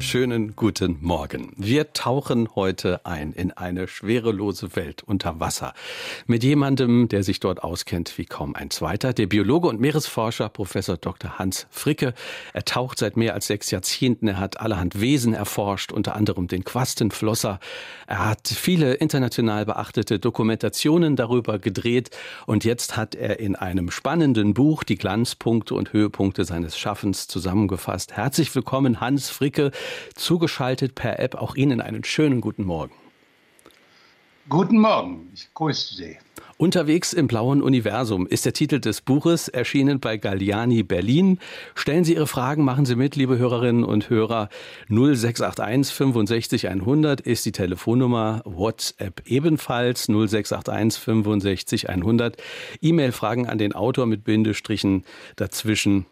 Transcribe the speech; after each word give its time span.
schönen 0.00 0.56
guten 0.56 0.96
Morgen. 1.02 1.52
Wir 1.56 1.92
tauchen 1.92 2.48
heute 2.54 3.04
ein 3.04 3.32
in 3.32 3.52
eine 3.52 3.86
schwerelose 3.86 4.74
Welt 4.74 5.02
unter 5.02 5.40
Wasser. 5.40 5.74
Mit 6.26 6.42
jemandem, 6.42 7.08
der 7.08 7.22
sich 7.22 7.38
dort 7.38 7.62
auskennt 7.62 8.16
wie 8.16 8.24
kaum 8.24 8.54
ein 8.54 8.70
zweiter, 8.70 9.12
der 9.12 9.26
Biologe 9.26 9.68
und 9.68 9.78
Meeresforscher 9.78 10.48
Professor 10.48 10.96
Dr. 10.96 11.38
Hans 11.38 11.66
Fricke. 11.70 12.14
Er 12.54 12.64
taucht 12.64 12.98
seit 12.98 13.16
mehr 13.16 13.34
als 13.34 13.46
sechs 13.46 13.70
Jahrzehnten. 13.70 14.26
Er 14.26 14.38
hat 14.38 14.58
allerhand 14.58 15.00
Wesen 15.00 15.34
erforscht, 15.34 15.92
unter 15.92 16.16
anderem 16.16 16.48
den 16.48 16.64
Quastenflosser. 16.64 17.60
Er 18.06 18.28
hat 18.30 18.48
viele 18.48 18.94
international 18.94 19.66
beachtete 19.66 20.18
Dokumentationen 20.18 21.14
darüber 21.14 21.58
gedreht 21.58 22.10
und 22.46 22.64
jetzt 22.64 22.96
hat 22.96 23.14
er 23.14 23.38
in 23.38 23.54
einem 23.54 23.90
spannenden 23.90 24.54
Buch 24.54 24.82
die 24.82 24.96
Glanzpunkte 24.96 25.74
und 25.74 25.92
Höhepunkte 25.92 26.44
seines 26.44 26.78
Schaffens 26.78 27.28
zusammengefasst. 27.28 28.12
Herzlich 28.16 28.54
willkommen, 28.54 29.00
Hans 29.00 29.28
Fricke 29.28 29.70
zugeschaltet 30.14 30.94
per 30.94 31.18
App. 31.18 31.34
Auch 31.34 31.54
Ihnen 31.54 31.80
einen 31.80 32.04
schönen 32.04 32.40
guten 32.40 32.64
Morgen. 32.64 32.94
Guten 34.48 34.78
Morgen, 34.78 35.30
ich 35.32 35.48
grüße 35.54 35.94
Sie. 35.94 36.18
Unterwegs 36.60 37.14
im 37.14 37.26
blauen 37.26 37.62
Universum 37.62 38.26
ist 38.26 38.44
der 38.44 38.52
Titel 38.52 38.80
des 38.80 39.00
Buches, 39.00 39.48
erschienen 39.48 39.98
bei 39.98 40.18
Galliani 40.18 40.82
Berlin. 40.82 41.38
Stellen 41.74 42.04
Sie 42.04 42.14
Ihre 42.14 42.26
Fragen, 42.26 42.64
machen 42.64 42.84
Sie 42.84 42.96
mit, 42.96 43.16
liebe 43.16 43.38
Hörerinnen 43.38 43.82
und 43.82 44.10
Hörer. 44.10 44.50
0681 44.90 45.94
65 45.94 46.68
100 46.68 47.22
ist 47.22 47.46
die 47.46 47.52
Telefonnummer, 47.52 48.42
WhatsApp 48.44 49.22
ebenfalls 49.24 50.06
0681 50.06 51.02
65 51.02 51.88
100. 51.88 52.36
E-Mail-Fragen 52.82 53.48
an 53.48 53.56
den 53.56 53.72
Autor 53.72 54.04
mit 54.04 54.24
Bindestrichen 54.24 55.04
dazwischen 55.36 56.04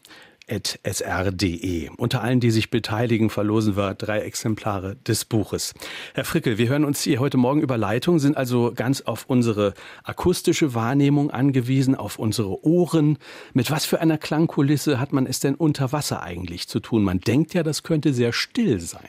sr.de. 0.49 1.91
Unter 1.97 2.23
allen, 2.23 2.41
die 2.41 2.51
sich 2.51 2.71
beteiligen, 2.71 3.31
verlosen 3.31 3.77
wir 3.77 3.95
drei 3.95 4.21
Exemplare 4.21 4.97
des 4.97 5.25
Buches. 5.25 5.75
Herr 6.15 6.25
Frickel, 6.25 6.59
wir 6.59 6.69
hören 6.69 6.85
uns 6.85 7.03
hier 7.03 7.21
heute 7.21 7.37
Morgen 7.37 7.61
über 7.61 7.77
Leitung, 7.77 8.19
sind 8.19 8.37
also 8.37 8.73
ganz 8.75 9.03
auf 9.03 9.27
unsere 9.27 9.75
akustische 10.05 10.75
Wahrnehmung 10.75 11.31
angewiesen, 11.31 11.95
auf 11.95 12.19
unsere 12.19 12.65
Ohren. 12.65 13.19
Mit 13.53 13.71
was 13.71 13.85
für 13.85 14.01
einer 14.01 14.19
Klangkulisse 14.19 14.99
hat 14.99 15.13
man 15.13 15.27
es 15.27 15.41
denn 15.41 15.55
unter 15.55 15.93
Wasser 15.93 16.23
eigentlich 16.23 16.69
zu 16.69 16.81
tun? 16.81 17.05
Man 17.05 17.21
denkt 17.21 17.55
ja, 17.55 17.63
das 17.63 17.83
könnte 17.83 18.15
sehr 18.15 18.33
still 18.33 18.81
sein. 18.81 19.09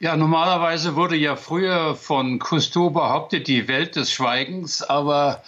Ja, 0.00 0.16
normalerweise 0.16 0.96
wurde 0.96 1.16
ja 1.16 1.34
früher 1.34 1.94
von 1.94 2.38
Cousteau 2.38 2.90
behauptet, 2.90 3.48
die 3.48 3.68
Welt 3.68 3.96
des 3.96 4.12
Schweigens, 4.12 4.82
aber 4.82 5.42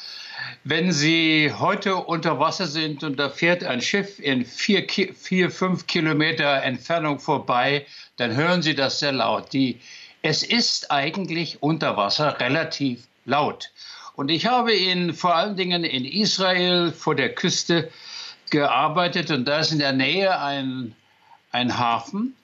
wenn 0.64 0.92
Sie 0.92 1.52
heute 1.58 1.96
unter 1.96 2.38
Wasser 2.38 2.66
sind 2.66 3.04
und 3.04 3.18
da 3.18 3.30
fährt 3.30 3.64
ein 3.64 3.80
Schiff 3.80 4.18
in 4.18 4.44
vier, 4.44 4.86
vier 4.88 5.50
fünf 5.50 5.86
Kilometer 5.86 6.62
Entfernung 6.62 7.18
vorbei, 7.18 7.86
dann 8.16 8.34
hören 8.34 8.62
Sie 8.62 8.74
das 8.74 8.98
sehr 8.98 9.12
laut. 9.12 9.52
Die, 9.52 9.80
es 10.22 10.42
ist 10.42 10.90
eigentlich 10.90 11.62
unter 11.62 11.96
Wasser 11.96 12.40
relativ 12.40 13.06
laut. 13.24 13.70
Und 14.14 14.30
ich 14.30 14.46
habe 14.46 14.72
in, 14.72 15.12
vor 15.12 15.34
allen 15.34 15.56
Dingen 15.56 15.84
in 15.84 16.04
Israel 16.04 16.90
vor 16.92 17.14
der 17.14 17.34
Küste 17.34 17.90
gearbeitet 18.50 19.30
und 19.30 19.44
da 19.44 19.60
ist 19.60 19.72
in 19.72 19.78
der 19.78 19.92
Nähe 19.92 20.40
ein, 20.40 20.94
ein 21.52 21.78
Hafen. 21.78 22.34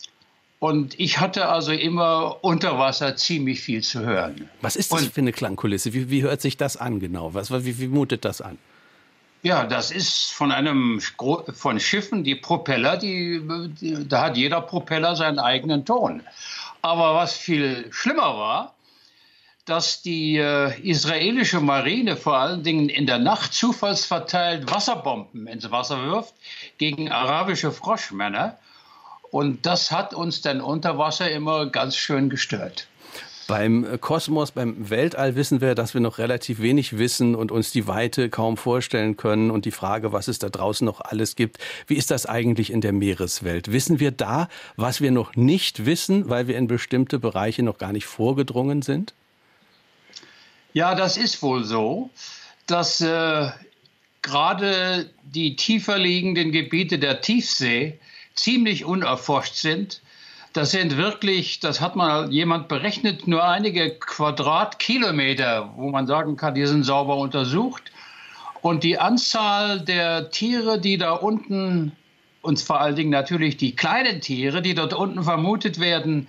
Und 0.62 1.00
ich 1.00 1.18
hatte 1.18 1.48
also 1.48 1.72
immer 1.72 2.36
unter 2.44 2.78
Wasser 2.78 3.16
ziemlich 3.16 3.60
viel 3.60 3.82
zu 3.82 3.98
hören. 3.98 4.48
Was 4.60 4.76
ist 4.76 4.92
das 4.92 5.02
und, 5.02 5.12
für 5.12 5.20
eine 5.20 5.32
Klangkulisse? 5.32 5.92
Wie, 5.92 6.08
wie, 6.08 6.22
hört 6.22 6.40
sich 6.40 6.56
das 6.56 6.76
an 6.76 7.00
genau? 7.00 7.34
Was, 7.34 7.50
wie, 7.50 7.80
wie 7.80 7.88
mutet 7.88 8.24
das 8.24 8.40
an? 8.40 8.58
Ja, 9.42 9.66
das 9.66 9.90
ist 9.90 10.30
von 10.30 10.52
einem 10.52 11.00
von 11.00 11.80
Schiffen 11.80 12.22
die 12.22 12.36
Propeller, 12.36 12.96
die, 12.96 13.42
die, 13.80 14.06
da 14.06 14.22
hat 14.22 14.36
jeder 14.36 14.60
Propeller 14.60 15.16
seinen 15.16 15.40
eigenen 15.40 15.84
Ton. 15.84 16.22
Aber 16.80 17.16
was 17.16 17.36
viel 17.36 17.88
schlimmer 17.90 18.36
war, 18.36 18.74
dass 19.64 20.02
die 20.02 20.36
äh, 20.36 20.80
israelische 20.80 21.58
Marine 21.58 22.16
vor 22.16 22.36
allen 22.36 22.62
Dingen 22.62 22.88
in 22.88 23.06
der 23.06 23.18
Nacht 23.18 23.52
zufallsverteilt 23.52 24.70
Wasserbomben 24.70 25.48
ins 25.48 25.68
Wasser 25.72 26.04
wirft 26.04 26.34
gegen 26.78 27.10
arabische 27.10 27.72
Froschmänner. 27.72 28.58
Und 29.32 29.64
das 29.64 29.90
hat 29.90 30.12
uns 30.12 30.42
dann 30.42 30.60
unter 30.60 30.98
Wasser 30.98 31.30
immer 31.30 31.64
ganz 31.64 31.96
schön 31.96 32.28
gestört. 32.28 32.86
Beim 33.48 33.82
äh, 33.84 33.96
Kosmos, 33.96 34.52
beim 34.52 34.90
Weltall 34.90 35.36
wissen 35.36 35.62
wir, 35.62 35.74
dass 35.74 35.94
wir 35.94 36.02
noch 36.02 36.18
relativ 36.18 36.60
wenig 36.60 36.98
wissen 36.98 37.34
und 37.34 37.50
uns 37.50 37.72
die 37.72 37.86
Weite 37.88 38.28
kaum 38.28 38.58
vorstellen 38.58 39.16
können 39.16 39.50
und 39.50 39.64
die 39.64 39.70
Frage, 39.70 40.12
was 40.12 40.28
es 40.28 40.38
da 40.38 40.50
draußen 40.50 40.84
noch 40.84 41.00
alles 41.00 41.34
gibt. 41.34 41.56
Wie 41.86 41.94
ist 41.94 42.10
das 42.10 42.26
eigentlich 42.26 42.70
in 42.70 42.82
der 42.82 42.92
Meereswelt? 42.92 43.72
Wissen 43.72 44.00
wir 44.00 44.10
da, 44.10 44.48
was 44.76 45.00
wir 45.00 45.10
noch 45.10 45.34
nicht 45.34 45.86
wissen, 45.86 46.28
weil 46.28 46.46
wir 46.46 46.58
in 46.58 46.66
bestimmte 46.66 47.18
Bereiche 47.18 47.62
noch 47.62 47.78
gar 47.78 47.92
nicht 47.92 48.04
vorgedrungen 48.04 48.82
sind? 48.82 49.14
Ja, 50.74 50.94
das 50.94 51.16
ist 51.16 51.42
wohl 51.42 51.64
so, 51.64 52.10
dass 52.66 53.00
äh, 53.00 53.48
gerade 54.20 55.10
die 55.24 55.56
tiefer 55.56 55.96
liegenden 55.96 56.52
Gebiete 56.52 56.98
der 56.98 57.22
Tiefsee 57.22 57.98
ziemlich 58.34 58.84
unerforscht 58.84 59.54
sind. 59.54 60.00
Das 60.52 60.70
sind 60.70 60.96
wirklich, 60.96 61.60
das 61.60 61.80
hat 61.80 61.96
mal 61.96 62.30
jemand 62.30 62.68
berechnet, 62.68 63.26
nur 63.26 63.42
einige 63.42 63.90
Quadratkilometer, 63.98 65.72
wo 65.76 65.90
man 65.90 66.06
sagen 66.06 66.36
kann, 66.36 66.54
die 66.54 66.66
sind 66.66 66.84
sauber 66.84 67.16
untersucht. 67.16 67.90
Und 68.60 68.84
die 68.84 68.98
Anzahl 68.98 69.80
der 69.80 70.30
Tiere, 70.30 70.78
die 70.78 70.98
da 70.98 71.12
unten, 71.12 71.92
und 72.42 72.60
vor 72.60 72.80
allen 72.80 72.96
Dingen 72.96 73.10
natürlich 73.10 73.56
die 73.56 73.74
kleinen 73.74 74.20
Tiere, 74.20 74.62
die 74.62 74.74
dort 74.74 74.92
unten 74.92 75.22
vermutet 75.22 75.80
werden, 75.80 76.28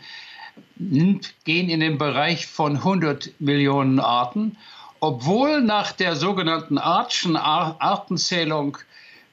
gehen 0.77 1.69
in 1.69 1.79
den 1.79 1.97
Bereich 1.97 2.47
von 2.47 2.77
100 2.77 3.31
Millionen 3.39 3.99
Arten, 3.99 4.57
obwohl 4.99 5.61
nach 5.61 5.91
der 5.91 6.15
sogenannten 6.15 6.77
Artschen 6.77 7.35
Artenzählung 7.35 8.77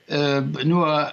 äh, 0.08 0.40
nur 0.40 1.12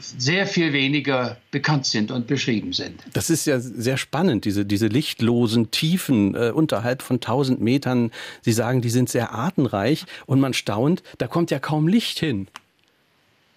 sehr 0.00 0.46
viel 0.46 0.72
weniger 0.72 1.38
bekannt 1.50 1.86
sind 1.86 2.10
und 2.10 2.26
beschrieben 2.26 2.72
sind. 2.72 3.02
Das 3.14 3.30
ist 3.30 3.46
ja 3.46 3.60
sehr 3.60 3.96
spannend, 3.96 4.44
diese, 4.44 4.66
diese 4.66 4.88
lichtlosen 4.88 5.70
Tiefen 5.70 6.34
äh, 6.34 6.50
unterhalb 6.50 7.02
von 7.02 7.16
1000 7.16 7.60
Metern. 7.60 8.10
Sie 8.42 8.52
sagen, 8.52 8.82
die 8.82 8.90
sind 8.90 9.08
sehr 9.08 9.32
artenreich 9.32 10.04
und 10.26 10.40
man 10.40 10.52
staunt, 10.52 11.02
da 11.16 11.26
kommt 11.26 11.50
ja 11.50 11.58
kaum 11.58 11.88
Licht 11.88 12.18
hin. 12.18 12.48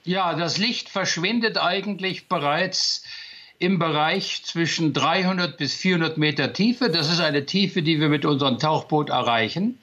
Ja, 0.03 0.33
das 0.33 0.57
Licht 0.57 0.89
verschwindet 0.89 1.57
eigentlich 1.57 2.27
bereits 2.27 3.03
im 3.59 3.77
Bereich 3.77 4.43
zwischen 4.43 4.93
300 4.93 5.57
bis 5.57 5.75
400 5.75 6.17
Meter 6.17 6.53
Tiefe. 6.53 6.89
Das 6.89 7.11
ist 7.11 7.19
eine 7.19 7.45
Tiefe, 7.45 7.83
die 7.83 7.99
wir 7.99 8.09
mit 8.09 8.25
unserem 8.25 8.57
Tauchboot 8.57 9.09
erreichen. 9.09 9.77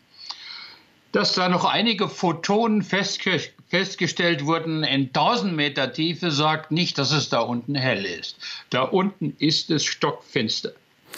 Dass 1.12 1.34
da 1.34 1.49
noch 1.49 1.65
einige 1.65 2.09
Photonen 2.09 2.83
festge 2.83 3.41
festgestellt 3.69 4.47
wurden 4.47 4.83
in 4.84 5.06
1000 5.06 5.55
Meter 5.55 5.93
Tiefe, 5.93 6.31
sagt 6.31 6.71
nicht, 6.71 6.99
dass 6.99 7.12
es 7.12 7.29
da 7.29 7.41
unten 7.41 7.75
hell 7.75 8.05
ist. 8.05 8.37
Da 8.71 8.83
unten 8.83 9.34
ist 9.39 9.71
es 9.71 9.84
stockfinster. 9.84 10.73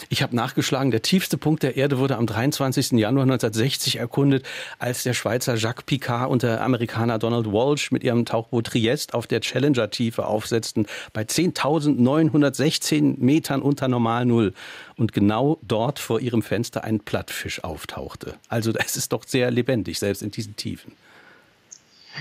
Ich 0.09 0.21
habe 0.23 0.35
nachgeschlagen, 0.35 0.91
der 0.91 1.01
tiefste 1.01 1.37
Punkt 1.37 1.63
der 1.63 1.77
Erde 1.77 1.97
wurde 1.99 2.17
am 2.17 2.25
23. 2.25 2.91
Januar 2.93 3.23
1960 3.23 3.97
erkundet, 3.97 4.45
als 4.79 5.03
der 5.03 5.13
Schweizer 5.13 5.55
Jacques 5.55 5.83
Picard 5.85 6.29
und 6.29 6.43
der 6.43 6.61
Amerikaner 6.61 7.19
Donald 7.19 7.47
Walsh 7.47 7.91
mit 7.91 8.03
ihrem 8.03 8.25
Tauchboot 8.25 8.67
Triest 8.67 9.13
auf 9.13 9.27
der 9.27 9.41
Challenger-Tiefe 9.41 10.25
aufsetzten, 10.25 10.87
bei 11.13 11.21
10.916 11.21 13.19
Metern 13.19 13.61
unter 13.61 13.87
Normalnull. 13.87 14.53
Und 14.97 15.13
genau 15.13 15.59
dort 15.61 15.99
vor 15.99 16.19
ihrem 16.19 16.41
Fenster 16.41 16.83
ein 16.83 16.99
Plattfisch 17.01 17.63
auftauchte. 17.63 18.35
Also 18.49 18.71
es 18.85 18.95
ist 18.95 19.13
doch 19.13 19.23
sehr 19.25 19.51
lebendig, 19.51 19.99
selbst 19.99 20.23
in 20.23 20.31
diesen 20.31 20.55
Tiefen. 20.55 20.93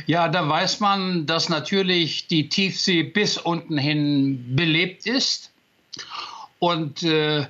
Ja, 0.06 0.28
da 0.28 0.48
weiß 0.48 0.81
man, 0.81 1.26
dass 1.26 1.48
natürlich 1.48 2.26
die 2.26 2.48
Tiefsee 2.48 3.02
bis 3.02 3.38
unten 3.38 3.78
hin 3.78 4.56
belebt 4.56 5.06
ist. 5.06 5.52
Und 6.58 7.02
äh, 7.02 7.46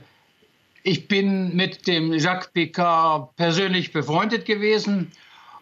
ich 0.83 1.09
bin 1.09 1.55
mit 1.55 1.87
dem 1.87 2.13
Jacques 2.13 2.51
Picard 2.53 3.35
persönlich 3.37 3.93
befreundet 3.93 4.47
gewesen. 4.47 5.13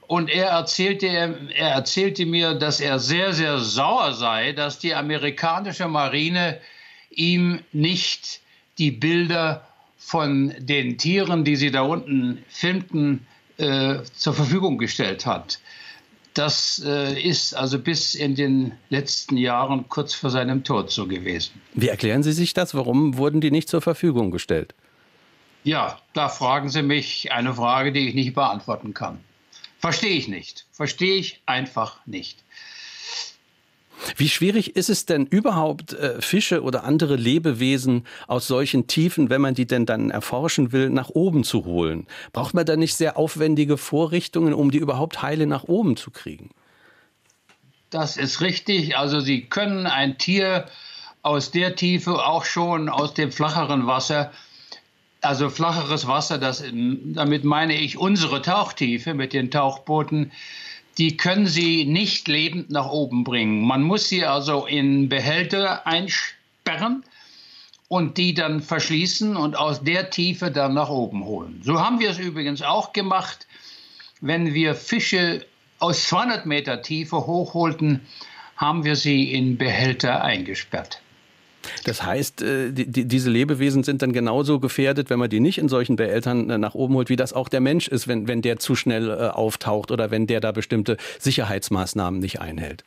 Und 0.07 0.31
er 0.31 0.47
erzählte, 0.47 1.07
er 1.07 1.71
erzählte 1.71 2.25
mir, 2.25 2.55
dass 2.55 2.81
er 2.81 2.99
sehr, 2.99 3.35
sehr 3.35 3.59
sauer 3.59 4.15
sei, 4.15 4.53
dass 4.53 4.79
die 4.79 4.95
amerikanische 4.95 5.87
Marine 5.87 6.61
ihm 7.11 7.61
nicht 7.73 8.41
die 8.79 8.91
Bilder 8.91 9.67
von 9.99 10.55
den 10.59 10.97
Tieren, 10.97 11.45
die 11.45 11.57
sie 11.57 11.71
da 11.71 11.83
unten 11.83 12.43
filmten, 12.49 13.27
äh, 13.59 14.03
zur 14.15 14.35
Verfügung 14.35 14.79
gestellt 14.79 15.27
hat. 15.27 15.59
Das 16.39 16.81
äh, 16.87 17.21
ist 17.21 17.53
also 17.53 17.81
bis 17.81 18.15
in 18.15 18.37
den 18.37 18.73
letzten 18.91 19.37
Jahren 19.37 19.89
kurz 19.89 20.15
vor 20.15 20.31
seinem 20.31 20.63
Tod 20.63 20.89
so 20.89 21.09
gewesen. 21.09 21.61
Wie 21.75 21.89
erklären 21.89 22.23
Sie 22.23 22.31
sich 22.31 22.55
das? 22.55 22.77
Warum 22.77 23.17
wurden 23.17 23.41
die 23.41 23.51
nicht 23.51 23.69
zur 23.69 23.81
Verfügung 23.81 24.31
gestellt? 24.31 24.73
Ja, 25.65 25.99
da 26.13 26.29
fragen 26.29 26.69
Sie 26.69 26.83
mich 26.83 27.33
eine 27.33 27.55
Frage, 27.55 27.91
die 27.91 28.09
ich 28.09 28.15
nicht 28.15 28.35
beantworten 28.35 28.95
kann. 28.95 29.19
Verstehe 29.81 30.13
ich 30.17 30.29
nicht. 30.29 30.67
Verstehe 30.71 31.17
ich 31.17 31.43
einfach 31.47 32.07
nicht. 32.07 32.45
Wie 34.17 34.29
schwierig 34.29 34.77
ist 34.77 34.91
es 34.91 35.07
denn 35.07 35.27
überhaupt, 35.27 35.93
äh, 35.93 36.21
Fische 36.21 36.63
oder 36.63 36.85
andere 36.85 37.17
Lebewesen 37.17 38.07
aus 38.27 38.47
solchen 38.47 38.87
Tiefen, 38.87 39.31
wenn 39.31 39.41
man 39.41 39.55
die 39.55 39.67
denn 39.67 39.87
dann 39.87 40.11
erforschen 40.11 40.73
will, 40.73 40.91
nach 40.91 41.11
oben 41.11 41.45
zu 41.45 41.65
holen? 41.65 42.07
Braucht 42.33 42.55
man 42.55 42.67
da 42.67 42.77
nicht 42.77 42.95
sehr 42.95 43.17
aufwendige 43.17 43.77
Vorrichtungen, 43.77 44.55
um 44.55 44.71
die 44.71 44.79
überhaupt 44.79 45.23
heile 45.23 45.47
nach 45.47 45.65
oben 45.65 45.97
zu 45.97 46.11
kriegen? 46.11 46.51
Das 47.91 48.17
ist 48.17 48.41
richtig. 48.41 48.97
Also 48.97 49.21
Sie 49.21 49.43
können 49.43 49.87
ein 49.87 50.19
Tier 50.19 50.67
aus 51.23 51.51
der 51.51 51.75
Tiefe 51.75 52.25
auch 52.25 52.45
schon 52.45 52.89
aus 52.89 53.15
dem 53.15 53.33
flacheren 53.33 53.87
Wasser, 53.87 54.31
also 55.21 55.51
flacheres 55.51 56.07
Wasser, 56.07 56.39
das, 56.39 56.63
damit 56.73 57.45
meine 57.45 57.75
ich 57.75 57.99
unsere 57.99 58.41
Tauchtiefe 58.41 59.15
mit 59.15 59.33
den 59.33 59.51
Tauchbooten, 59.51 60.31
die 60.99 61.17
können 61.17 61.47
Sie 61.47 61.85
nicht 61.85 62.27
lebend 62.27 62.71
nach 62.71 62.91
oben 62.91 63.23
bringen. 63.23 63.63
Man 63.63 63.83
muss 63.83 64.09
sie 64.09 64.25
also 64.25 64.67
in 64.67 65.09
Behälter 65.09 65.87
einsperren 65.87 67.05
und 67.87 68.19
die 68.19 68.35
dann 68.35 68.61
verschließen 68.61 69.37
und 69.37 69.57
aus 69.57 69.83
der 69.83 70.11
Tiefe 70.11 70.51
dann 70.51 70.75
nach 70.75 70.91
oben 70.91 71.25
holen. 71.25 71.63
So 71.65 71.81
haben 71.81 72.01
wir 72.01 72.11
es 72.11 72.19
übrigens 72.19 72.63
auch 72.63 72.93
gemacht, 72.93 73.47
wenn 74.21 74.55
wir 74.55 74.75
Fische 74.75 75.47
aus 75.79 76.09
200 76.09 76.47
Meter 76.47 76.83
Tiefe 76.83 77.27
hochholten, 77.27 78.01
haben 78.57 78.85
wir 78.85 78.97
sie 78.97 79.33
in 79.33 79.57
Behälter 79.57 80.23
eingesperrt. 80.25 81.01
Das 81.85 82.03
heißt, 82.03 82.43
äh, 82.43 82.73
die, 82.73 83.05
diese 83.05 83.31
Lebewesen 83.31 83.83
sind 83.83 84.03
dann 84.03 84.13
genauso 84.13 84.61
gefährdet, 84.61 85.11
wenn 85.11 85.19
man 85.19 85.31
die 85.31 85.41
nicht 85.41 85.59
in 85.59 85.69
solchen 85.69 85.97
Behältern 85.97 86.51
äh, 86.51 86.59
nach 86.59 86.75
oben 86.75 86.95
holt, 86.95 87.09
wie 87.09 87.17
das 87.17 87.33
auch 87.33 87.49
der 87.49 87.61
Mensch 87.61 87.89
ist, 87.89 88.09
wenn, 88.09 88.29
wenn 88.29 88.43
der 88.43 88.59
zu 88.59 88.75
schnell 88.75 89.11
äh, 89.11 89.29
auftaucht 89.29 89.91
oder 89.91 90.11
wenn 90.11 90.27
der 90.27 90.41
da 90.41 90.53
bestimmte 90.53 90.97
Sicherheitsmaßnahmen 91.19 92.21
nicht 92.21 92.41
einhält. 92.41 92.85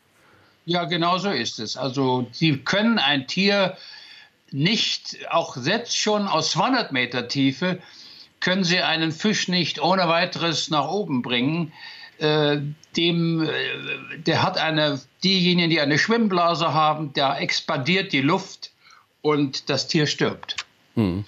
Ja, 0.65 0.85
genau 0.85 1.17
so 1.17 1.29
ist 1.29 1.59
es. 1.59 1.77
Also 1.77 2.27
Sie 2.31 2.57
können 2.57 2.99
ein 2.99 3.27
Tier 3.27 3.77
nicht, 4.51 5.17
auch 5.29 5.55
selbst 5.55 5.97
schon 5.97 6.27
aus 6.27 6.51
200 6.51 6.91
Meter 6.91 7.27
Tiefe, 7.27 7.79
können 8.39 8.63
Sie 8.63 8.79
einen 8.81 9.11
Fisch 9.11 9.47
nicht 9.47 9.81
ohne 9.81 10.07
weiteres 10.07 10.69
nach 10.69 10.87
oben 10.89 11.21
bringen. 11.21 11.71
Äh, 12.21 12.61
dem, 12.95 13.49
der 14.27 14.43
hat 14.43 14.57
eine, 14.59 15.01
diejenigen, 15.23 15.71
die 15.71 15.81
eine 15.81 15.97
Schwimmblase 15.97 16.71
haben, 16.71 17.13
da 17.13 17.37
expandiert 17.37 18.13
die 18.13 18.21
Luft 18.21 18.71
und 19.21 19.71
das 19.71 19.87
Tier 19.87 20.05
stirbt. 20.05 20.55
Hm. 20.93 21.25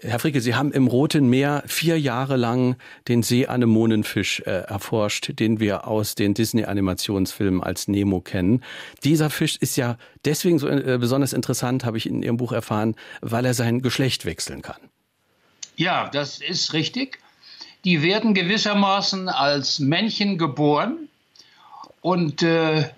Herr 0.00 0.20
Fricke, 0.20 0.40
Sie 0.40 0.54
haben 0.54 0.70
im 0.72 0.86
Roten 0.86 1.28
Meer 1.28 1.64
vier 1.66 1.98
Jahre 1.98 2.36
lang 2.36 2.76
den 3.08 3.24
Seeanemonenfisch 3.24 4.40
äh, 4.46 4.50
erforscht, 4.50 5.32
den 5.40 5.58
wir 5.58 5.88
aus 5.88 6.14
den 6.14 6.32
Disney-Animationsfilmen 6.32 7.60
als 7.60 7.88
Nemo 7.88 8.20
kennen. 8.20 8.62
Dieser 9.02 9.30
Fisch 9.30 9.56
ist 9.56 9.76
ja 9.76 9.98
deswegen 10.24 10.60
so 10.60 10.68
äh, 10.68 10.96
besonders 10.98 11.32
interessant, 11.32 11.84
habe 11.84 11.98
ich 11.98 12.06
in 12.06 12.22
Ihrem 12.22 12.36
Buch 12.36 12.52
erfahren, 12.52 12.94
weil 13.20 13.44
er 13.44 13.54
sein 13.54 13.82
Geschlecht 13.82 14.24
wechseln 14.26 14.62
kann. 14.62 14.80
Ja, 15.76 16.08
das 16.08 16.40
ist 16.40 16.72
richtig. 16.72 17.18
Die 17.84 18.02
werden 18.02 18.34
gewissermaßen 18.34 19.28
als 19.28 19.78
Männchen 19.78 20.36
geboren 20.36 21.08
und 22.02 22.42
äh, 22.42 22.90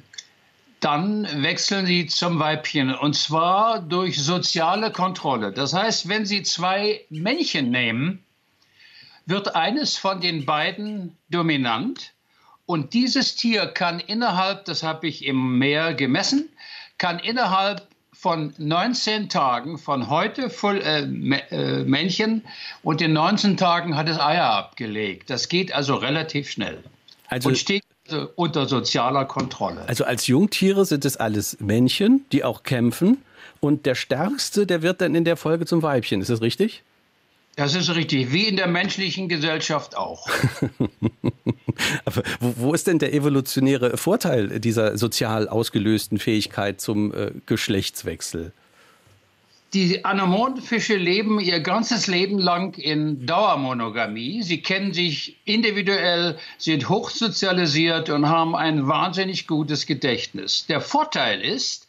dann 0.80 1.28
wechseln 1.44 1.86
sie 1.86 2.06
zum 2.06 2.40
Weibchen 2.40 2.92
und 2.92 3.14
zwar 3.14 3.80
durch 3.80 4.20
soziale 4.20 4.90
Kontrolle. 4.90 5.52
Das 5.52 5.72
heißt, 5.72 6.08
wenn 6.08 6.26
Sie 6.26 6.42
zwei 6.42 7.04
Männchen 7.08 7.70
nehmen, 7.70 8.24
wird 9.26 9.54
eines 9.54 9.96
von 9.96 10.20
den 10.20 10.44
beiden 10.44 11.16
dominant 11.30 12.12
und 12.66 12.94
dieses 12.94 13.36
Tier 13.36 13.66
kann 13.66 14.00
innerhalb, 14.00 14.64
das 14.64 14.82
habe 14.82 15.06
ich 15.06 15.24
im 15.24 15.58
Meer 15.58 15.94
gemessen, 15.94 16.48
kann 16.98 17.20
innerhalb 17.20 17.86
von 18.12 18.52
19 18.58 19.28
Tagen 19.28 19.78
von 19.78 20.08
heute 20.08 20.50
voll, 20.50 20.78
äh, 20.78 21.00
äh, 21.00 21.84
Männchen 21.84 22.42
und 22.82 23.00
in 23.00 23.12
19 23.12 23.56
Tagen 23.56 23.96
hat 23.96 24.08
es 24.08 24.18
Eier 24.18 24.50
abgelegt. 24.50 25.30
Das 25.30 25.48
geht 25.48 25.74
also 25.74 25.94
relativ 25.94 26.50
schnell. 26.50 26.82
Also 27.28 27.48
und 27.48 27.58
steht 27.58 27.84
unter 28.36 28.66
sozialer 28.66 29.24
Kontrolle. 29.24 29.88
Also 29.88 30.04
als 30.04 30.26
Jungtiere 30.26 30.84
sind 30.84 31.04
es 31.04 31.16
alles 31.16 31.58
Männchen, 31.60 32.26
die 32.32 32.44
auch 32.44 32.62
kämpfen. 32.62 33.22
Und 33.60 33.86
der 33.86 33.94
Stärkste, 33.94 34.66
der 34.66 34.82
wird 34.82 35.00
dann 35.00 35.14
in 35.14 35.24
der 35.24 35.36
Folge 35.36 35.66
zum 35.66 35.82
Weibchen. 35.82 36.20
Ist 36.20 36.28
das 36.28 36.42
richtig? 36.42 36.82
Das 37.56 37.74
ist 37.74 37.94
richtig, 37.94 38.32
wie 38.32 38.48
in 38.48 38.56
der 38.56 38.66
menschlichen 38.66 39.28
Gesellschaft 39.28 39.96
auch. 39.96 40.26
Aber 42.04 42.22
wo, 42.40 42.54
wo, 42.56 42.74
ist 42.74 42.86
denn 42.86 42.98
der 42.98 43.12
evolutionäre 43.12 43.96
Vorteil 43.98 44.58
dieser 44.60 44.96
sozial 44.96 45.48
ausgelösten 45.48 46.18
Fähigkeit 46.18 46.80
zum 46.80 47.12
äh, 47.12 47.32
Geschlechtswechsel? 47.46 48.52
Die 49.74 50.04
Anemonenfische 50.04 50.96
leben 50.96 51.40
ihr 51.40 51.60
ganzes 51.60 52.06
Leben 52.06 52.38
lang 52.38 52.74
in 52.74 53.24
Dauermonogamie. 53.24 54.42
Sie 54.42 54.60
kennen 54.60 54.92
sich 54.92 55.38
individuell, 55.46 56.38
sind 56.58 56.90
hochsozialisiert 56.90 58.10
und 58.10 58.28
haben 58.28 58.54
ein 58.54 58.86
wahnsinnig 58.86 59.46
gutes 59.46 59.86
Gedächtnis. 59.86 60.66
Der 60.66 60.82
Vorteil 60.82 61.40
ist, 61.40 61.86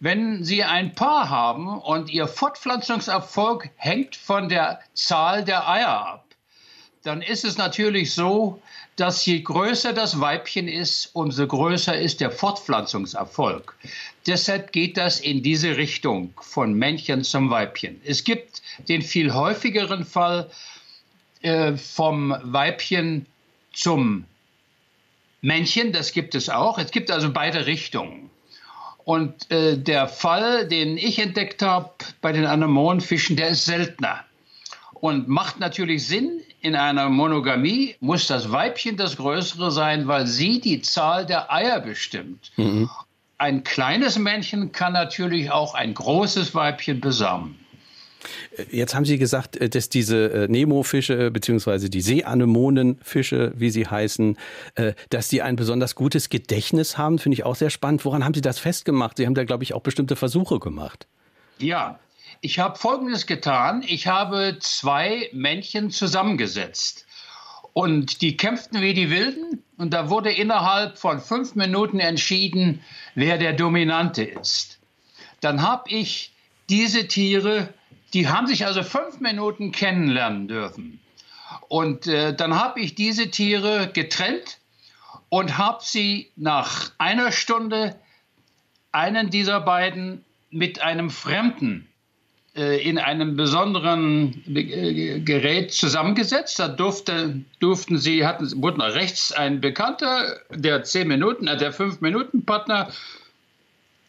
wenn 0.00 0.44
Sie 0.44 0.62
ein 0.62 0.94
Paar 0.94 1.30
haben 1.30 1.80
und 1.80 2.10
Ihr 2.10 2.28
Fortpflanzungserfolg 2.28 3.70
hängt 3.76 4.16
von 4.16 4.48
der 4.48 4.80
Zahl 4.94 5.44
der 5.44 5.68
Eier 5.68 6.06
ab, 6.06 6.24
dann 7.02 7.22
ist 7.22 7.44
es 7.44 7.56
natürlich 7.56 8.12
so, 8.12 8.60
dass 8.96 9.24
je 9.26 9.40
größer 9.40 9.92
das 9.92 10.20
Weibchen 10.20 10.68
ist, 10.68 11.10
umso 11.12 11.46
größer 11.46 11.96
ist 11.96 12.20
der 12.20 12.30
Fortpflanzungserfolg. 12.30 13.76
Deshalb 14.26 14.72
geht 14.72 14.96
das 14.96 15.20
in 15.20 15.42
diese 15.42 15.76
Richtung 15.76 16.34
von 16.40 16.74
Männchen 16.74 17.22
zum 17.22 17.50
Weibchen. 17.50 18.00
Es 18.04 18.24
gibt 18.24 18.62
den 18.88 19.02
viel 19.02 19.34
häufigeren 19.34 20.04
Fall 20.04 20.50
äh, 21.42 21.76
vom 21.76 22.34
Weibchen 22.42 23.26
zum 23.72 24.24
Männchen, 25.42 25.92
das 25.92 26.12
gibt 26.12 26.34
es 26.34 26.48
auch. 26.48 26.78
Es 26.78 26.90
gibt 26.90 27.10
also 27.10 27.32
beide 27.32 27.66
Richtungen. 27.66 28.30
Und 29.06 29.52
äh, 29.52 29.78
der 29.78 30.08
Fall, 30.08 30.66
den 30.66 30.98
ich 30.98 31.20
entdeckt 31.20 31.62
habe 31.62 31.92
bei 32.20 32.32
den 32.32 32.44
Anemonenfischen, 32.44 33.36
der 33.36 33.50
ist 33.50 33.64
seltener 33.64 34.24
und 34.94 35.28
macht 35.28 35.60
natürlich 35.60 36.08
Sinn. 36.08 36.40
In 36.60 36.74
einer 36.74 37.08
Monogamie 37.08 37.94
muss 38.00 38.26
das 38.26 38.50
Weibchen 38.50 38.96
das 38.96 39.16
Größere 39.16 39.70
sein, 39.70 40.08
weil 40.08 40.26
sie 40.26 40.60
die 40.60 40.82
Zahl 40.82 41.24
der 41.24 41.52
Eier 41.52 41.78
bestimmt. 41.78 42.50
Mhm. 42.56 42.90
Ein 43.38 43.62
kleines 43.62 44.18
Männchen 44.18 44.72
kann 44.72 44.94
natürlich 44.94 45.52
auch 45.52 45.74
ein 45.74 45.94
großes 45.94 46.52
Weibchen 46.56 47.00
besamen. 47.00 47.60
Jetzt 48.70 48.94
haben 48.94 49.04
Sie 49.04 49.18
gesagt, 49.18 49.56
äh, 49.56 49.68
dass 49.68 49.88
diese 49.88 50.32
äh, 50.32 50.48
Nemo-Fische 50.48 51.30
bzw. 51.30 51.88
die 51.88 52.00
Seeanemonenfische, 52.00 53.52
wie 53.56 53.70
sie 53.70 53.86
heißen, 53.86 54.36
äh, 54.74 54.94
dass 55.10 55.28
die 55.28 55.42
ein 55.42 55.56
besonders 55.56 55.94
gutes 55.94 56.28
Gedächtnis 56.28 56.98
haben. 56.98 57.18
Finde 57.18 57.34
ich 57.34 57.44
auch 57.44 57.56
sehr 57.56 57.70
spannend. 57.70 58.04
Woran 58.04 58.24
haben 58.24 58.34
Sie 58.34 58.40
das 58.40 58.58
festgemacht? 58.58 59.16
Sie 59.16 59.26
haben 59.26 59.34
da, 59.34 59.44
glaube 59.44 59.64
ich, 59.64 59.74
auch 59.74 59.82
bestimmte 59.82 60.16
Versuche 60.16 60.58
gemacht. 60.58 61.06
Ja, 61.58 61.98
ich 62.40 62.58
habe 62.58 62.78
Folgendes 62.78 63.26
getan. 63.26 63.82
Ich 63.86 64.06
habe 64.06 64.56
zwei 64.60 65.30
Männchen 65.32 65.90
zusammengesetzt. 65.90 67.06
Und 67.72 68.22
die 68.22 68.36
kämpften 68.36 68.80
wie 68.80 68.94
die 68.94 69.10
Wilden. 69.10 69.62
Und 69.76 69.92
da 69.92 70.08
wurde 70.08 70.32
innerhalb 70.32 70.98
von 70.98 71.20
fünf 71.20 71.54
Minuten 71.54 72.00
entschieden, 72.00 72.80
wer 73.14 73.36
der 73.36 73.52
Dominante 73.52 74.24
ist. 74.24 74.78
Dann 75.40 75.62
habe 75.62 75.90
ich 75.90 76.32
diese 76.68 77.06
Tiere, 77.06 77.68
die 78.12 78.28
haben 78.28 78.46
sich 78.46 78.66
also 78.66 78.82
fünf 78.82 79.20
Minuten 79.20 79.72
kennenlernen 79.72 80.48
dürfen. 80.48 81.00
Und 81.68 82.06
äh, 82.06 82.34
dann 82.34 82.54
habe 82.54 82.80
ich 82.80 82.94
diese 82.94 83.30
Tiere 83.30 83.90
getrennt 83.92 84.58
und 85.28 85.58
habe 85.58 85.78
sie 85.82 86.30
nach 86.36 86.92
einer 86.98 87.32
Stunde 87.32 87.98
einen 88.92 89.30
dieser 89.30 89.60
beiden 89.60 90.24
mit 90.50 90.80
einem 90.80 91.10
Fremden 91.10 91.88
äh, 92.56 92.82
in 92.82 92.98
einem 92.98 93.36
besonderen 93.36 94.42
äh, 94.48 95.20
Gerät 95.20 95.72
zusammengesetzt. 95.72 96.58
Da 96.58 96.68
durfte, 96.68 97.42
durften 97.60 97.98
sie, 97.98 98.26
hatten, 98.26 98.50
wurden 98.62 98.80
rechts 98.80 99.32
ein 99.32 99.60
Bekannter, 99.60 100.40
der 100.50 100.82
zehn 100.82 101.08
Minuten, 101.08 101.48
äh, 101.48 101.58
der 101.58 101.72
fünf 101.72 102.00
Minuten 102.00 102.46
Partner 102.46 102.90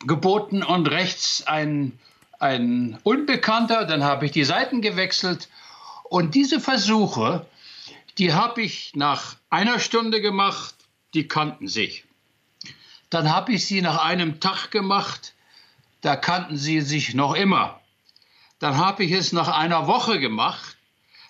geboten 0.05 0.63
und 0.63 0.89
rechts 0.89 1.45
ein, 1.45 1.99
ein 2.39 2.97
Unbekannter. 3.03 3.85
Dann 3.85 4.03
habe 4.03 4.25
ich 4.25 4.31
die 4.31 4.43
Seiten 4.43 4.81
gewechselt 4.81 5.49
und 6.03 6.35
diese 6.35 6.59
Versuche, 6.59 7.45
die 8.17 8.33
habe 8.33 8.61
ich 8.61 8.93
nach 8.95 9.35
einer 9.49 9.79
Stunde 9.79 10.21
gemacht. 10.21 10.75
Die 11.13 11.27
kannten 11.27 11.67
sich. 11.67 12.05
Dann 13.09 13.31
habe 13.31 13.53
ich 13.53 13.65
sie 13.65 13.81
nach 13.81 14.03
einem 14.03 14.39
Tag 14.39 14.71
gemacht. 14.71 15.33
Da 16.01 16.15
kannten 16.15 16.57
sie 16.57 16.81
sich 16.81 17.13
noch 17.13 17.33
immer. 17.33 17.79
Dann 18.59 18.77
habe 18.77 19.03
ich 19.03 19.11
es 19.11 19.31
nach 19.31 19.47
einer 19.47 19.87
Woche 19.87 20.19
gemacht. 20.19 20.77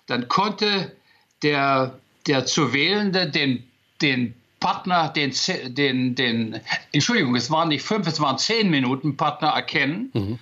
Dann 0.06 0.28
konnte 0.28 0.96
der, 1.42 1.98
der 2.26 2.46
zu 2.46 2.72
Wählende 2.72 3.30
den 3.30 3.68
den 4.00 4.34
Partner, 4.60 5.08
den, 5.08 5.32
den, 5.68 6.14
den, 6.14 6.60
Entschuldigung, 6.92 7.36
es 7.36 7.50
waren 7.50 7.68
nicht 7.68 7.84
fünf, 7.84 8.06
es 8.06 8.20
waren 8.20 8.38
zehn 8.38 8.70
Minuten 8.70 9.16
Partner 9.16 9.48
erkennen. 9.48 10.10
Mhm. 10.12 10.38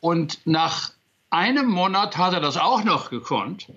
Und 0.00 0.46
nach 0.46 0.92
einem 1.30 1.66
Monat 1.66 2.16
hat 2.16 2.32
er 2.32 2.40
das 2.40 2.56
auch 2.56 2.84
noch 2.84 3.10
gekonnt. 3.10 3.68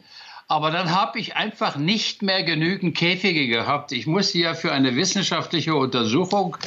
Aber 0.48 0.70
dann 0.70 0.92
habe 0.92 1.20
ich 1.20 1.36
einfach 1.36 1.78
nicht 1.78 2.22
mehr 2.22 2.44
genügend 2.44 2.98
Käfige 2.98 3.48
gehabt. 3.48 3.92
Ich 3.94 4.06
musste 4.06 4.38
ja 4.38 4.54
für 4.54 4.72
eine 4.72 4.96
wissenschaftliche 4.96 5.76
Untersuchung 5.76 6.58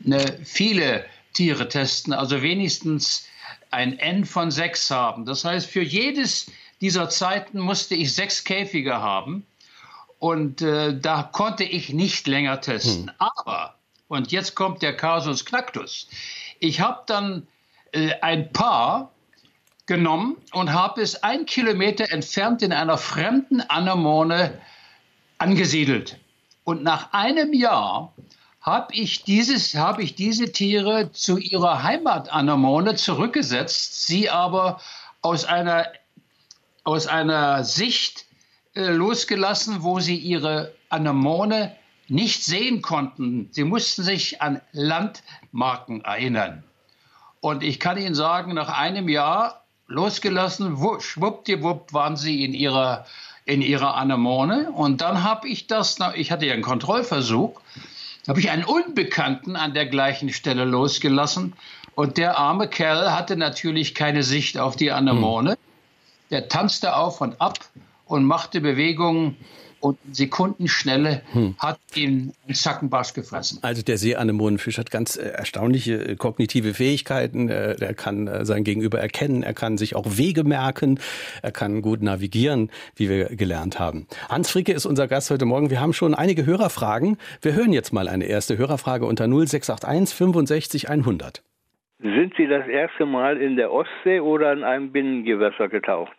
ne, 0.00 0.38
viele 0.44 1.04
Tiere 1.34 1.68
testen, 1.68 2.12
also 2.12 2.42
wenigstens 2.42 3.26
ein 3.70 3.98
N 3.98 4.24
von 4.24 4.50
sechs 4.50 4.90
haben. 4.90 5.26
Das 5.26 5.44
heißt, 5.44 5.68
für 5.68 5.82
jedes 5.82 6.50
dieser 6.80 7.08
Zeiten 7.10 7.58
musste 7.58 7.94
ich 7.94 8.14
sechs 8.14 8.44
Käfige 8.44 8.94
haben. 9.00 9.46
Und 10.18 10.62
äh, 10.62 10.98
da 10.98 11.22
konnte 11.22 11.64
ich 11.64 11.92
nicht 11.92 12.26
länger 12.26 12.60
testen. 12.60 13.08
Hm. 13.08 13.14
Aber, 13.18 13.74
und 14.08 14.32
jetzt 14.32 14.54
kommt 14.54 14.82
der 14.82 14.96
Kasus 14.96 15.44
Knactus, 15.44 16.08
ich 16.60 16.80
habe 16.80 17.02
dann 17.06 17.46
äh, 17.92 18.12
ein 18.20 18.52
Paar 18.52 19.12
genommen 19.86 20.36
und 20.52 20.72
habe 20.72 21.00
es 21.00 21.22
ein 21.22 21.46
Kilometer 21.46 22.12
entfernt 22.12 22.62
in 22.62 22.72
einer 22.72 22.98
fremden 22.98 23.60
Anemone 23.62 24.60
angesiedelt. 25.38 26.18
Und 26.64 26.82
nach 26.82 27.12
einem 27.12 27.54
Jahr 27.54 28.12
habe 28.60 28.94
ich, 28.94 29.24
hab 29.74 29.98
ich 29.98 30.14
diese 30.14 30.52
Tiere 30.52 31.10
zu 31.12 31.38
ihrer 31.38 31.82
Heimatanemone 31.82 32.96
zurückgesetzt, 32.96 34.06
sie 34.06 34.28
aber 34.28 34.80
aus 35.22 35.46
einer, 35.46 35.86
aus 36.84 37.06
einer 37.06 37.64
Sicht 37.64 38.26
äh, 38.74 38.90
losgelassen, 38.90 39.82
wo 39.82 40.00
sie 40.00 40.16
ihre 40.16 40.74
Anemone 40.90 41.74
nicht 42.08 42.44
sehen 42.44 42.82
konnten. 42.82 43.48
Sie 43.52 43.64
mussten 43.64 44.02
sich 44.02 44.42
an 44.42 44.60
Landmarken 44.72 46.02
erinnern. 46.04 46.64
Und 47.40 47.62
ich 47.62 47.78
kann 47.78 47.98
Ihnen 47.98 48.14
sagen, 48.14 48.54
nach 48.54 48.68
einem 48.68 49.08
Jahr 49.08 49.64
losgelassen, 49.88 50.76
schwuppdiwupp 51.00 51.92
waren 51.92 52.16
sie 52.16 52.44
in 52.44 52.54
ihrer, 52.54 53.06
in 53.44 53.62
ihrer 53.62 53.96
Anemone. 53.96 54.70
Und 54.70 55.00
dann 55.00 55.22
habe 55.24 55.48
ich 55.48 55.66
das, 55.66 55.98
ich 56.14 56.30
hatte 56.30 56.46
ja 56.46 56.52
einen 56.52 56.62
Kontrollversuch, 56.62 57.60
habe 58.28 58.40
ich 58.40 58.50
einen 58.50 58.64
Unbekannten 58.64 59.56
an 59.56 59.74
der 59.74 59.86
gleichen 59.86 60.32
Stelle 60.32 60.64
losgelassen. 60.64 61.54
Und 61.94 62.18
der 62.18 62.38
arme 62.38 62.68
Kerl 62.68 63.12
hatte 63.12 63.36
natürlich 63.36 63.94
keine 63.94 64.22
Sicht 64.22 64.58
auf 64.58 64.76
die 64.76 64.92
Anemone. 64.92 65.52
Hm. 65.52 65.58
Der 66.30 66.48
tanzte 66.48 66.94
auf 66.94 67.20
und 67.22 67.40
ab 67.40 67.58
und 68.04 68.24
machte 68.24 68.60
Bewegungen 68.60 69.36
und 69.80 69.98
Sekundenschnelle 70.12 71.22
hm. 71.32 71.54
hat 71.58 71.78
ihn 71.94 72.32
ein 72.48 72.54
Zackenbarsch 72.54 73.14
gefressen. 73.14 73.58
Also 73.62 73.82
der 73.82 73.98
Seeanemonenfisch 73.98 74.78
hat 74.78 74.90
ganz 74.90 75.16
äh, 75.16 75.28
erstaunliche 75.28 75.94
äh, 75.94 76.16
kognitive 76.16 76.74
Fähigkeiten. 76.74 77.48
Er 77.48 77.94
kann 77.94 78.26
äh, 78.26 78.44
sein 78.44 78.64
Gegenüber 78.64 79.00
erkennen, 79.00 79.42
er 79.42 79.54
kann 79.54 79.78
sich 79.78 79.94
auch 79.94 80.06
Wege 80.06 80.44
merken, 80.44 80.98
er 81.42 81.52
kann 81.52 81.82
gut 81.82 82.02
navigieren, 82.02 82.70
wie 82.96 83.08
wir 83.08 83.26
gelernt 83.36 83.78
haben. 83.78 84.06
Hans 84.28 84.50
Fricke 84.50 84.72
ist 84.72 84.86
unser 84.86 85.08
Gast 85.08 85.30
heute 85.30 85.44
Morgen. 85.44 85.70
Wir 85.70 85.80
haben 85.80 85.92
schon 85.92 86.14
einige 86.14 86.46
Hörerfragen. 86.46 87.18
Wir 87.42 87.54
hören 87.54 87.72
jetzt 87.72 87.92
mal 87.92 88.08
eine 88.08 88.24
erste 88.24 88.58
Hörerfrage 88.58 89.06
unter 89.06 89.26
0681 89.26 90.16
65 90.16 90.90
100. 90.90 91.42
Sind 92.00 92.34
Sie 92.36 92.46
das 92.46 92.66
erste 92.68 93.06
Mal 93.06 93.38
in 93.38 93.56
der 93.56 93.72
Ostsee 93.72 94.20
oder 94.20 94.52
in 94.52 94.62
einem 94.62 94.92
Binnengewässer 94.92 95.68
getaucht? 95.68 96.16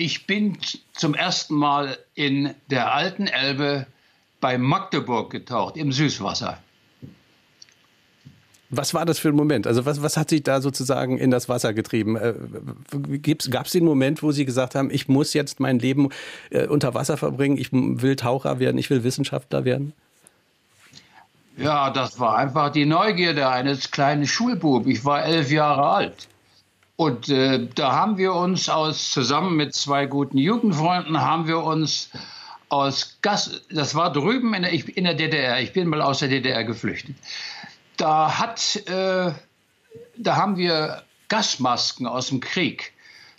Ich 0.00 0.26
bin 0.26 0.56
zum 0.94 1.12
ersten 1.12 1.54
Mal 1.54 1.98
in 2.14 2.54
der 2.70 2.94
alten 2.94 3.26
Elbe 3.26 3.86
bei 4.40 4.56
Magdeburg 4.56 5.30
getaucht, 5.30 5.76
im 5.76 5.92
Süßwasser. 5.92 6.56
Was 8.70 8.94
war 8.94 9.04
das 9.04 9.18
für 9.18 9.28
ein 9.28 9.34
Moment? 9.34 9.66
Also 9.66 9.84
was, 9.84 10.00
was 10.02 10.16
hat 10.16 10.30
Sie 10.30 10.42
da 10.42 10.62
sozusagen 10.62 11.18
in 11.18 11.30
das 11.30 11.50
Wasser 11.50 11.74
getrieben? 11.74 12.16
Äh, 12.16 12.32
Gab 13.50 13.66
es 13.66 13.72
den 13.72 13.84
Moment, 13.84 14.22
wo 14.22 14.32
Sie 14.32 14.46
gesagt 14.46 14.74
haben, 14.74 14.90
ich 14.90 15.06
muss 15.08 15.34
jetzt 15.34 15.60
mein 15.60 15.78
Leben 15.78 16.08
äh, 16.48 16.66
unter 16.66 16.94
Wasser 16.94 17.18
verbringen, 17.18 17.58
ich 17.58 17.70
will 17.70 18.16
Taucher 18.16 18.58
werden, 18.58 18.78
ich 18.78 18.88
will 18.88 19.04
Wissenschaftler 19.04 19.66
werden? 19.66 19.92
Ja, 21.58 21.90
das 21.90 22.18
war 22.18 22.38
einfach 22.38 22.72
die 22.72 22.86
Neugierde 22.86 23.50
eines 23.50 23.90
kleinen 23.90 24.26
Schulbub. 24.26 24.86
Ich 24.86 25.04
war 25.04 25.26
elf 25.26 25.50
Jahre 25.50 25.82
alt. 25.82 26.28
Und 27.00 27.30
äh, 27.30 27.66
da 27.74 27.92
haben 27.92 28.18
wir 28.18 28.34
uns 28.34 28.68
aus, 28.68 29.10
zusammen 29.10 29.56
mit 29.56 29.74
zwei 29.74 30.04
guten 30.04 30.36
Jugendfreunden, 30.36 31.18
haben 31.18 31.46
wir 31.46 31.62
uns 31.62 32.10
aus 32.68 33.16
Gas, 33.22 33.62
das 33.70 33.94
war 33.94 34.12
drüben 34.12 34.52
in 34.52 34.60
der, 34.64 34.72
in 34.72 35.04
der 35.04 35.14
DDR, 35.14 35.62
ich 35.62 35.72
bin 35.72 35.88
mal 35.88 36.02
aus 36.02 36.18
der 36.18 36.28
DDR 36.28 36.62
geflüchtet. 36.62 37.16
Da 37.96 38.38
hat, 38.38 38.76
äh, 38.86 39.32
da 40.18 40.36
haben 40.36 40.58
wir 40.58 41.02
Gasmasken 41.28 42.06
aus 42.06 42.28
dem 42.28 42.40
Krieg 42.40 42.92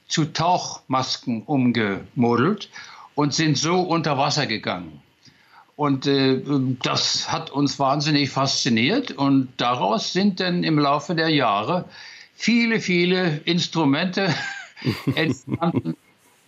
zu 0.07 0.25
Tauchmasken 0.33 1.43
umgemodelt 1.43 2.67
und 3.13 3.35
sind 3.35 3.59
so 3.59 3.81
unter 3.81 4.17
Wasser 4.17 4.47
gegangen. 4.47 5.03
Und 5.75 6.07
äh, 6.07 6.41
das 6.81 7.31
hat 7.31 7.51
uns 7.51 7.77
wahnsinnig 7.77 8.31
fasziniert 8.31 9.11
und 9.11 9.49
daraus 9.57 10.13
sind 10.13 10.39
dann 10.39 10.63
im 10.63 10.79
Laufe 10.79 11.13
der 11.13 11.29
Jahre 11.29 11.85
viele, 12.41 12.79
viele 12.79 13.37
Instrumente 13.45 14.33
entstanden, 15.15 15.95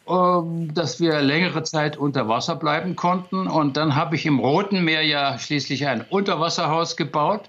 um, 0.06 0.74
dass 0.74 1.00
wir 1.00 1.22
längere 1.22 1.62
Zeit 1.62 1.98
unter 1.98 2.28
Wasser 2.28 2.56
bleiben 2.56 2.96
konnten. 2.96 3.48
Und 3.48 3.78
dann 3.78 3.96
habe 3.96 4.16
ich 4.16 4.26
im 4.26 4.40
Roten 4.40 4.84
Meer 4.84 5.04
ja 5.04 5.38
schließlich 5.38 5.86
ein 5.86 6.02
Unterwasserhaus 6.02 6.98
gebaut. 6.98 7.48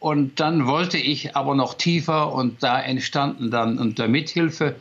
Und 0.00 0.40
dann 0.40 0.66
wollte 0.66 0.96
ich 0.96 1.36
aber 1.36 1.54
noch 1.54 1.74
tiefer 1.74 2.32
und 2.32 2.62
da 2.62 2.80
entstanden 2.80 3.50
dann 3.50 3.78
unter 3.78 4.08
Mithilfe 4.08 4.76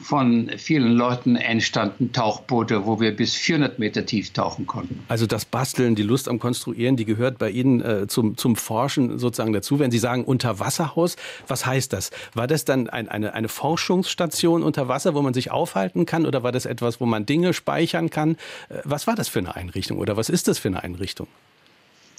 von 0.00 0.50
vielen 0.56 0.92
Leuten 0.92 1.36
entstanden 1.36 2.12
Tauchboote, 2.12 2.86
wo 2.86 3.00
wir 3.00 3.14
bis 3.14 3.34
400 3.34 3.78
Meter 3.78 4.06
tief 4.06 4.32
tauchen 4.32 4.66
konnten. 4.66 5.04
Also 5.08 5.26
das 5.26 5.44
Basteln, 5.44 5.94
die 5.94 6.02
Lust 6.02 6.28
am 6.28 6.38
Konstruieren, 6.38 6.96
die 6.96 7.04
gehört 7.04 7.38
bei 7.38 7.50
Ihnen 7.50 7.80
äh, 7.82 8.06
zum, 8.06 8.36
zum 8.36 8.56
Forschen 8.56 9.18
sozusagen 9.18 9.52
dazu. 9.52 9.78
Wenn 9.78 9.90
Sie 9.90 9.98
sagen 9.98 10.24
Unterwasserhaus, 10.24 11.16
was 11.46 11.66
heißt 11.66 11.92
das? 11.92 12.10
War 12.34 12.46
das 12.46 12.64
dann 12.64 12.88
ein, 12.88 13.08
eine, 13.08 13.34
eine 13.34 13.48
Forschungsstation 13.48 14.62
unter 14.62 14.88
Wasser, 14.88 15.14
wo 15.14 15.22
man 15.22 15.34
sich 15.34 15.50
aufhalten 15.50 16.06
kann 16.06 16.24
oder 16.24 16.42
war 16.42 16.52
das 16.52 16.64
etwas, 16.64 17.00
wo 17.00 17.06
man 17.06 17.26
Dinge 17.26 17.52
speichern 17.52 18.08
kann? 18.08 18.36
Äh, 18.68 18.78
was 18.84 19.06
war 19.06 19.16
das 19.16 19.28
für 19.28 19.40
eine 19.40 19.54
Einrichtung 19.54 19.98
oder 19.98 20.16
was 20.16 20.30
ist 20.30 20.48
das 20.48 20.58
für 20.58 20.68
eine 20.68 20.82
Einrichtung? 20.82 21.26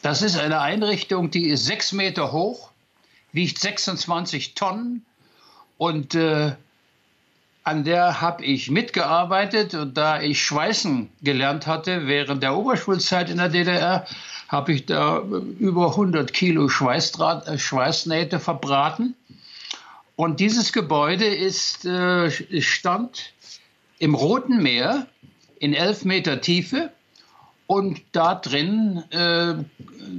Das 0.03 0.22
ist 0.22 0.38
eine 0.38 0.62
Einrichtung, 0.62 1.32
die 1.32 1.48
ist 1.50 1.65
sechs 1.65 1.91
Meter 1.91 2.32
hoch, 2.32 2.72
wiegt 3.34 3.60
26 3.60 4.56
Tonnen 4.56 5.06
und 5.77 6.15
äh, 6.15 6.53
an 7.63 7.84
der 7.84 8.22
habe 8.22 8.44
ich 8.44 8.72
mitgearbeitet 8.72 9.75
und 9.75 9.96
da 9.96 10.22
ich 10.22 10.41
Schweißen 10.41 11.10
gelernt 11.22 11.68
hatte 11.68 12.08
während 12.08 12.41
der 12.41 12.58
Oberschulzeit 12.58 13.30
in 13.30 13.38
der 13.38 13.50
DDR, 13.50 14.08
habe 14.48 14.74
ich 14.74 14.86
da 14.86 15.20
über 15.20 15.91
100 15.91 16.34
Kilo 16.34 16.70
Schweißdraht, 16.70 17.48
äh, 17.48 17.58
Schweißnähte 17.58 18.39
verbraten. 18.39 19.15
Und 20.15 20.39
dieses 20.39 20.74
Gebäude 20.74 21.25
ist, 21.25 21.86
äh, 21.86 22.30
stand 22.62 23.34
im 24.00 24.15
Roten 24.15 24.62
Meer 24.62 25.08
in 25.60 25.74
11 25.74 26.06
Meter 26.06 26.41
Tiefe. 26.41 26.91
Und 27.68 28.01
da 28.12 28.36
drin, 28.36 29.03
äh, 29.12 29.53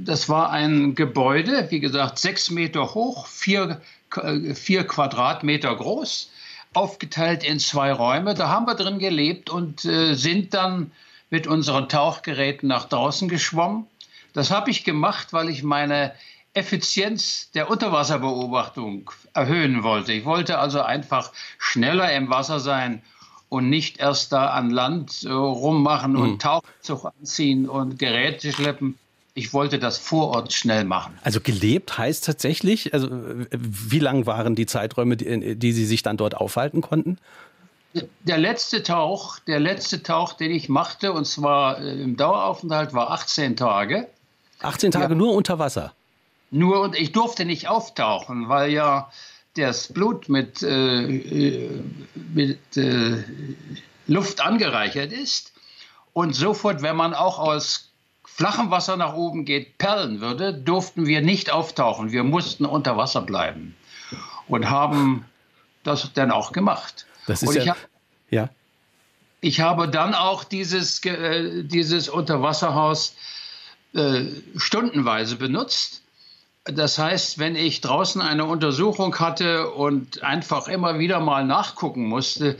das 0.03 0.29
war 0.29 0.49
ein 0.49 0.95
Gebäude, 0.95 1.67
wie 1.69 1.79
gesagt, 1.79 2.17
sechs 2.17 2.49
Meter 2.49 2.95
hoch, 2.95 3.27
vier, 3.27 3.81
äh, 4.15 4.55
vier 4.55 4.87
Quadratmeter 4.87 5.75
groß 5.75 6.31
aufgeteilt 6.73 7.43
in 7.43 7.59
zwei 7.59 7.91
Räume. 7.91 8.33
Da 8.33 8.49
haben 8.49 8.65
wir 8.65 8.75
drin 8.75 8.99
gelebt 8.99 9.49
und 9.49 9.85
äh, 9.85 10.15
sind 10.15 10.53
dann 10.53 10.91
mit 11.29 11.47
unseren 11.47 11.89
Tauchgeräten 11.89 12.67
nach 12.67 12.85
draußen 12.85 13.27
geschwommen. 13.29 13.87
Das 14.33 14.51
habe 14.51 14.71
ich 14.71 14.83
gemacht, 14.83 15.33
weil 15.33 15.49
ich 15.49 15.63
meine 15.63 16.13
Effizienz 16.53 17.49
der 17.51 17.69
Unterwasserbeobachtung 17.69 19.09
erhöhen 19.33 19.83
wollte. 19.83 20.13
Ich 20.13 20.25
wollte 20.25 20.59
also 20.59 20.81
einfach 20.81 21.31
schneller 21.57 22.13
im 22.13 22.29
Wasser 22.29 22.59
sein 22.59 23.01
und 23.49 23.69
nicht 23.69 23.99
erst 23.99 24.31
da 24.31 24.47
an 24.47 24.69
Land 24.69 25.23
äh, 25.23 25.29
rummachen 25.29 26.15
und 26.15 26.31
mhm. 26.33 26.39
Tauchzug 26.39 27.11
anziehen 27.19 27.67
und 27.67 27.99
Geräte 27.99 28.51
schleppen 28.51 28.97
ich 29.35 29.53
wollte 29.53 29.79
das 29.79 29.97
vor 29.97 30.29
Ort 30.29 30.53
schnell 30.53 30.83
machen. 30.83 31.17
Also 31.23 31.41
gelebt 31.41 31.97
heißt 31.97 32.23
tatsächlich, 32.23 32.93
also 32.93 33.09
wie 33.51 33.99
lang 33.99 34.25
waren 34.25 34.55
die 34.55 34.65
Zeiträume, 34.65 35.17
die, 35.17 35.55
die 35.55 35.71
Sie 35.71 35.85
sich 35.85 36.03
dann 36.03 36.17
dort 36.17 36.35
aufhalten 36.35 36.81
konnten? 36.81 37.17
Der 38.21 38.37
letzte 38.37 38.83
Tauch, 38.83 39.39
der 39.39 39.59
letzte 39.59 40.01
Tauch, 40.01 40.33
den 40.33 40.51
ich 40.51 40.69
machte, 40.69 41.13
und 41.13 41.25
zwar 41.25 41.79
äh, 41.79 42.01
im 42.01 42.17
Daueraufenthalt, 42.17 42.93
war 42.93 43.11
18 43.11 43.55
Tage. 43.55 44.07
18 44.61 44.91
Tage 44.91 45.13
ja. 45.13 45.15
nur 45.15 45.33
unter 45.33 45.59
Wasser? 45.59 45.93
Nur 46.49 46.81
und 46.81 46.95
ich 46.95 47.11
durfte 47.11 47.45
nicht 47.45 47.67
auftauchen, 47.67 48.49
weil 48.49 48.71
ja 48.71 49.11
das 49.55 49.93
Blut 49.93 50.29
mit, 50.29 50.63
äh, 50.63 51.03
äh 51.03 51.83
mit 52.33 52.77
äh, 52.77 53.23
Luft 54.07 54.41
angereichert 54.41 55.11
ist. 55.11 55.51
und 56.13 56.35
sofort, 56.35 56.83
wenn 56.83 56.95
man 56.95 57.15
auch 57.15 57.39
aus 57.39 57.92
flachem 58.35 58.71
Wasser 58.71 58.97
nach 58.97 59.13
oben 59.13 59.45
geht, 59.45 59.77
perlen 59.77 60.19
würde, 60.21 60.53
durften 60.53 61.05
wir 61.05 61.21
nicht 61.21 61.51
auftauchen. 61.51 62.11
Wir 62.11 62.23
mussten 62.23 62.65
unter 62.65 62.97
Wasser 62.97 63.21
bleiben 63.21 63.75
und 64.47 64.69
haben 64.69 65.25
das 65.83 66.11
dann 66.13 66.31
auch 66.31 66.51
gemacht. 66.51 67.05
Das 67.27 67.43
ist 67.43 67.49
und 67.49 67.57
ich 67.57 67.65
ja, 67.65 67.75
ja. 68.29 68.49
Ich 69.41 69.59
habe 69.59 69.89
dann 69.89 70.13
auch 70.15 70.43
dieses, 70.45 71.03
äh, 71.05 71.63
dieses 71.63 72.09
Unterwasserhaus 72.09 73.15
äh, 73.93 74.23
stundenweise 74.55 75.35
benutzt. 75.35 76.01
Das 76.63 76.97
heißt, 76.97 77.39
wenn 77.39 77.55
ich 77.55 77.81
draußen 77.81 78.21
eine 78.21 78.45
Untersuchung 78.45 79.19
hatte 79.19 79.69
und 79.71 80.23
einfach 80.23 80.69
immer 80.69 80.97
wieder 80.97 81.19
mal 81.19 81.45
nachgucken 81.45 82.05
musste, 82.05 82.55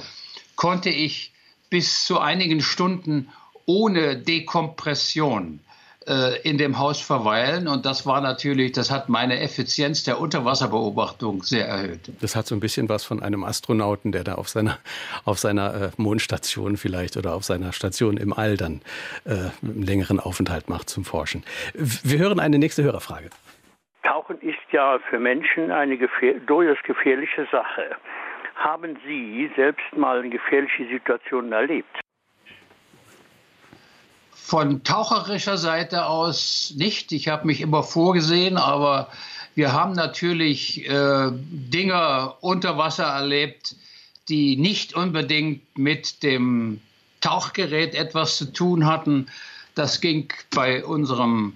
konnte 0.55 0.89
ich 0.89 1.31
bis 1.69 2.03
zu 2.03 2.19
einigen 2.19 2.61
Stunden 2.61 3.29
ohne 3.65 4.17
Dekompression 4.17 5.59
äh, 6.07 6.41
in 6.41 6.57
dem 6.57 6.79
Haus 6.79 6.99
verweilen. 6.99 7.67
Und 7.67 7.85
das 7.85 8.05
war 8.05 8.19
natürlich, 8.19 8.73
das 8.73 8.91
hat 8.91 9.07
meine 9.07 9.39
Effizienz 9.39 10.03
der 10.03 10.19
Unterwasserbeobachtung 10.19 11.43
sehr 11.43 11.67
erhöht. 11.67 12.01
Das 12.19 12.35
hat 12.35 12.45
so 12.45 12.55
ein 12.55 12.59
bisschen 12.59 12.89
was 12.89 13.05
von 13.05 13.23
einem 13.23 13.43
Astronauten, 13.43 14.11
der 14.11 14.25
da 14.25 14.35
auf 14.35 14.49
seiner, 14.49 14.79
auf 15.23 15.39
seiner 15.39 15.73
äh, 15.73 15.89
Mondstation 15.97 16.75
vielleicht 16.75 17.15
oder 17.15 17.33
auf 17.33 17.45
seiner 17.45 17.71
Station 17.71 18.17
im 18.17 18.33
All 18.33 18.57
dann 18.57 18.81
äh, 19.25 19.49
einen 19.61 19.83
längeren 19.83 20.19
Aufenthalt 20.19 20.67
macht 20.67 20.89
zum 20.89 21.05
Forschen. 21.05 21.43
Wir 21.73 22.19
hören 22.19 22.39
eine 22.39 22.59
nächste 22.59 22.83
Hörerfrage. 22.83 23.29
Tauchen 24.03 24.41
ist 24.41 24.59
ja 24.71 24.99
für 25.09 25.19
Menschen 25.19 25.71
eine 25.71 25.97
gefähr 25.97 26.33
durchaus 26.45 26.83
gefährliche 26.83 27.47
Sache. 27.49 27.95
Haben 28.55 28.97
Sie 29.07 29.49
selbst 29.55 29.95
mal 29.95 30.19
eine 30.19 30.29
gefährliche 30.29 30.85
Situation 30.89 31.51
erlebt? 31.53 32.03
Von 34.45 34.83
taucherischer 34.83 35.57
Seite 35.57 36.05
aus 36.05 36.73
nicht. 36.75 37.13
Ich 37.13 37.29
habe 37.29 37.47
mich 37.47 37.61
immer 37.61 37.81
vorgesehen, 37.81 38.57
aber 38.57 39.07
wir 39.55 39.71
haben 39.71 39.93
natürlich 39.93 40.85
äh, 40.87 41.29
Dinge 41.31 42.33
unter 42.41 42.77
Wasser 42.77 43.05
erlebt, 43.05 43.77
die 44.27 44.57
nicht 44.57 44.95
unbedingt 44.95 45.77
mit 45.77 46.23
dem 46.23 46.81
Tauchgerät 47.21 47.95
etwas 47.95 48.37
zu 48.37 48.51
tun 48.51 48.85
hatten. 48.85 49.27
Das 49.75 50.01
ging 50.01 50.27
bei 50.51 50.83
unserem 50.83 51.53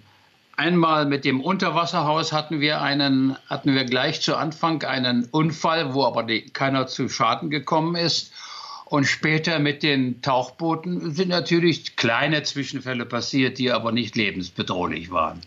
Einmal 0.56 1.06
mit 1.06 1.24
dem 1.24 1.42
Unterwasserhaus 1.42 2.32
hatten 2.34 2.62
wir 2.62 2.82
einen, 2.82 3.38
hatten 3.48 3.76
wir 3.76 3.84
gleich 3.84 4.22
zu 4.22 4.36
Anfang 4.36 4.82
einen 4.84 5.26
Unfall, 5.26 5.94
wo 5.94 6.04
aber 6.06 6.24
die, 6.24 6.50
keiner 6.50 6.88
zu 6.88 7.10
Schaden 7.10 7.52
gekommen 7.52 7.96
ist. 7.96 8.32
Und 8.90 9.06
später 9.06 9.60
mit 9.60 9.84
den 9.84 10.22
Tauchbooten 10.22 11.12
sind 11.12 11.28
natürlich 11.28 11.98
kleine 11.98 12.44
Zwischenfälle 12.44 13.06
passiert, 13.06 13.58
die 13.58 13.72
aber 13.72 13.92
nicht 13.92 14.16
lebensbedrohlich 14.16 15.12
waren. 15.12 15.42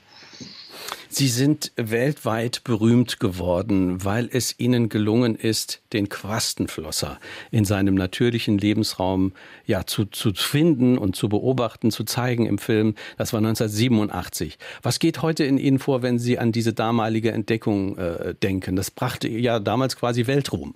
Sie 1.08 1.26
sind 1.26 1.72
weltweit 1.74 2.62
berühmt 2.64 3.18
geworden, 3.18 4.04
weil 4.04 4.28
es 4.30 4.60
Ihnen 4.60 4.90
gelungen 4.90 5.34
ist, 5.34 5.80
den 5.92 6.08
Quastenflosser 6.08 7.18
in 7.50 7.64
seinem 7.64 7.94
natürlichen 7.94 8.58
Lebensraum 8.58 9.32
ja 9.66 9.86
zu, 9.86 10.04
zu 10.04 10.34
finden 10.34 10.98
und 10.98 11.16
zu 11.16 11.28
beobachten, 11.28 11.90
zu 11.90 12.04
zeigen 12.04 12.46
im 12.46 12.58
Film. 12.58 12.94
Das 13.16 13.32
war 13.32 13.38
1987. 13.38 14.58
Was 14.82 14.98
geht 14.98 15.22
heute 15.22 15.44
in 15.44 15.58
Ihnen 15.58 15.78
vor, 15.78 16.02
wenn 16.02 16.18
Sie 16.18 16.38
an 16.38 16.52
diese 16.52 16.74
damalige 16.74 17.32
Entdeckung 17.32 17.96
äh, 17.96 18.34
denken? 18.34 18.76
Das 18.76 18.90
brachte 18.90 19.28
ja 19.28 19.58
damals 19.58 19.96
quasi 19.96 20.26
Weltruhm. 20.26 20.74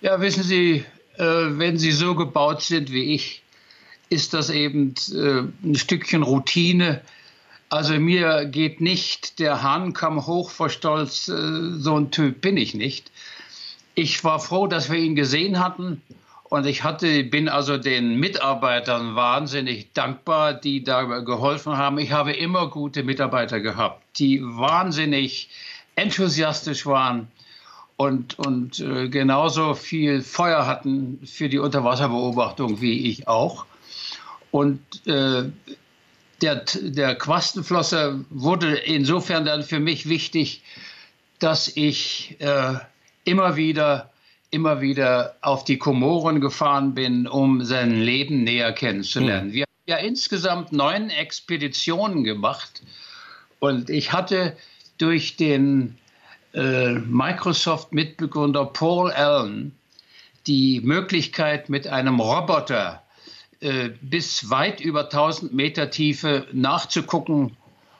Ja, 0.00 0.20
wissen 0.20 0.42
Sie, 0.42 0.84
äh, 1.16 1.24
wenn 1.24 1.78
Sie 1.78 1.92
so 1.92 2.14
gebaut 2.14 2.62
sind 2.62 2.90
wie 2.90 3.14
ich, 3.14 3.42
ist 4.08 4.34
das 4.34 4.50
eben 4.50 4.94
äh, 5.12 5.42
ein 5.66 5.74
Stückchen 5.76 6.22
Routine 6.22 7.02
also 7.70 7.94
mir 8.00 8.46
geht 8.46 8.80
nicht 8.80 9.38
der 9.38 9.62
Hahnkamm 9.62 10.26
hoch 10.26 10.50
vor 10.50 10.70
Stolz, 10.70 11.28
äh, 11.28 11.78
so 11.78 11.96
ein 11.96 12.10
Typ 12.10 12.40
bin 12.40 12.56
ich 12.56 12.74
nicht. 12.74 13.12
Ich 13.94 14.24
war 14.24 14.40
froh, 14.40 14.66
dass 14.66 14.90
wir 14.90 14.98
ihn 14.98 15.14
gesehen 15.14 15.60
hatten 15.60 16.02
und 16.42 16.66
ich 16.66 16.82
hatte, 16.82 17.22
bin 17.22 17.48
also 17.48 17.78
den 17.78 18.18
Mitarbeitern 18.18 19.14
wahnsinnig 19.14 19.92
dankbar, 19.92 20.52
die 20.52 20.82
da 20.82 21.04
geholfen 21.20 21.76
haben. 21.76 21.98
Ich 21.98 22.10
habe 22.10 22.32
immer 22.32 22.68
gute 22.68 23.04
Mitarbeiter 23.04 23.60
gehabt, 23.60 24.02
die 24.18 24.42
wahnsinnig 24.42 25.48
enthusiastisch 25.94 26.86
waren 26.86 27.28
und, 28.00 28.38
und 28.38 28.80
äh, 28.80 29.10
genauso 29.10 29.74
viel 29.74 30.22
Feuer 30.22 30.66
hatten 30.66 31.20
für 31.26 31.50
die 31.50 31.58
Unterwasserbeobachtung 31.58 32.80
wie 32.80 33.10
ich 33.10 33.28
auch. 33.28 33.66
Und 34.50 34.80
äh, 35.06 35.50
der, 36.40 36.64
der 36.80 37.14
Quastenflosser 37.16 38.24
wurde 38.30 38.74
insofern 38.74 39.44
dann 39.44 39.62
für 39.62 39.80
mich 39.80 40.08
wichtig, 40.08 40.62
dass 41.40 41.76
ich 41.76 42.36
äh, 42.38 42.76
immer 43.24 43.56
wieder 43.56 44.10
immer 44.50 44.80
wieder 44.80 45.36
auf 45.42 45.64
die 45.64 45.76
Komoren 45.76 46.40
gefahren 46.40 46.94
bin, 46.94 47.28
um 47.28 47.66
sein 47.66 48.00
Leben 48.00 48.44
näher 48.44 48.72
kennenzulernen. 48.72 49.48
Mhm. 49.48 49.52
Wir 49.52 49.62
haben 49.64 49.84
ja 49.88 49.96
insgesamt 49.98 50.72
neun 50.72 51.10
Expeditionen 51.10 52.24
gemacht 52.24 52.82
und 53.58 53.90
ich 53.90 54.14
hatte 54.14 54.56
durch 54.96 55.36
den 55.36 55.98
äh, 56.52 56.92
Microsoft-Mitbegründer 56.92 58.66
Paul 58.66 59.10
Allen 59.10 59.72
die 60.46 60.80
Möglichkeit, 60.80 61.68
mit 61.68 61.86
einem 61.86 62.20
Roboter 62.20 63.02
äh, 63.60 63.90
bis 64.00 64.48
weit 64.50 64.80
über 64.80 65.04
1000 65.04 65.52
Meter 65.52 65.90
Tiefe 65.90 66.46
nachzugucken, 66.52 67.56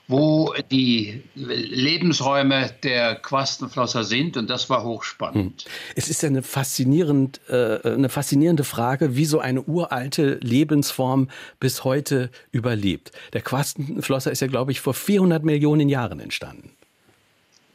wo 0.07 0.53
die 0.71 1.23
Lebensräume 1.35 2.71
der 2.83 3.15
Quastenflosser 3.15 4.03
sind. 4.03 4.35
Und 4.35 4.49
das 4.49 4.69
war 4.69 4.83
hochspannend. 4.83 5.61
Hm. 5.61 5.71
Es 5.95 6.09
ist 6.09 6.23
ja 6.23 6.29
eine, 6.29 6.41
faszinierend, 6.41 7.39
äh, 7.47 7.79
eine 7.83 8.09
faszinierende 8.09 8.63
Frage, 8.63 9.15
wie 9.15 9.25
so 9.25 9.39
eine 9.39 9.61
uralte 9.61 10.39
Lebensform 10.41 11.29
bis 11.59 11.83
heute 11.83 12.29
überlebt. 12.51 13.11
Der 13.33 13.41
Quastenflosser 13.41 14.31
ist 14.31 14.41
ja, 14.41 14.47
glaube 14.47 14.71
ich, 14.71 14.81
vor 14.81 14.93
400 14.93 15.43
Millionen 15.43 15.87
Jahren 15.87 16.19
entstanden. 16.19 16.71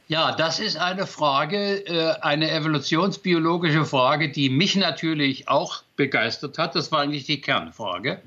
Ja, 0.09 0.31
das 0.31 0.59
ist 0.59 0.77
eine 0.77 1.05
Frage, 1.05 1.85
äh, 1.85 2.15
eine 2.21 2.49
evolutionsbiologische 2.49 3.83
Frage, 3.83 4.29
die 4.29 4.49
mich 4.49 4.77
natürlich 4.77 5.49
auch 5.49 5.83
begeistert 5.97 6.57
hat. 6.57 6.75
Das 6.75 6.93
war 6.93 7.01
eigentlich 7.01 7.25
die 7.25 7.41
Kernfrage. 7.41 8.21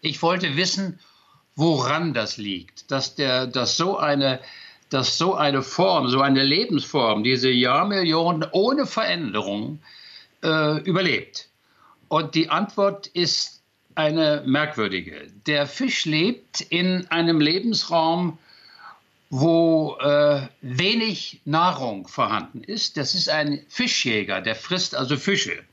Ich 0.00 0.22
wollte 0.22 0.56
wissen, 0.56 1.00
woran 1.56 2.14
das 2.14 2.36
liegt, 2.36 2.90
dass, 2.92 3.16
der, 3.16 3.48
dass, 3.48 3.76
so 3.76 3.98
eine, 3.98 4.38
dass 4.90 5.18
so 5.18 5.34
eine 5.34 5.62
Form, 5.62 6.08
so 6.08 6.20
eine 6.20 6.44
Lebensform, 6.44 7.24
diese 7.24 7.50
Jahrmillionen 7.50 8.48
ohne 8.52 8.86
Veränderung 8.86 9.80
äh, 10.44 10.80
überlebt. 10.82 11.48
Und 12.06 12.36
die 12.36 12.48
Antwort 12.48 13.08
ist 13.08 13.60
eine 13.96 14.44
merkwürdige. 14.46 15.32
Der 15.46 15.66
Fisch 15.66 16.04
lebt 16.04 16.60
in 16.60 17.10
einem 17.10 17.40
Lebensraum, 17.40 18.38
wo 19.34 19.96
äh, 19.98 20.46
wenig 20.60 21.40
Nahrung 21.46 22.06
vorhanden 22.06 22.62
ist. 22.62 22.98
Das 22.98 23.14
ist 23.14 23.30
ein 23.30 23.64
Fischjäger, 23.66 24.42
der 24.42 24.54
frisst 24.54 24.94
also 24.94 25.16
Fische 25.16 25.64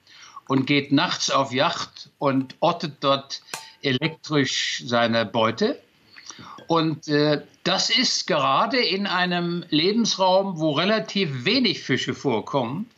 und 0.47 0.65
geht 0.65 0.93
nachts 0.93 1.29
auf 1.29 1.51
Yacht 1.51 2.09
und 2.19 2.55
ortet 2.61 2.93
dort 3.01 3.41
elektrisch 3.81 4.81
seine 4.85 5.25
Beute. 5.25 5.77
Und 6.67 7.09
äh, 7.09 7.41
das 7.65 7.89
ist 7.89 8.27
gerade 8.27 8.77
in 8.79 9.07
einem 9.07 9.65
Lebensraum, 9.69 10.57
wo 10.57 10.71
relativ 10.71 11.43
wenig 11.43 11.81
Fische 11.81 12.13
vorkommen. 12.13 12.89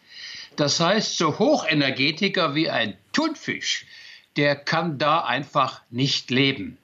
Das 0.57 0.79
heißt, 0.79 1.17
so 1.17 1.39
Hochenergetiker 1.39 2.53
wie 2.53 2.69
ein 2.69 2.95
Thunfisch, 3.13 3.87
der 4.35 4.55
kann 4.55 4.99
da 4.99 5.21
einfach 5.21 5.81
nicht 5.89 6.29
leben. 6.29 6.77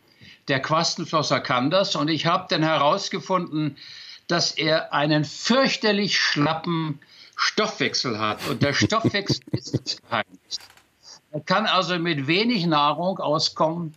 Der 0.48 0.62
Quastenflosser 0.62 1.40
kann 1.40 1.70
das 1.70 1.96
und 1.96 2.10
ich 2.10 2.26
habe 2.26 2.46
dann 2.50 2.64
herausgefunden, 2.64 3.78
dass 4.28 4.52
er 4.52 4.94
einen 4.94 5.26
fürchterlich 5.26 6.20
schlappen 6.20 7.00
Stoffwechsel 7.36 8.20
hat. 8.20 8.46
Und 8.48 8.62
der 8.62 8.74
Stoffwechsel 8.74 9.44
ist 9.52 9.74
das 9.74 10.02
Geheimnis. 10.02 10.58
Er 11.32 11.42
kann 11.42 11.66
also 11.66 12.00
mit 12.00 12.28
wenig 12.28 12.66
Nahrung 12.66 13.20
auskommen 13.20 13.94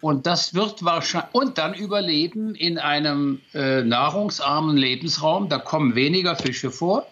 und 0.00 0.26
das 0.26 0.52
wird 0.54 0.84
wahrscheinlich 0.84 1.32
und 1.32 1.58
dann 1.58 1.74
überleben 1.74 2.56
in 2.56 2.78
einem 2.78 3.40
äh, 3.54 3.82
nahrungsarmen 3.82 4.76
Lebensraum. 4.76 5.48
Da 5.48 5.58
kommen 5.58 5.94
weniger 5.94 6.34
Fische 6.34 6.72
vor. 6.72 7.06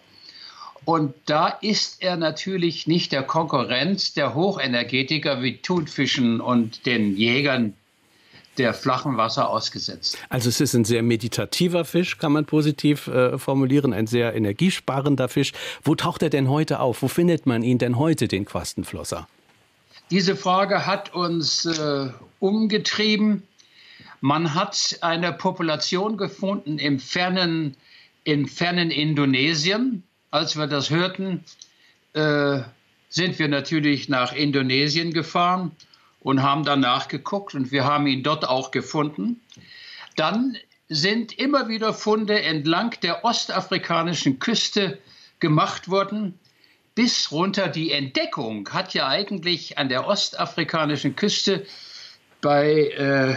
Und 0.83 1.13
da 1.25 1.47
ist 1.47 2.01
er 2.01 2.17
natürlich 2.17 2.87
nicht 2.87 3.11
der 3.13 3.23
Konkurrenz 3.23 4.13
der 4.13 4.35
Hochenergetiker 4.35 5.41
wie 5.41 5.57
Thunfischen 5.57 6.41
und 6.41 6.85
den 6.85 7.15
Jägern 7.15 7.75
der 8.57 8.73
flachen 8.73 9.17
Wasser 9.17 9.49
ausgesetzt. 9.49 10.17
Also 10.29 10.49
es 10.49 10.59
ist 10.59 10.73
ein 10.73 10.85
sehr 10.85 11.03
meditativer 11.03 11.85
Fisch, 11.85 12.17
kann 12.17 12.33
man 12.33 12.45
positiv 12.45 13.07
äh, 13.07 13.37
formulieren, 13.37 13.93
ein 13.93 14.07
sehr 14.07 14.35
energiesparender 14.35 15.29
Fisch. 15.29 15.53
Wo 15.83 15.95
taucht 15.95 16.21
er 16.23 16.29
denn 16.29 16.49
heute 16.49 16.79
auf? 16.79 17.01
Wo 17.01 17.07
findet 17.07 17.45
man 17.45 17.63
ihn 17.63 17.77
denn 17.77 17.97
heute, 17.97 18.27
den 18.27 18.45
Quastenflosser? 18.45 19.27
Diese 20.09 20.35
Frage 20.35 20.85
hat 20.85 21.13
uns 21.13 21.65
äh, 21.65 22.09
umgetrieben. 22.39 23.43
Man 24.19 24.53
hat 24.53 24.97
eine 25.01 25.31
Population 25.31 26.17
gefunden 26.17 26.77
im 26.77 26.99
fernen, 26.99 27.77
im 28.25 28.47
fernen 28.47 28.91
Indonesien. 28.91 30.03
Als 30.29 30.57
wir 30.57 30.67
das 30.67 30.89
hörten, 30.89 31.43
äh, 32.13 32.59
sind 33.09 33.39
wir 33.39 33.47
natürlich 33.47 34.09
nach 34.09 34.33
Indonesien 34.33 35.13
gefahren 35.13 35.71
und 36.21 36.43
haben 36.43 36.63
danach 36.63 37.07
geguckt 37.07 37.55
und 37.55 37.71
wir 37.71 37.83
haben 37.83 38.07
ihn 38.07 38.23
dort 38.23 38.47
auch 38.47 38.71
gefunden. 38.71 39.41
Dann 40.15 40.55
sind 40.87 41.37
immer 41.37 41.67
wieder 41.67 41.93
Funde 41.93 42.41
entlang 42.41 42.95
der 43.01 43.25
ostafrikanischen 43.25 44.39
Küste 44.39 44.99
gemacht 45.39 45.89
worden. 45.89 46.37
Bis 46.95 47.31
runter 47.31 47.69
die 47.69 47.91
Entdeckung 47.91 48.69
hat 48.69 48.93
ja 48.93 49.07
eigentlich 49.07 49.77
an 49.77 49.89
der 49.89 50.05
ostafrikanischen 50.05 51.15
Küste 51.15 51.65
bei, 52.41 52.89
äh, 52.89 53.35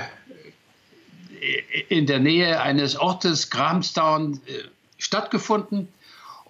in 1.88 2.06
der 2.06 2.18
Nähe 2.18 2.60
eines 2.60 2.96
Ortes, 2.96 3.50
Grahamstown, 3.50 4.40
äh, 4.46 4.64
stattgefunden. 4.98 5.88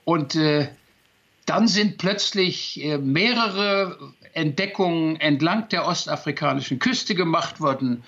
Und 0.05 0.35
äh, 0.37 0.69
dann 1.47 1.69
sind 1.69 1.99
plötzlich 1.99 2.83
äh, 2.83 2.99
mehrere 2.99 4.15
Entdeckungen 4.35 5.17
entlang 5.17 5.69
der 5.69 5.87
ostafrikanischen 5.87 6.79
Küste 6.79 7.15
gemacht 7.15 7.61
worden. 7.61 8.05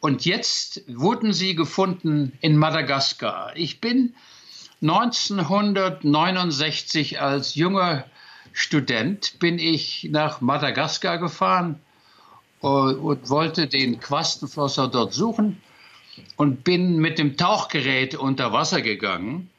Und 0.00 0.24
jetzt 0.24 0.82
wurden 0.88 1.32
sie 1.32 1.54
gefunden 1.54 2.32
in 2.40 2.56
Madagaskar. 2.56 3.52
Ich 3.54 3.80
bin 3.80 4.14
1969 4.82 7.20
als 7.20 7.54
junger 7.54 8.04
Student 8.52 9.38
bin 9.38 9.58
ich 9.58 10.08
nach 10.10 10.40
Madagaskar 10.40 11.18
gefahren 11.18 11.78
und, 12.60 12.96
und 12.96 13.28
wollte 13.28 13.66
den 13.66 14.00
Quastenflosser 14.00 14.88
dort 14.88 15.12
suchen 15.12 15.60
und 16.36 16.64
bin 16.64 16.96
mit 16.96 17.18
dem 17.18 17.36
Tauchgerät 17.36 18.14
unter 18.14 18.52
Wasser 18.52 18.80
gegangen 18.80 19.50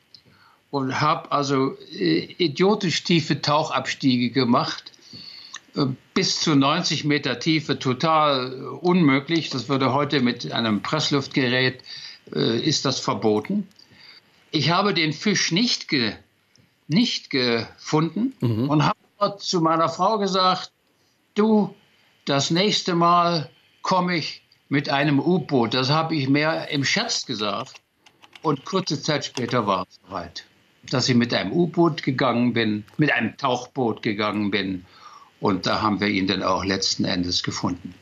und 0.72 1.00
habe 1.00 1.32
also 1.32 1.78
äh, 1.92 2.34
idiotisch 2.38 3.04
tiefe 3.04 3.42
Tauchabstiege 3.42 4.32
gemacht 4.32 4.92
bis 6.14 6.42
zu 6.42 6.56
90 6.56 7.04
Meter 7.04 7.40
Tiefe 7.40 7.78
total 7.78 8.54
unmöglich. 8.82 9.50
Das 9.50 9.70
würde 9.70 9.94
heute 9.94 10.22
mit 10.22 10.52
einem 10.52 10.82
Pressluftgerät, 10.82 11.84
äh, 12.34 12.60
ist 12.60 12.86
das 12.86 13.00
verboten. 13.00 13.68
Ich 14.52 14.72
habe 14.72 14.94
den 14.94 15.14
Fisch 15.14 15.52
nicht, 15.52 15.88
ge, 15.88 16.14
nicht 16.88 17.30
gefunden 17.30 18.34
mhm. 18.40 18.70
und 18.70 18.86
habe 18.86 19.38
zu 19.38 19.62
meiner 19.62 19.90
Frau 19.90 20.18
gesagt, 20.18 20.72
du, 21.36 21.76
das 22.26 22.50
nächste 22.50 22.96
Mal 22.96 23.50
komme 23.82 24.18
ich 24.18 24.42
mit 24.70 24.90
einem 24.90 25.20
U-Boot. 25.20 25.74
Das 25.74 25.90
habe 25.90 26.16
ich 26.16 26.28
mehr 26.28 26.70
im 26.70 26.84
Scherz 26.84 27.26
gesagt. 27.26 27.82
Und 28.42 28.66
kurze 28.66 29.02
Zeit 29.02 29.26
später 29.26 29.68
war 29.68 29.86
es 29.88 30.00
soweit, 30.06 30.46
dass 30.90 31.10
ich 31.10 31.16
mit 31.16 31.34
einem 31.34 31.52
U-Boot 31.52 32.04
gegangen 32.04 32.54
bin, 32.54 32.86
mit 32.98 33.12
einem 33.12 33.38
Tauchboot 33.38 34.02
gegangen 34.02 34.52
bin 34.52 34.86
und 35.40 35.66
da 35.66 35.82
haben 35.82 36.00
wir 36.00 36.08
ihn 36.08 36.28
dann 36.28 36.44
auch 36.44 36.64
letzten 36.66 37.06
Endes 37.06 37.44
gefunden. 37.44 37.94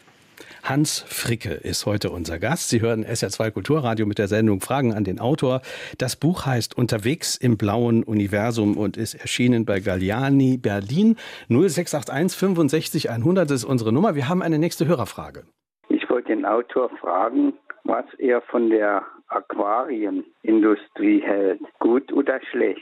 Hans 0.65 1.05
Fricke 1.07 1.51
ist 1.53 1.85
heute 1.85 2.09
unser 2.09 2.39
Gast. 2.39 2.69
Sie 2.69 2.81
hören 2.81 3.05
SR2 3.05 3.51
Kulturradio 3.51 4.07
mit 4.07 4.17
der 4.17 4.27
Sendung 4.27 4.61
Fragen 4.61 4.95
an 4.95 5.03
den 5.03 5.19
Autor. 5.19 5.61
Das 5.99 6.15
Buch 6.15 6.47
heißt 6.47 6.75
Unterwegs 6.75 7.35
im 7.35 7.55
blauen 7.55 8.03
Universum 8.03 8.75
und 8.75 8.97
ist 8.97 9.13
erschienen 9.13 9.65
bei 9.65 9.79
Galliani 9.79 10.57
Berlin. 10.57 11.17
0681 11.49 12.39
65 12.39 13.11
100 13.11 13.51
ist 13.51 13.63
unsere 13.63 13.93
Nummer. 13.93 14.15
Wir 14.15 14.27
haben 14.27 14.41
eine 14.41 14.57
nächste 14.57 14.87
Hörerfrage. 14.87 15.43
Ich 15.89 16.09
wollte 16.09 16.29
den 16.29 16.45
Autor 16.45 16.89
fragen, 16.97 17.53
was 17.83 18.05
er 18.17 18.41
von 18.41 18.71
der 18.71 19.03
Aquarienindustrie 19.27 21.21
hält. 21.21 21.61
Gut 21.77 22.11
oder 22.11 22.39
schlecht? 22.49 22.81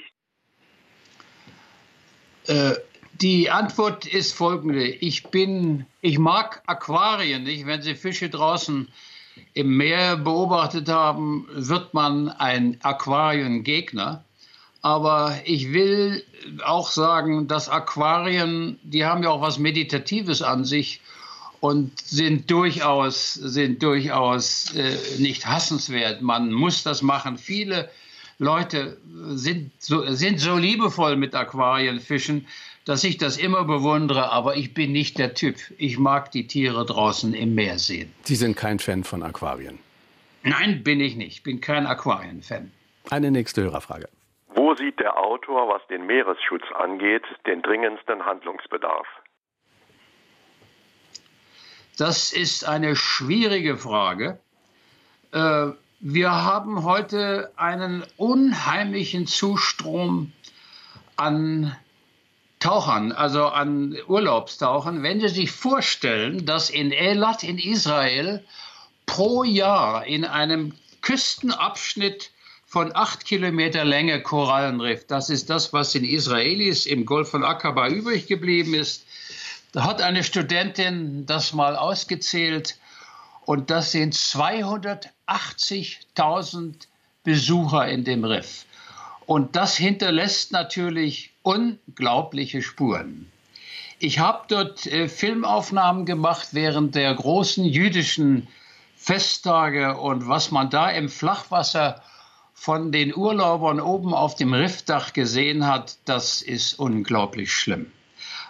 Äh, 2.48 2.76
die 3.24 3.50
Antwort 3.50 4.06
ist 4.06 4.34
folgende. 4.34 4.86
Ich 4.86 5.24
bin, 5.28 5.86
ich 6.02 6.20
mag 6.20 6.62
Aquarien 6.68 7.44
nicht. 7.44 7.66
Wenn 7.66 7.82
Sie 7.82 7.96
Fische 7.96 8.30
draußen 8.30 8.90
im 9.54 9.78
Meer 9.78 10.18
beobachtet 10.18 10.90
haben, 10.90 11.48
wird 11.54 11.94
man 11.94 12.28
ein 12.28 12.78
Aquariengegner. 12.84 14.26
Aber 14.82 15.40
ich 15.46 15.72
will 15.72 16.26
auch 16.66 16.92
sagen, 16.92 17.48
dass 17.48 17.70
Aquarien, 17.70 18.78
die 18.84 19.06
haben 19.06 19.24
ja 19.24 19.30
auch 19.30 19.40
was 19.40 19.58
Meditatives 19.58 20.42
an 20.42 20.66
sich 20.66 21.00
und 21.62 21.98
sind 22.02 22.52
durchaus, 22.52 23.36
sind 23.36 23.82
durchaus 23.82 24.76
äh, 24.76 24.98
nicht 25.20 25.46
hassenswert. 25.46 26.22
Man 26.22 26.52
muss 26.52 26.84
das 26.84 27.02
machen. 27.02 27.38
Viele 27.38 27.90
Leute 28.38 28.98
sind 29.30 29.72
so, 29.80 30.04
sind 30.14 30.42
so 30.42 30.58
liebevoll 30.58 31.16
mit 31.16 31.34
Aquarienfischen, 31.34 32.48
dass 32.86 33.04
ich 33.04 33.18
das 33.18 33.38
immer 33.38 33.64
bewundere, 33.64 34.32
aber 34.32 34.56
ich 34.56 34.74
bin 34.74 34.92
nicht 34.92 35.18
der 35.18 35.34
Typ. 35.34 35.56
Ich 35.78 35.98
mag 35.98 36.32
die 36.32 36.48
Tiere 36.48 36.86
draußen 36.86 37.34
im 37.34 37.56
Meer 37.56 37.80
sehen. 37.80 38.14
Sie 38.24 38.36
sind 38.36 38.58
kein 38.58 38.80
Fan 38.80 39.04
von 39.04 39.24
Aquarien? 39.24 39.80
Nein, 40.44 40.84
bin 40.84 41.00
ich 41.00 41.16
nicht. 41.16 41.38
Ich 41.38 41.44
bin 41.44 41.62
kein 41.62 41.88
Aquarien-Fan. 41.88 42.72
Eine 43.10 43.32
nächste 43.32 43.64
Hörerfrage. 43.64 44.10
Wo 44.56 44.76
sieht 44.76 45.00
der 45.00 45.18
Autor, 45.18 45.70
was 45.70 45.86
den 45.88 46.06
Meeresschutz 46.06 46.64
angeht, 46.78 47.24
den 47.48 47.62
dringendsten 47.62 48.26
Handlungsbedarf? 48.26 49.08
Das 51.98 52.34
ist 52.34 52.68
eine 52.68 52.96
schwierige 52.96 53.78
Frage. 53.78 54.40
Äh, 55.32 55.68
wir 56.00 56.32
haben 56.32 56.84
heute 56.84 57.52
einen 57.56 58.04
unheimlichen 58.18 59.26
Zustrom 59.26 60.34
an 61.16 61.76
Tauchern, 62.64 63.12
also 63.12 63.48
an 63.48 63.96
Urlaubstauchern, 64.08 65.04
wenn 65.04 65.20
Sie 65.20 65.28
sich 65.28 65.52
vorstellen, 65.52 66.46
dass 66.46 66.70
in 66.70 66.94
Elat 66.94 67.44
in 67.44 67.60
Israel 67.60 68.42
pro 69.06 69.44
Jahr 69.44 70.06
in 70.06 70.24
einem 70.24 70.74
Küstenabschnitt 71.02 72.32
von 72.66 72.96
acht 72.96 73.26
Kilometer 73.26 73.84
Länge 73.84 74.24
Korallenriff, 74.24 75.06
das 75.08 75.30
ist 75.30 75.50
das, 75.50 75.74
was 75.74 75.94
in 75.94 76.06
Israelis 76.06 76.86
im 76.86 77.06
Golf 77.06 77.32
von 77.32 77.44
Aqaba 77.44 77.90
übrig 77.90 78.28
geblieben 78.28 78.76
ist, 78.76 79.06
da 79.74 79.84
hat 79.84 80.02
eine 80.02 80.24
Studentin 80.24 81.26
das 81.26 81.52
mal 81.52 81.76
ausgezählt 81.76 82.78
und 83.42 83.72
das 83.72 83.92
sind 83.92 84.16
280.000 84.16 86.76
Besucher 87.26 87.90
in 87.90 88.06
dem 88.06 88.24
Riff. 88.24 88.64
Und 89.26 89.58
das 89.58 89.76
hinterlässt 89.76 90.54
natürlich 90.54 91.33
unglaubliche 91.44 92.62
Spuren. 92.62 93.32
Ich 94.00 94.20
habe 94.20 94.46
dort 94.48 94.86
äh, 94.88 95.08
Filmaufnahmen 95.08 96.06
gemacht 96.06 96.50
während 96.52 96.96
der 96.96 97.14
großen 97.14 97.64
jüdischen 97.64 98.48
Festtage 98.96 99.98
und 99.98 100.28
was 100.28 100.52
man 100.52 100.70
da 100.70 100.90
im 100.90 101.10
Flachwasser 101.10 102.02
von 102.54 102.92
den 102.92 103.16
Urlaubern 103.16 103.82
oben 103.82 104.14
auf 104.14 104.36
dem 104.36 104.54
Riffdach 104.54 105.12
gesehen 105.12 105.68
hat, 105.68 105.98
das 106.06 106.42
ist 106.42 106.80
unglaublich 106.80 107.52
schlimm. 107.54 107.92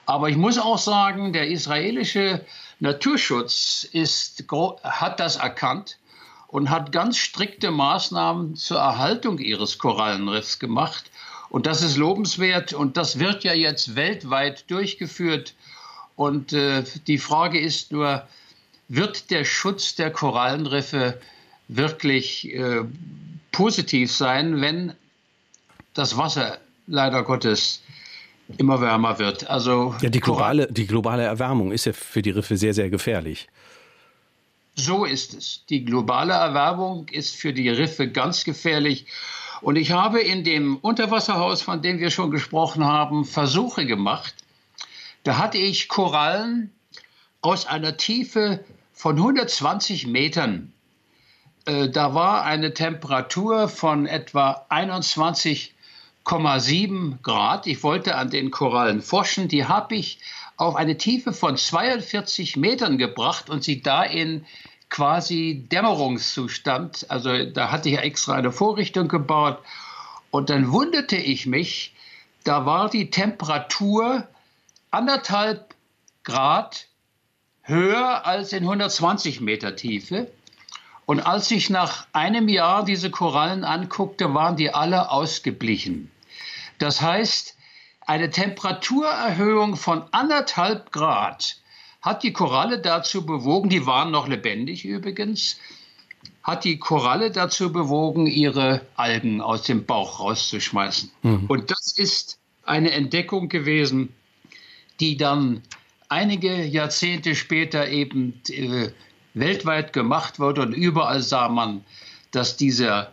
Aber 0.06 0.29
ich 0.29 0.38
muss 0.38 0.60
auch 0.60 0.77
sagen, 0.77 1.34
der 1.34 1.47
israelische 1.47 2.45
Naturschutz 2.79 3.88
ist, 3.91 4.43
hat 4.84 5.19
das 5.19 5.38
erkannt 5.38 5.97
und 6.47 6.69
hat 6.69 6.91
ganz 6.91 7.17
strikte 7.17 7.71
Maßnahmen 7.71 8.56
zur 8.56 8.77
Erhaltung 8.77 9.39
ihres 9.39 9.79
Korallenriffs 9.79 10.60
gemacht. 10.60 11.10
Und 11.53 11.67
das 11.67 11.83
ist 11.83 11.97
lobenswert 11.97 12.73
und 12.73 12.97
das 12.97 13.19
wird 13.19 13.43
ja 13.43 13.53
jetzt 13.53 13.95
weltweit 13.95 14.71
durchgeführt. 14.71 15.53
Und 16.15 16.51
äh, 16.51 16.83
die 17.05 17.19
Frage 17.19 17.59
ist 17.59 17.91
nur, 17.91 18.27
wird 18.87 19.29
der 19.29 19.45
Schutz 19.45 19.93
der 19.93 20.09
Korallenriffe 20.09 21.21
wirklich 21.67 22.51
äh, 22.55 22.81
positiv 23.51 24.11
sein, 24.11 24.61
wenn 24.61 24.93
das 25.93 26.17
Wasser 26.17 26.57
leider 26.87 27.21
Gottes 27.21 27.83
immer 28.57 28.81
wärmer 28.81 29.19
wird? 29.19 29.47
Also 29.47 29.93
ja, 30.01 30.09
die 30.09 30.21
globale, 30.21 30.65
die 30.71 30.87
globale 30.87 31.21
Erwärmung 31.21 31.71
ist 31.71 31.85
ja 31.85 31.93
für 31.93 32.23
die 32.23 32.31
Riffe 32.31 32.57
sehr, 32.57 32.73
sehr 32.73 32.89
gefährlich. 32.89 33.47
So 34.73 35.05
ist 35.05 35.35
es. 35.35 35.65
Die 35.69 35.85
globale 35.85 36.33
Erwärmung 36.33 37.07
ist 37.09 37.35
für 37.35 37.53
die 37.53 37.69
Riffe 37.69 38.09
ganz 38.09 38.43
gefährlich. 38.43 39.05
Und 39.63 39.78
ich 39.78 39.91
habe 39.91 40.19
in 40.19 40.43
dem 40.43 40.76
Unterwasserhaus, 40.76 41.62
von 41.62 41.82
dem 41.82 41.99
wir 41.99 42.12
schon 42.12 42.32
gesprochen 42.32 42.84
haben, 42.84 43.23
Versuche 43.23 43.86
gemacht. 43.86 44.36
Da 45.23 45.38
hatte 45.38 45.58
ich 45.58 45.88
Korallen 45.88 46.73
aus 47.39 47.65
einer 47.65 47.95
Tiefe 47.95 48.65
von 48.91 49.15
120 49.15 50.08
Metern. 50.08 50.73
Äh, 51.63 51.88
da 51.88 52.13
war 52.13 52.43
eine 52.43 52.73
Temperatur 52.73 53.69
von 53.69 54.06
etwa 54.06 54.65
21,7 54.69 57.21
Grad. 57.21 57.65
Ich 57.65 57.84
wollte 57.84 58.15
an 58.15 58.30
den 58.30 58.52
Korallen 58.52 59.02
forschen. 59.02 59.47
Die 59.47 59.63
habe 59.63 59.95
ich 59.95 60.19
auf 60.58 60.76
eine 60.76 60.97
Tiefe 60.97 61.32
von 61.32 61.56
42 61.56 62.58
Metern 62.58 62.97
gebracht 62.97 63.49
und 63.49 63.63
sie 63.63 63.82
da 63.82 64.04
in 64.04 64.45
quasi 64.93 65.65
Dämmerungszustand, 65.71 67.08
also 67.10 67.45
da 67.45 67.71
hatte 67.71 67.89
ich 67.89 67.97
extra 67.97 68.36
eine 68.36 68.51
Vorrichtung 68.51 69.08
gebaut 69.08 69.58
und 70.29 70.51
dann 70.51 70.71
wunderte 70.71 71.15
ich 71.15 71.47
mich, 71.47 71.95
da 72.43 72.67
war 72.67 72.91
die 72.91 73.10
Temperatur 73.10 74.27
anderthalb 74.91 75.73
Grad 76.23 76.86
höher 77.63 78.27
als 78.27 78.53
in 78.53 78.63
120 78.63 79.41
Meter 79.41 79.75
Tiefe. 79.75 80.29
Und 81.08 81.21
als 81.21 81.49
ich 81.49 81.71
nach 81.71 82.06
einem 82.13 82.47
Jahr 82.47 82.86
diese 82.86 83.10
Korallen 83.10 83.63
anguckte, 83.63 84.36
waren 84.36 84.58
die 84.58 84.75
alle 84.75 85.10
ausgeblichen. 85.10 86.12
Das 86.77 87.01
heißt, 87.01 87.58
eine 88.01 88.29
Temperaturerhöhung 88.29 89.75
von 89.75 90.03
anderthalb 90.12 90.91
Grad 90.91 91.58
hat 92.03 92.21
die 92.21 92.33
Koralle 92.33 92.79
dazu 92.79 93.25
bewogen, 93.25 93.69
die 93.69 93.85
waren 93.85 94.11
noch 94.11 94.27
lebendig 94.27 94.85
übrigens, 94.85 95.57
hat 96.43 96.65
die 96.65 96.77
Koralle 96.77 97.31
dazu 97.31 97.71
bewogen, 97.71 98.27
ihre 98.27 98.85
Algen 98.95 99.41
aus 99.41 99.63
dem 99.63 99.85
Bauch 99.85 100.19
rauszuschmeißen. 100.19 101.09
Mhm. 101.23 101.45
Und 101.47 101.71
das 101.71 101.97
ist 101.97 102.39
eine 102.63 102.91
Entdeckung 102.91 103.47
gewesen, 103.47 104.13
die 104.99 105.15
dann 105.15 105.63
einige 106.09 106.63
Jahrzehnte 106.63 107.35
später 107.35 107.87
eben 107.87 108.41
äh, 108.49 108.89
weltweit 109.33 109.93
gemacht 109.93 110.39
wurde 110.39 110.61
und 110.61 110.73
überall 110.73 111.21
sah 111.21 111.47
man, 111.47 111.85
dass 112.31 112.57
diese 112.57 113.07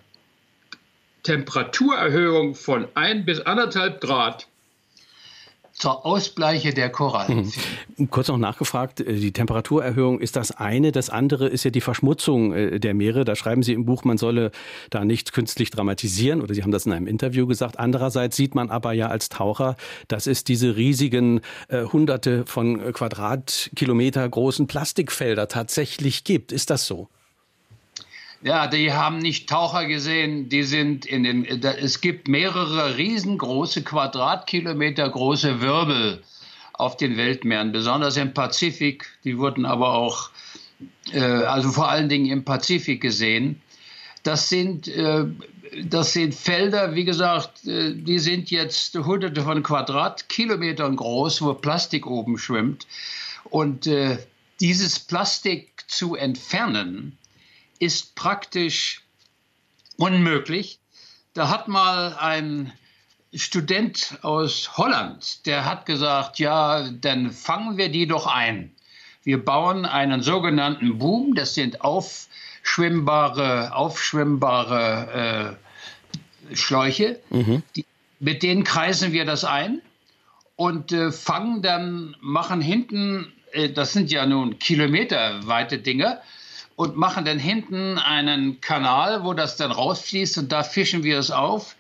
Temperaturerhöhung 1.23 2.57
von 2.57 2.89
ein 2.95 3.25
bis 3.25 3.41
anderthalb 3.41 4.01
Grad 4.01 4.49
zur 5.81 6.05
Ausbleiche 6.05 6.73
der 6.75 6.91
Korallen. 6.91 7.51
Mhm. 7.97 8.11
Kurz 8.11 8.29
noch 8.29 8.39
nachgefragt, 8.39 9.01
äh, 9.01 9.15
die 9.15 9.33
Temperaturerhöhung 9.33 10.21
ist 10.21 10.37
das 10.37 10.53
eine. 10.53 10.93
Das 10.93 11.11
andere 11.11 11.49
ist 11.49 11.65
ja 11.65 11.71
die 11.71 11.81
Verschmutzung 11.81 12.53
äh, 12.53 12.79
der 12.79 12.95
Meere. 12.95 13.25
Da 13.25 13.35
schreiben 13.35 13.63
Sie 13.63 13.73
im 13.73 13.87
Buch, 13.87 14.05
man 14.05 14.19
solle 14.19 14.51
da 14.91 15.05
nicht 15.05 15.33
künstlich 15.33 15.71
dramatisieren 15.71 16.43
oder 16.43 16.55
Sie 16.55 16.63
haben 16.63 16.71
das 16.71 16.87
in 16.87 16.93
einem 16.93 17.07
Interview 17.07 17.47
gesagt. 17.47 17.79
Andererseits 17.79 18.37
sieht 18.37 18.55
man 18.55 18.71
aber 18.71 18.93
ja 18.93 19.09
als 19.09 19.29
Taucher, 19.31 19.77
dass 20.09 20.27
es 20.27 20.45
diese 20.45 20.77
riesigen 20.77 21.41
äh, 21.69 21.85
hunderte 21.85 22.45
von 22.47 22.81
äh, 22.81 22.93
Quadratkilometer 22.93 24.29
großen 24.29 24.67
Plastikfelder 24.67 25.49
tatsächlich 25.49 26.25
gibt. 26.25 26.53
Ist 26.53 26.71
das 26.71 26.87
so? 26.87 27.09
Ja, 28.43 28.69
die 28.69 28.93
haben 28.93 29.19
nicht 29.19 29.51
Taucher 29.51 29.85
gesehen, 29.85 30.49
die 30.49 30.63
sind 30.63 31.05
in 31.05 31.25
den, 31.25 31.45
es 31.45 32.01
gibt 32.01 32.27
mehrere 32.27 32.97
riesengroße 32.97 33.83
Quadratkilometer 33.83 35.11
große 35.11 35.61
Wirbel 35.61 36.23
auf 36.73 36.97
den 36.97 37.19
Weltmeeren, 37.19 37.71
besonders 37.71 38.17
im 38.17 38.33
Pazifik. 38.33 39.07
Die 39.25 39.37
wurden 39.37 39.67
aber 39.67 39.93
auch, 39.93 40.31
äh, 41.13 41.21
also 41.21 41.71
vor 41.71 41.91
allen 41.91 42.09
Dingen 42.09 42.31
im 42.31 42.45
Pazifik 42.45 43.03
gesehen. 43.03 43.61
Das 44.23 44.49
sind, 44.49 44.89
äh, 44.89 45.27
das 45.85 46.15
sind 46.15 46.35
Felder, 46.35 46.95
wie 46.95 47.05
gesagt, 47.05 47.67
äh, 47.67 47.95
die 47.95 48.19
sind 48.19 48.51
jetzt 48.51 48.97
hunderte 48.97 49.43
von 49.43 49.63
Quadratkilometern 49.63 50.97
groß, 50.97 51.43
wo 51.43 51.53
Plastik 51.53 52.07
oben 52.07 52.39
schwimmt. 52.39 52.87
Und 53.45 53.87
äh, 53.87 54.17
dieses 54.61 54.99
Plastik 54.99 55.85
zu 55.89 56.15
entfernen, 56.15 57.19
ist 57.81 58.15
praktisch 58.15 59.03
unmöglich. 59.97 60.79
Da 61.35 61.49
hat 61.49 61.67
mal 61.67 62.15
ein 62.19 62.73
Student 63.35 64.19
aus 64.23 64.77
Holland, 64.77 65.47
der 65.47 65.65
hat 65.65 65.87
gesagt, 65.87 66.39
ja, 66.39 66.89
dann 66.91 67.31
fangen 67.31 67.77
wir 67.77 67.89
die 67.89 68.07
doch 68.07 68.27
ein. 68.27 68.73
Wir 69.23 69.45
bauen 69.45 69.85
einen 69.85 70.23
sogenannten 70.23 70.99
Boom, 70.99 71.35
das 71.35 71.55
sind 71.55 71.83
aufschwimmbare, 71.83 73.75
aufschwimmbare 73.75 75.57
äh, 76.51 76.57
Schläuche, 76.57 77.21
mhm. 77.31 77.63
die, 77.77 77.85
mit 78.19 78.43
denen 78.43 78.65
kreisen 78.65 79.13
wir 79.13 79.25
das 79.25 79.45
ein 79.45 79.81
und 80.57 80.91
äh, 80.93 81.13
fangen 81.13 81.63
dann, 81.63 82.17
machen 82.21 82.61
hinten, 82.61 83.33
äh, 83.53 83.71
das 83.71 83.93
sind 83.93 84.11
ja 84.11 84.27
nun 84.27 84.59
kilometerweite 84.59 85.79
Dinge, 85.79 86.21
und 86.81 86.97
machen 86.97 87.27
dann 87.27 87.39
hinten 87.39 87.99
einen 87.99 88.63
Kanal, 88.63 89.23
wo 89.23 89.35
das 89.35 89.59
dann 89.59 89.71
rausfließt 89.71 90.39
und 90.39 90.51
da 90.51 90.63
fischen 90.63 91.05
wir 91.05 91.19
es 91.19 91.31
auf. 91.31 91.77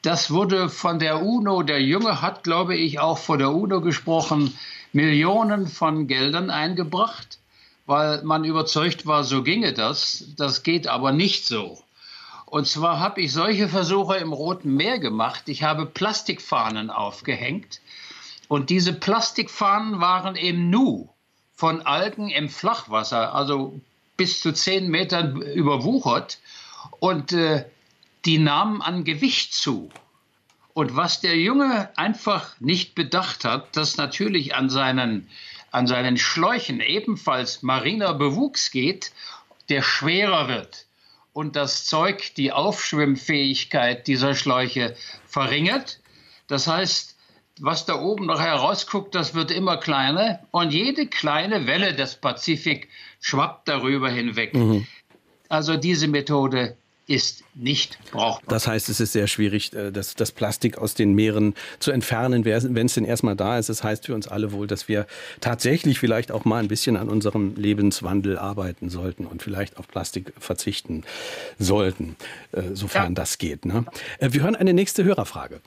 Das 0.00 0.30
wurde 0.30 0.70
von 0.70 0.98
der 0.98 1.20
UNO, 1.20 1.62
der 1.62 1.82
Junge 1.82 2.22
hat, 2.22 2.42
glaube 2.42 2.74
ich, 2.74 3.00
auch 3.00 3.18
vor 3.18 3.36
der 3.36 3.50
UNO 3.52 3.82
gesprochen, 3.82 4.58
Millionen 4.94 5.66
von 5.66 6.06
Geldern 6.06 6.48
eingebracht, 6.48 7.38
weil 7.84 8.22
man 8.22 8.44
überzeugt 8.44 9.04
war, 9.04 9.24
so 9.24 9.42
ginge 9.42 9.74
das. 9.74 10.24
Das 10.38 10.62
geht 10.62 10.88
aber 10.88 11.12
nicht 11.12 11.46
so. 11.46 11.78
Und 12.46 12.66
zwar 12.66 12.98
habe 12.98 13.20
ich 13.20 13.34
solche 13.34 13.68
Versuche 13.68 14.16
im 14.16 14.32
Roten 14.32 14.74
Meer 14.74 15.00
gemacht. 15.00 15.50
Ich 15.50 15.64
habe 15.64 15.84
Plastikfahnen 15.84 16.88
aufgehängt. 16.88 17.82
Und 18.48 18.70
diese 18.70 18.94
Plastikfahnen 18.94 20.00
waren 20.00 20.34
im 20.34 20.70
Nu 20.70 21.10
von 21.54 21.82
Algen 21.82 22.30
im 22.30 22.48
Flachwasser, 22.48 23.34
also 23.34 23.78
bis 24.20 24.42
zu 24.42 24.52
zehn 24.52 24.90
Metern 24.90 25.40
überwuchert 25.40 26.40
und 26.98 27.32
äh, 27.32 27.64
die 28.26 28.36
nahmen 28.36 28.82
an 28.82 29.04
Gewicht 29.04 29.54
zu. 29.54 29.88
Und 30.74 30.94
was 30.94 31.22
der 31.22 31.38
Junge 31.38 31.88
einfach 31.96 32.54
nicht 32.60 32.94
bedacht 32.94 33.46
hat, 33.46 33.74
dass 33.78 33.96
natürlich 33.96 34.54
an 34.54 34.68
seinen, 34.68 35.26
an 35.70 35.86
seinen 35.86 36.18
Schläuchen 36.18 36.82
ebenfalls 36.82 37.62
mariner 37.62 38.12
Bewuchs 38.12 38.70
geht, 38.70 39.12
der 39.70 39.80
schwerer 39.80 40.48
wird 40.48 40.84
und 41.32 41.56
das 41.56 41.86
Zeug 41.86 42.34
die 42.34 42.52
Aufschwimmfähigkeit 42.52 44.06
dieser 44.06 44.34
Schläuche 44.34 44.96
verringert. 45.26 45.98
Das 46.46 46.66
heißt, 46.66 47.16
was 47.60 47.86
da 47.86 48.00
oben 48.00 48.26
noch 48.26 48.40
herausguckt, 48.40 49.14
das 49.14 49.34
wird 49.34 49.50
immer 49.50 49.76
kleiner 49.76 50.40
und 50.50 50.72
jede 50.72 51.06
kleine 51.06 51.66
Welle 51.66 51.94
des 51.94 52.16
Pazifik 52.16 52.88
schwappt 53.20 53.68
darüber 53.68 54.10
hinweg. 54.10 54.54
Mhm. 54.54 54.86
Also 55.48 55.76
diese 55.76 56.08
Methode 56.08 56.76
ist 57.10 57.42
nicht 57.54 57.98
brauchbar. 58.12 58.48
Das 58.48 58.68
heißt, 58.68 58.88
es 58.88 59.00
ist 59.00 59.12
sehr 59.12 59.26
schwierig, 59.26 59.72
äh, 59.72 59.90
das, 59.90 60.14
das 60.14 60.30
Plastik 60.30 60.78
aus 60.78 60.94
den 60.94 61.12
Meeren 61.14 61.54
zu 61.80 61.90
entfernen, 61.90 62.44
wenn 62.44 62.86
es 62.86 62.94
denn 62.94 63.04
erstmal 63.04 63.34
da 63.34 63.58
ist. 63.58 63.68
Das 63.68 63.82
heißt 63.82 64.06
für 64.06 64.14
uns 64.14 64.28
alle 64.28 64.52
wohl, 64.52 64.68
dass 64.68 64.86
wir 64.86 65.08
tatsächlich 65.40 65.98
vielleicht 65.98 66.30
auch 66.30 66.44
mal 66.44 66.58
ein 66.58 66.68
bisschen 66.68 66.96
an 66.96 67.08
unserem 67.08 67.56
Lebenswandel 67.56 68.38
arbeiten 68.38 68.90
sollten 68.90 69.26
und 69.26 69.42
vielleicht 69.42 69.76
auf 69.76 69.88
Plastik 69.88 70.32
verzichten 70.38 71.02
sollten, 71.58 72.14
äh, 72.52 72.62
sofern 72.74 73.08
ja. 73.08 73.14
das 73.14 73.38
geht. 73.38 73.64
Ne? 73.64 73.84
Äh, 74.20 74.32
wir 74.32 74.42
hören 74.42 74.54
eine 74.54 74.72
nächste 74.72 75.02
Hörerfrage. 75.02 75.60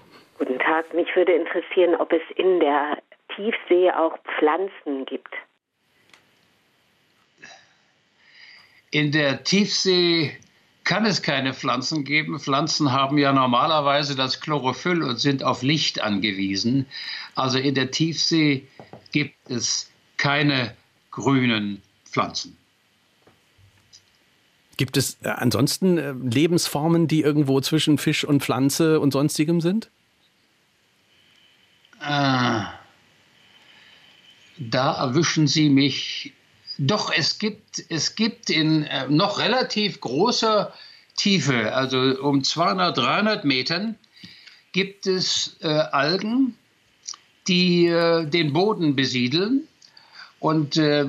Mich 0.93 1.07
würde 1.15 1.33
interessieren, 1.33 1.95
ob 1.95 2.13
es 2.13 2.21
in 2.35 2.59
der 2.59 3.01
Tiefsee 3.35 3.91
auch 3.91 4.17
Pflanzen 4.37 5.05
gibt. 5.05 5.33
In 8.91 9.11
der 9.11 9.43
Tiefsee 9.43 10.37
kann 10.83 11.05
es 11.05 11.23
keine 11.23 11.53
Pflanzen 11.53 12.03
geben. 12.03 12.39
Pflanzen 12.39 12.91
haben 12.91 13.17
ja 13.17 13.33
normalerweise 13.33 14.15
das 14.15 14.39
Chlorophyll 14.39 15.01
und 15.01 15.17
sind 15.19 15.43
auf 15.43 15.63
Licht 15.63 16.01
angewiesen. 16.01 16.85
Also 17.33 17.57
in 17.57 17.73
der 17.73 17.89
Tiefsee 17.89 18.67
gibt 19.11 19.49
es 19.49 19.91
keine 20.17 20.75
grünen 21.09 21.81
Pflanzen. 22.05 22.55
Gibt 24.77 24.97
es 24.97 25.17
äh, 25.23 25.29
ansonsten 25.29 25.97
äh, 25.97 26.11
Lebensformen, 26.11 27.07
die 27.07 27.21
irgendwo 27.21 27.61
zwischen 27.61 27.97
Fisch 27.97 28.23
und 28.23 28.43
Pflanze 28.43 28.99
und 28.99 29.11
sonstigem 29.11 29.61
sind? 29.61 29.89
Äh, 32.03 32.63
da 34.57 34.93
erwischen 34.99 35.47
Sie 35.47 35.69
mich 35.69 36.33
doch, 36.77 37.11
es 37.15 37.39
gibt, 37.39 37.83
es 37.89 38.15
gibt 38.15 38.49
in 38.49 38.83
äh, 38.83 39.07
noch 39.07 39.39
relativ 39.39 40.01
großer 40.01 40.73
Tiefe, 41.15 41.73
also 41.73 41.99
um 42.21 42.43
200, 42.43 42.97
300 42.97 43.45
Metern, 43.45 43.95
gibt 44.71 45.05
es 45.07 45.57
äh, 45.61 45.67
Algen, 45.67 46.57
die 47.47 47.85
äh, 47.87 48.25
den 48.25 48.53
Boden 48.53 48.95
besiedeln. 48.95 49.67
Und 50.39 50.75
äh, 50.75 51.05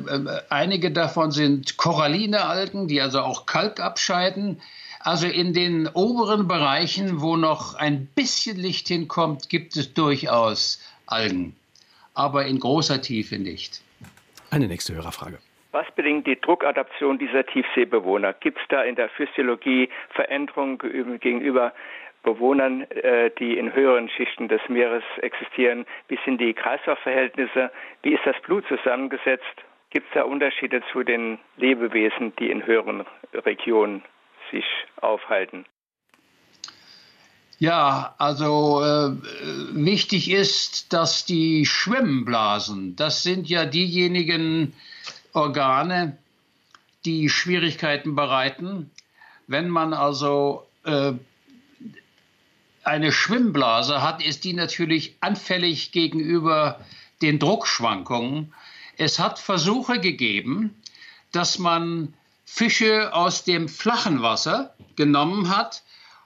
einige 0.49 0.93
davon 0.93 1.33
sind 1.33 1.77
koralline 1.77 2.45
Algen, 2.45 2.87
die 2.87 3.01
also 3.01 3.21
auch 3.21 3.47
Kalk 3.47 3.81
abscheiden. 3.81 4.61
Also 5.05 5.27
in 5.27 5.53
den 5.53 5.87
oberen 5.93 6.49
Bereichen, 6.49 7.21
wo 7.21 7.37
noch 7.37 7.75
ein 7.79 8.07
bisschen 8.17 8.57
Licht 8.57 8.89
hinkommt, 8.89 9.51
gibt 9.51 9.77
es 9.77 9.93
durchaus 9.93 10.81
Algen, 11.07 11.55
aber 12.15 12.47
in 12.47 12.59
großer 12.59 13.03
Tiefe 13.03 13.39
nicht. 13.39 13.83
Eine 14.51 14.67
nächste 14.67 14.95
Hörerfrage. 14.95 15.39
Was 15.73 15.85
bedingt 15.95 16.27
die 16.27 16.41
Druckadaption 16.41 17.19
dieser 17.19 17.45
Tiefseebewohner? 17.45 18.33
Gibt 18.33 18.59
es 18.59 18.65
da 18.71 18.83
in 18.83 18.95
der 18.95 19.11
Physiologie 19.11 19.91
Veränderungen 20.15 20.79
gegenüber 20.79 21.75
Bewohnern, 22.23 22.89
äh, 22.91 23.31
die 23.39 23.59
in 23.59 23.75
höheren 23.75 24.09
Schichten 24.09 24.49
des 24.49 24.63
Meeres 24.71 25.05
existieren? 25.21 25.85
Wie 26.09 26.19
sind 26.25 26.41
die 26.41 26.55
Kreislaufverhältnisse? 26.55 27.71
Wie 28.03 28.15
ist 28.15 28.25
das 28.25 28.41
Blut 28.41 28.65
zusammengesetzt? 28.69 29.45
Gibt 29.91 30.07
es 30.07 30.15
da 30.15 30.23
Unterschiede 30.23 30.81
zu 30.93 31.03
den 31.03 31.39
Lebewesen, 31.59 32.35
die 32.37 32.51
in 32.51 32.65
höheren 32.65 33.05
Regionen 33.45 34.03
sich 34.51 34.65
aufhalten? 35.01 35.67
Ja, 37.59 38.15
also 38.19 38.83
äh, 38.83 39.17
wichtig 39.73 40.31
ist, 40.31 40.93
dass 40.93 41.25
die 41.25 41.67
Schwimmblasen, 41.67 42.97
das 42.97 43.23
sind 43.23 43.49
ja 43.49 43.65
diejenigen 43.65 44.75
Organe, 45.33 46.19
die 47.05 47.29
Schwierigkeiten 47.29 48.15
bereiten. 48.15 48.91
Wenn 49.47 49.69
man 49.69 49.93
also 49.93 50.67
äh, 50.85 51.13
eine 52.83 53.13
Schwimmblase 53.13 54.03
hat, 54.03 54.25
ist 54.25 54.45
die 54.45 54.53
natürlich 54.53 55.17
anfällig 55.21 55.93
gegenüber 55.93 56.81
den 57.23 57.39
Druckschwankungen. 57.39 58.53
Es 58.97 59.19
hat 59.19 59.39
Versuche 59.39 60.01
gegeben, 60.01 60.75
dass 61.33 61.59
man 61.59 62.15
Fische 62.45 63.13
aus 63.15 63.45
dem 63.45 63.69
flachen 63.69 64.23
Wasser 64.23 64.75
genommen 64.97 65.55
hat 65.55 65.83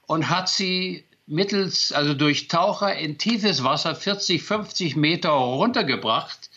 und 0.07 0.29
hat 0.29 0.49
sie 0.49 1.05
mittels, 1.27 1.93
also 1.93 2.15
durch 2.15 2.49
Taucher 2.49 2.95
in 2.97 3.19
tiefes 3.19 3.63
Wasser 3.63 3.95
40, 3.95 4.43
50 4.43 4.97
Meter 4.97 5.31
runtergebracht. 5.31 6.51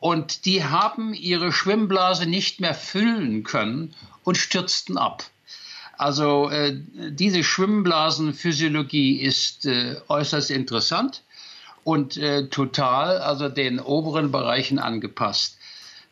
Und 0.00 0.44
die 0.46 0.64
haben 0.64 1.14
ihre 1.14 1.52
Schwimmblase 1.52 2.26
nicht 2.26 2.60
mehr 2.60 2.74
füllen 2.74 3.42
können 3.44 3.94
und 4.24 4.36
stürzten 4.36 4.96
ab. 4.96 5.24
Also 5.98 6.48
äh, 6.48 6.80
diese 7.10 7.44
Schwimmblasenphysiologie 7.44 9.20
ist 9.20 9.66
äh, 9.66 9.96
äußerst 10.08 10.50
interessant 10.50 11.22
und 11.84 12.16
äh, 12.16 12.48
total, 12.48 13.18
also 13.18 13.50
den 13.50 13.78
oberen 13.78 14.32
Bereichen 14.32 14.78
angepasst. 14.78 15.58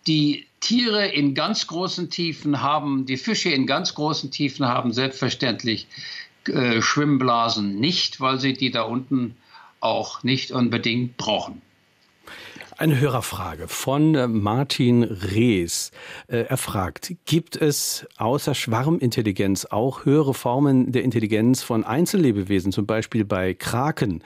Die 0.07 0.48
Tiere 0.61 1.07
in 1.09 1.35
ganz 1.35 1.67
großen 1.67 2.11
Tiefen 2.11 2.63
haben, 2.63 3.07
die 3.07 3.17
Fische 3.17 3.51
in 3.51 3.67
ganz 3.67 3.95
großen 3.95 4.31
Tiefen 4.31 4.67
haben 4.67 4.93
selbstverständlich 4.93 5.87
äh, 6.49 6.83
Schwimmblasen 6.83 7.79
nicht, 7.79 8.21
weil 8.21 8.39
sie 8.39 8.55
die 8.55 8.71
da 8.71 8.83
unten 8.83 9.37
auch 9.81 10.23
nicht 10.23 10.51
unbedingt 10.51 11.17
brauchen. 11.17 11.63
Eine 12.77 13.01
Hörerfrage 13.01 13.67
von 13.67 14.15
äh, 14.15 14.29
Martin 14.29 15.03
Rees. 15.03 15.91
Äh, 16.29 16.45
er 16.45 16.57
fragt, 16.57 17.13
gibt 17.27 17.57
es 17.57 18.07
außer 18.19 18.55
Schwarmintelligenz 18.55 19.65
auch 19.65 20.05
höhere 20.05 20.33
Formen 20.33 20.93
der 20.93 21.03
Intelligenz 21.03 21.63
von 21.63 21.83
Einzellebewesen, 21.83 22.71
zum 22.71 22.87
Beispiel 22.87 23.25
bei 23.25 23.53
Kraken? 23.53 24.23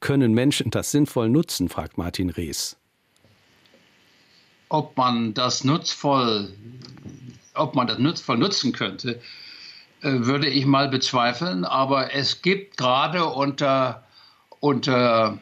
Können 0.00 0.34
Menschen 0.34 0.72
das 0.72 0.90
sinnvoll 0.90 1.28
nutzen, 1.28 1.68
fragt 1.68 1.96
Martin 1.96 2.30
Rees. 2.30 2.76
Ob 4.72 4.96
man 4.96 5.34
das 5.34 5.64
nutzvoll, 5.64 6.50
ob 7.52 7.74
man 7.74 7.86
das 7.86 7.98
nutzvoll 7.98 8.38
nutzen 8.38 8.72
könnte, 8.72 9.20
äh, 10.00 10.12
würde 10.12 10.48
ich 10.48 10.64
mal 10.64 10.88
bezweifeln. 10.88 11.66
Aber 11.66 12.14
es 12.14 12.40
gibt 12.40 12.78
gerade 12.78 13.26
unter, 13.26 14.02
unter 14.60 15.38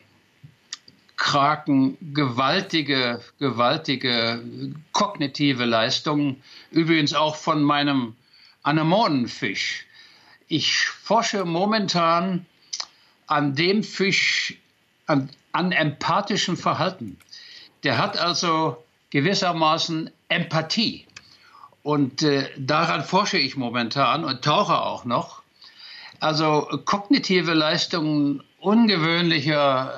Kraken 1.15 1.97
gewaltige, 2.13 3.21
gewaltige 3.39 4.43
kognitive 4.91 5.65
Leistungen. 5.65 6.43
Übrigens 6.73 7.15
auch 7.15 7.37
von 7.37 7.63
meinem 7.63 8.17
Anemonenfisch. 8.65 9.87
Ich 10.49 10.89
forsche 10.89 11.45
momentan 11.45 12.47
an 13.29 13.55
dem 13.55 13.85
Fisch, 13.85 14.57
an, 15.07 15.31
an 15.53 15.71
empathischem 15.71 16.57
Verhalten. 16.57 17.17
Der 17.85 17.97
hat 17.99 18.19
also 18.19 18.83
gewissermaßen 19.11 20.11
Empathie. 20.29 21.07
Und 21.83 22.23
äh, 22.23 22.49
daran 22.59 23.05
forsche 23.05 23.39
ich 23.39 23.57
momentan 23.57 24.25
und 24.25 24.43
tauche 24.43 24.81
auch 24.81 25.05
noch. 25.05 25.43
Also 26.21 26.69
kognitive 26.85 27.55
Leistungen 27.55 28.43
ungewöhnlicher 28.59 29.93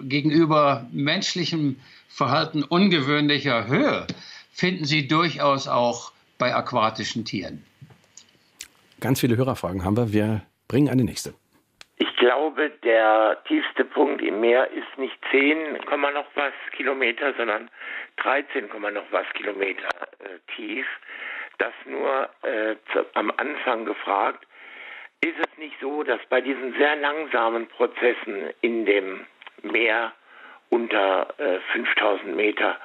äh, 0.00 0.04
gegenüber 0.04 0.86
menschlichem 0.92 1.76
Verhalten 2.08 2.62
ungewöhnlicher 2.62 3.66
Höhe 3.66 4.06
finden 4.52 4.84
Sie 4.84 5.08
durchaus 5.08 5.68
auch 5.68 6.12
bei 6.38 6.54
aquatischen 6.54 7.24
Tieren. 7.24 7.64
Ganz 9.00 9.20
viele 9.20 9.36
Hörerfragen 9.36 9.84
haben 9.84 9.96
wir. 9.96 10.12
Wir 10.12 10.42
bringen 10.68 10.88
eine 10.88 11.04
nächste. 11.04 11.34
Ich 11.96 12.16
glaube, 12.16 12.70
der 12.82 13.38
tiefste 13.46 13.84
Punkt 13.84 14.20
im 14.20 14.40
Meer 14.40 14.68
ist 14.70 14.98
nicht 14.98 15.16
10, 15.30 15.74
noch 15.74 16.26
was 16.34 16.52
Kilometer, 16.72 17.34
sondern 17.34 17.70
13, 18.16 18.68
noch 18.92 19.04
was 19.12 19.26
Kilometer 19.34 19.88
äh, 20.18 20.38
tief. 20.56 20.86
Das 21.58 21.72
nur 21.84 22.28
äh, 22.42 22.74
zu, 22.92 23.06
am 23.14 23.32
Anfang 23.36 23.84
gefragt. 23.84 24.44
Ist 25.20 25.38
es 25.38 25.58
nicht 25.58 25.76
so, 25.80 26.02
dass 26.02 26.20
bei 26.28 26.40
diesen 26.40 26.74
sehr 26.76 26.96
langsamen 26.96 27.68
Prozessen 27.68 28.50
in 28.60 28.84
dem 28.86 29.26
Meer 29.62 30.12
unter 30.70 31.32
äh, 31.38 31.60
5000 31.72 32.34
Meter 32.34 32.78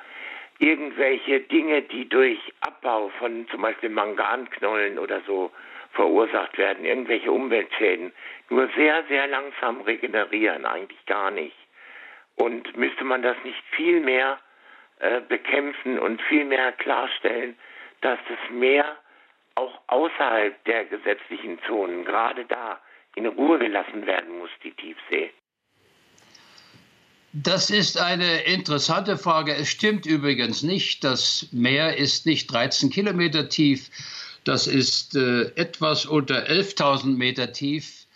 irgendwelche 0.60 1.40
Dinge, 1.40 1.82
die 1.82 2.08
durch 2.08 2.40
Abbau 2.62 3.10
von 3.18 3.48
zum 3.50 3.62
Beispiel 3.62 3.90
Manganknollen 3.90 5.00
oder 5.00 5.22
so 5.26 5.52
verursacht 6.00 6.58
werden, 6.58 6.86
irgendwelche 6.86 7.30
Umweltschäden, 7.30 8.14
nur 8.50 8.70
sehr, 8.74 9.04
sehr 9.10 9.28
langsam 9.28 9.82
regenerieren, 9.82 10.66
eigentlich 10.66 11.06
gar 11.06 11.30
nicht. 11.30 11.58
Und 12.36 12.78
müsste 12.78 13.04
man 13.04 13.22
das 13.22 13.36
nicht 13.44 13.62
viel 13.72 14.00
mehr 14.00 14.40
äh, 15.00 15.20
bekämpfen 15.20 16.00
und 16.00 16.22
viel 16.22 16.46
mehr 16.46 16.72
klarstellen, 16.72 17.58
dass 18.00 18.18
das 18.30 18.40
Meer 18.50 18.86
auch 19.56 19.82
außerhalb 19.88 20.64
der 20.64 20.86
gesetzlichen 20.86 21.60
Zonen, 21.68 22.06
gerade 22.06 22.46
da, 22.46 22.80
in 23.16 23.26
Ruhe 23.26 23.60
gelassen 23.60 24.06
werden 24.06 24.40
muss, 24.40 24.52
die 24.64 24.72
Tiefsee? 24.72 25.32
Das 27.34 27.70
ist 27.70 28.00
eine 28.00 28.44
interessante 28.44 29.18
Frage. 29.18 29.54
Es 29.54 29.70
stimmt 29.70 30.06
übrigens 30.06 30.64
nicht. 30.64 31.04
Das 31.04 31.50
Meer 31.52 31.98
ist 31.98 32.26
nicht 32.26 32.52
13 32.52 32.90
Kilometer 32.90 33.50
tief. 33.50 33.90
Das 34.50 34.66
ist 34.66 35.16
äh, 35.16 35.44
etwas 35.58 36.08
unter 36.08 36.48
11.000 36.48 37.16
Meter 37.16 37.54
tief. 37.54 38.08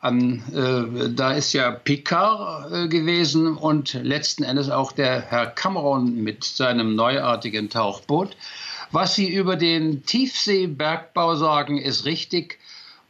An, 0.00 0.42
äh, 0.54 1.10
da 1.10 1.32
ist 1.32 1.52
ja 1.52 1.72
Picard 1.72 2.72
äh, 2.72 2.88
gewesen 2.88 3.54
und 3.54 3.92
letzten 3.92 4.44
Endes 4.44 4.70
auch 4.70 4.92
der 4.92 5.20
Herr 5.20 5.44
Cameron 5.44 6.22
mit 6.22 6.42
seinem 6.42 6.94
neuartigen 6.94 7.68
Tauchboot. 7.68 8.34
Was 8.92 9.14
Sie 9.14 9.30
über 9.30 9.56
den 9.56 10.06
Tiefseebergbau 10.06 11.34
sagen, 11.34 11.76
ist 11.76 12.06
richtig. 12.06 12.60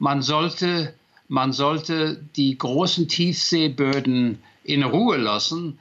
Man 0.01 0.21
sollte, 0.21 0.95
man 1.29 1.53
sollte 1.53 2.21
die 2.35 2.59
großen 2.59 3.07
Tiefseeböden 3.07 4.43
in 4.65 4.83
Ruhe 4.83 5.17
lassen, 5.17 5.79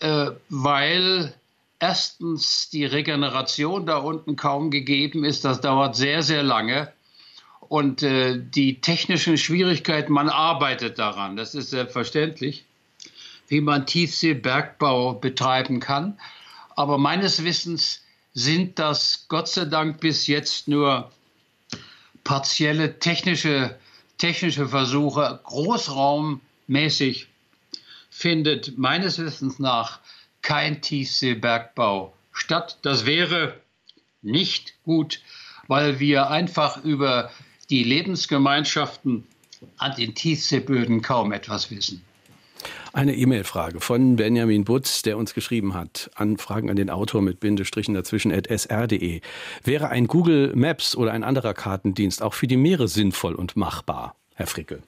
äh, 0.00 0.32
weil 0.48 1.34
erstens 1.82 2.70
die 2.70 2.84
Regeneration 2.84 3.86
da 3.86 3.96
unten 3.96 4.36
kaum 4.36 4.70
gegeben 4.70 5.24
ist. 5.24 5.44
Das 5.44 5.60
dauert 5.60 5.96
sehr, 5.96 6.22
sehr 6.22 6.44
lange. 6.44 6.92
Und 7.58 8.04
äh, 8.04 8.40
die 8.40 8.80
technischen 8.80 9.36
Schwierigkeiten, 9.36 10.12
man 10.12 10.28
arbeitet 10.28 11.00
daran, 11.00 11.36
das 11.36 11.56
ist 11.56 11.70
selbstverständlich, 11.70 12.64
wie 13.48 13.60
man 13.60 13.84
Tiefseebergbau 13.84 15.14
betreiben 15.14 15.80
kann. 15.80 16.20
Aber 16.76 16.98
meines 16.98 17.42
Wissens 17.42 18.02
sind 18.32 18.78
das 18.78 19.26
Gott 19.28 19.48
sei 19.48 19.64
Dank 19.64 19.98
bis 19.98 20.28
jetzt 20.28 20.68
nur 20.68 21.10
partielle 22.22 23.00
technische, 23.00 23.76
technische 24.18 24.68
Versuche. 24.68 25.40
Großraummäßig 25.42 27.26
findet 28.08 28.78
meines 28.78 29.18
Wissens 29.18 29.58
nach 29.58 29.98
kein 30.42 30.80
Tiefseebergbau 30.80 32.12
statt. 32.32 32.78
Das 32.82 33.06
wäre 33.06 33.54
nicht 34.20 34.74
gut, 34.84 35.20
weil 35.68 36.00
wir 36.00 36.30
einfach 36.30 36.84
über 36.84 37.30
die 37.70 37.84
Lebensgemeinschaften 37.84 39.26
an 39.78 39.94
den 39.96 40.14
Tiefseeböden 40.14 41.02
kaum 41.02 41.32
etwas 41.32 41.70
wissen. 41.70 42.04
Eine 42.92 43.14
E-Mail-Frage 43.14 43.80
von 43.80 44.16
Benjamin 44.16 44.64
Butz, 44.64 45.00
der 45.00 45.16
uns 45.16 45.32
geschrieben 45.32 45.72
hat. 45.72 46.10
Anfragen 46.14 46.68
an 46.68 46.76
den 46.76 46.90
Autor 46.90 47.22
mit 47.22 47.40
Bindestrichen 47.40 47.94
dazwischen 47.94 48.32
at 48.32 48.48
sr.de. 48.48 49.22
Wäre 49.64 49.88
ein 49.88 50.06
Google 50.06 50.52
Maps 50.54 50.94
oder 50.94 51.12
ein 51.12 51.24
anderer 51.24 51.54
Kartendienst 51.54 52.22
auch 52.22 52.34
für 52.34 52.46
die 52.46 52.58
Meere 52.58 52.88
sinnvoll 52.88 53.34
und 53.34 53.56
machbar, 53.56 54.14
Herr 54.34 54.46
Frickel? 54.46 54.82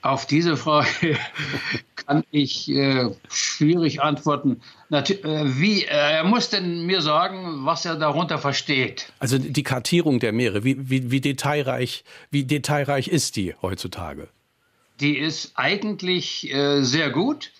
Auf 0.00 0.26
diese 0.26 0.56
Frage 0.56 1.18
kann 2.06 2.24
ich 2.30 2.70
äh, 2.70 3.10
schwierig 3.28 4.00
antworten. 4.00 4.60
Natu 4.88 5.14
äh, 5.14 5.58
wie, 5.58 5.84
äh, 5.84 5.88
er 5.88 6.24
muss 6.24 6.50
denn 6.50 6.86
mir 6.86 7.02
sagen, 7.02 7.64
was 7.64 7.84
er 7.84 7.96
darunter 7.96 8.38
versteht. 8.38 9.12
Also 9.18 9.38
die 9.38 9.62
Kartierung 9.62 10.20
der 10.20 10.32
Meere, 10.32 10.62
wie, 10.62 10.88
wie, 10.88 11.10
wie, 11.10 11.20
detailreich, 11.20 12.04
wie 12.30 12.44
detailreich 12.44 13.08
ist 13.08 13.36
die 13.36 13.54
heutzutage? 13.60 14.28
Die 15.00 15.18
ist 15.18 15.52
eigentlich 15.56 16.52
äh, 16.52 16.82
sehr 16.82 17.10
gut. 17.10 17.50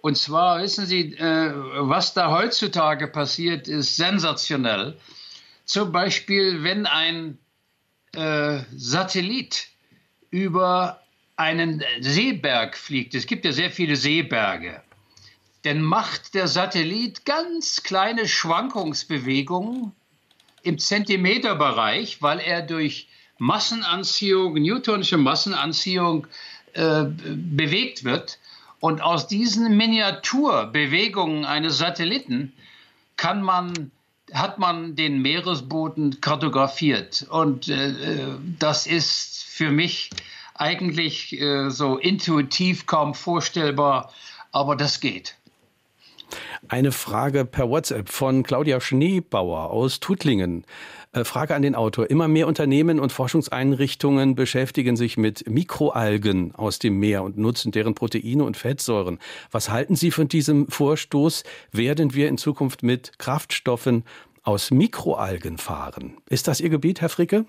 Und 0.00 0.18
zwar 0.18 0.60
wissen 0.60 0.86
Sie, 0.86 1.14
äh, 1.14 1.52
was 1.76 2.12
da 2.12 2.30
heutzutage 2.30 3.08
passiert, 3.08 3.68
ist 3.68 3.96
sensationell. 3.96 4.98
Zum 5.64 5.92
Beispiel, 5.92 6.62
wenn 6.62 6.86
ein 6.86 7.38
äh, 8.14 8.60
Satellit 8.76 9.68
über 10.30 11.00
einen 11.36 11.82
Seeberg 12.00 12.76
fliegt, 12.76 13.14
es 13.14 13.26
gibt 13.26 13.44
ja 13.44 13.52
sehr 13.52 13.70
viele 13.70 13.96
Seeberge, 13.96 14.82
dann 15.62 15.82
macht 15.82 16.34
der 16.34 16.46
Satellit 16.46 17.24
ganz 17.24 17.82
kleine 17.82 18.28
Schwankungsbewegungen 18.28 19.92
im 20.62 20.78
Zentimeterbereich, 20.78 22.20
weil 22.20 22.38
er 22.38 22.62
durch 22.62 23.08
Massenanziehung, 23.38 24.54
newtonische 24.54 25.16
Massenanziehung 25.16 26.26
äh, 26.74 27.04
bewegt 27.04 28.04
wird. 28.04 28.38
Und 28.80 29.00
aus 29.00 29.26
diesen 29.26 29.76
Miniaturbewegungen 29.76 31.46
eines 31.46 31.78
Satelliten 31.78 32.52
kann 33.16 33.42
man, 33.42 33.90
hat 34.32 34.58
man 34.58 34.94
den 34.96 35.22
Meeresboden 35.22 36.20
kartografiert. 36.20 37.26
Und 37.30 37.68
äh, 37.68 37.88
äh 37.88 38.34
das 38.58 38.86
ist 38.86 39.44
für 39.44 39.70
mich 39.70 40.10
eigentlich 40.54 41.40
äh, 41.40 41.70
so 41.70 41.98
intuitiv 41.98 42.86
kaum 42.86 43.14
vorstellbar, 43.14 44.12
aber 44.52 44.76
das 44.76 45.00
geht. 45.00 45.36
Eine 46.68 46.92
Frage 46.92 47.44
per 47.44 47.68
WhatsApp 47.68 48.08
von 48.08 48.42
Claudia 48.42 48.80
Schneebauer 48.80 49.70
aus 49.70 50.00
Tuttlingen. 50.00 50.64
Äh, 51.12 51.24
Frage 51.24 51.54
an 51.54 51.62
den 51.62 51.74
Autor. 51.74 52.10
Immer 52.10 52.26
mehr 52.26 52.48
Unternehmen 52.48 52.98
und 52.98 53.12
Forschungseinrichtungen 53.12 54.34
beschäftigen 54.34 54.96
sich 54.96 55.16
mit 55.16 55.48
Mikroalgen 55.48 56.54
aus 56.54 56.78
dem 56.78 56.98
Meer 56.98 57.22
und 57.22 57.38
nutzen 57.38 57.70
deren 57.70 57.94
Proteine 57.94 58.44
und 58.44 58.56
Fettsäuren. 58.56 59.18
Was 59.50 59.70
halten 59.70 59.94
Sie 59.94 60.10
von 60.10 60.28
diesem 60.28 60.68
Vorstoß? 60.68 61.44
Werden 61.70 62.14
wir 62.14 62.28
in 62.28 62.38
Zukunft 62.38 62.82
mit 62.82 63.18
Kraftstoffen 63.18 64.04
aus 64.42 64.70
Mikroalgen 64.70 65.58
fahren? 65.58 66.16
Ist 66.28 66.48
das 66.48 66.60
Ihr 66.60 66.70
Gebiet, 66.70 67.00
Herr 67.00 67.08
Fricke? 67.08 67.44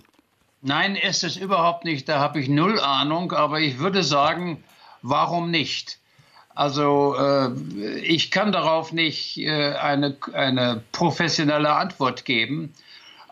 Nein, 0.67 0.95
ist 0.95 1.23
es 1.23 1.37
überhaupt 1.37 1.85
nicht. 1.85 2.09
Da 2.09 2.17
habe 2.17 2.39
ich 2.39 2.49
null 2.49 2.79
Ahnung. 2.79 3.31
Aber 3.33 3.59
ich 3.59 3.77
würde 3.77 4.03
sagen, 4.03 4.63
warum 5.03 5.51
nicht? 5.51 5.99
Also 6.55 7.15
äh, 7.19 7.51
ich 7.99 8.31
kann 8.31 8.51
darauf 8.51 8.91
nicht 8.91 9.37
äh, 9.37 9.75
eine, 9.75 10.17
eine 10.33 10.81
professionelle 10.91 11.71
Antwort 11.71 12.25
geben. 12.25 12.73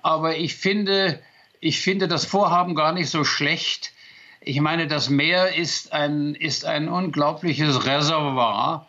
Aber 0.03 0.37
ich 0.37 0.55
finde, 0.55 1.19
ich 1.59 1.81
finde 1.81 2.07
das 2.07 2.23
Vorhaben 2.23 2.75
gar 2.75 2.91
nicht 2.91 3.09
so 3.09 3.23
schlecht. 3.23 3.93
Ich 4.39 4.61
meine, 4.61 4.85
das 4.85 5.09
Meer 5.09 5.55
ist 5.55 5.91
ein, 5.91 6.35
ist 6.35 6.65
ein 6.65 6.87
unglaubliches 6.87 7.87
Reservoir, 7.87 8.85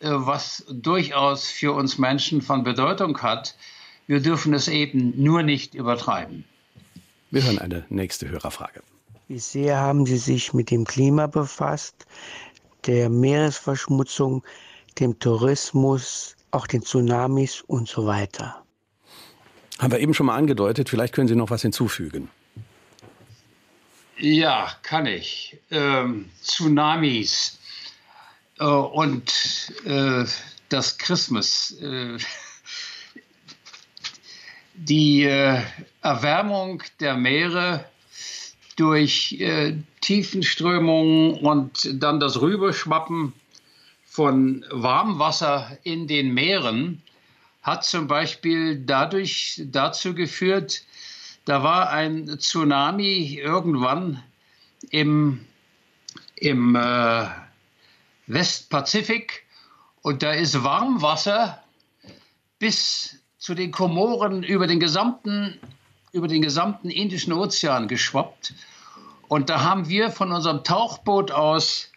äh, 0.00 0.08
was 0.08 0.64
durchaus 0.70 1.46
für 1.46 1.74
uns 1.74 1.98
Menschen 1.98 2.40
von 2.40 2.64
Bedeutung 2.64 3.20
hat. 3.20 3.54
Wir 4.06 4.20
dürfen 4.20 4.54
es 4.54 4.68
eben 4.68 5.12
nur 5.22 5.42
nicht 5.42 5.74
übertreiben. 5.74 6.46
Wir 7.32 7.42
hören 7.44 7.58
eine 7.58 7.86
nächste 7.88 8.28
Hörerfrage. 8.28 8.82
Wie 9.26 9.38
sehr 9.38 9.78
haben 9.78 10.04
Sie 10.04 10.18
sich 10.18 10.52
mit 10.52 10.70
dem 10.70 10.84
Klima 10.84 11.26
befasst, 11.26 12.06
der 12.84 13.08
Meeresverschmutzung, 13.08 14.44
dem 14.98 15.18
Tourismus, 15.18 16.36
auch 16.50 16.66
den 16.66 16.82
Tsunamis 16.82 17.62
und 17.66 17.88
so 17.88 18.04
weiter? 18.04 18.62
Haben 19.78 19.92
wir 19.92 20.00
eben 20.00 20.12
schon 20.12 20.26
mal 20.26 20.36
angedeutet, 20.36 20.90
vielleicht 20.90 21.14
können 21.14 21.26
Sie 21.26 21.34
noch 21.34 21.48
was 21.48 21.62
hinzufügen. 21.62 22.28
Ja, 24.18 24.70
kann 24.82 25.06
ich. 25.06 25.58
Ähm, 25.70 26.28
Tsunamis 26.42 27.58
äh, 28.58 28.64
und 28.66 29.72
äh, 29.86 30.26
das 30.68 30.98
Christmas. 30.98 31.70
Äh, 31.80 32.18
die 34.84 35.24
äh, 35.24 35.60
Erwärmung 36.00 36.82
der 36.98 37.16
Meere 37.16 37.84
durch 38.76 39.36
äh, 39.38 39.76
Tiefenströmungen 40.00 41.34
und 41.34 42.02
dann 42.02 42.18
das 42.18 42.40
Rüberschwappen 42.40 43.32
von 44.04 44.64
Warmwasser 44.70 45.78
in 45.84 46.08
den 46.08 46.34
Meeren 46.34 47.02
hat 47.62 47.84
zum 47.84 48.08
Beispiel 48.08 48.76
dadurch 48.84 49.62
dazu 49.66 50.14
geführt, 50.14 50.82
da 51.44 51.62
war 51.62 51.90
ein 51.90 52.38
Tsunami 52.38 53.38
irgendwann 53.40 54.22
im, 54.90 55.46
im 56.34 56.74
äh, 56.74 57.26
Westpazifik 58.26 59.44
und 60.02 60.24
da 60.24 60.32
ist 60.32 60.64
Warmwasser 60.64 61.62
bis 62.58 63.21
zu 63.42 63.54
den 63.56 63.72
Komoren 63.72 64.44
über 64.44 64.68
den 64.68 64.78
gesamten, 64.78 65.58
über 66.12 66.28
den 66.28 66.42
gesamten 66.42 66.90
Indischen 66.90 67.32
Ozean 67.32 67.88
geschwappt. 67.88 68.54
Und 69.26 69.50
da 69.50 69.62
haben 69.62 69.88
wir 69.88 70.12
von 70.12 70.30
unserem 70.30 70.62
Tauchboot 70.62 71.32
aus 71.32 71.88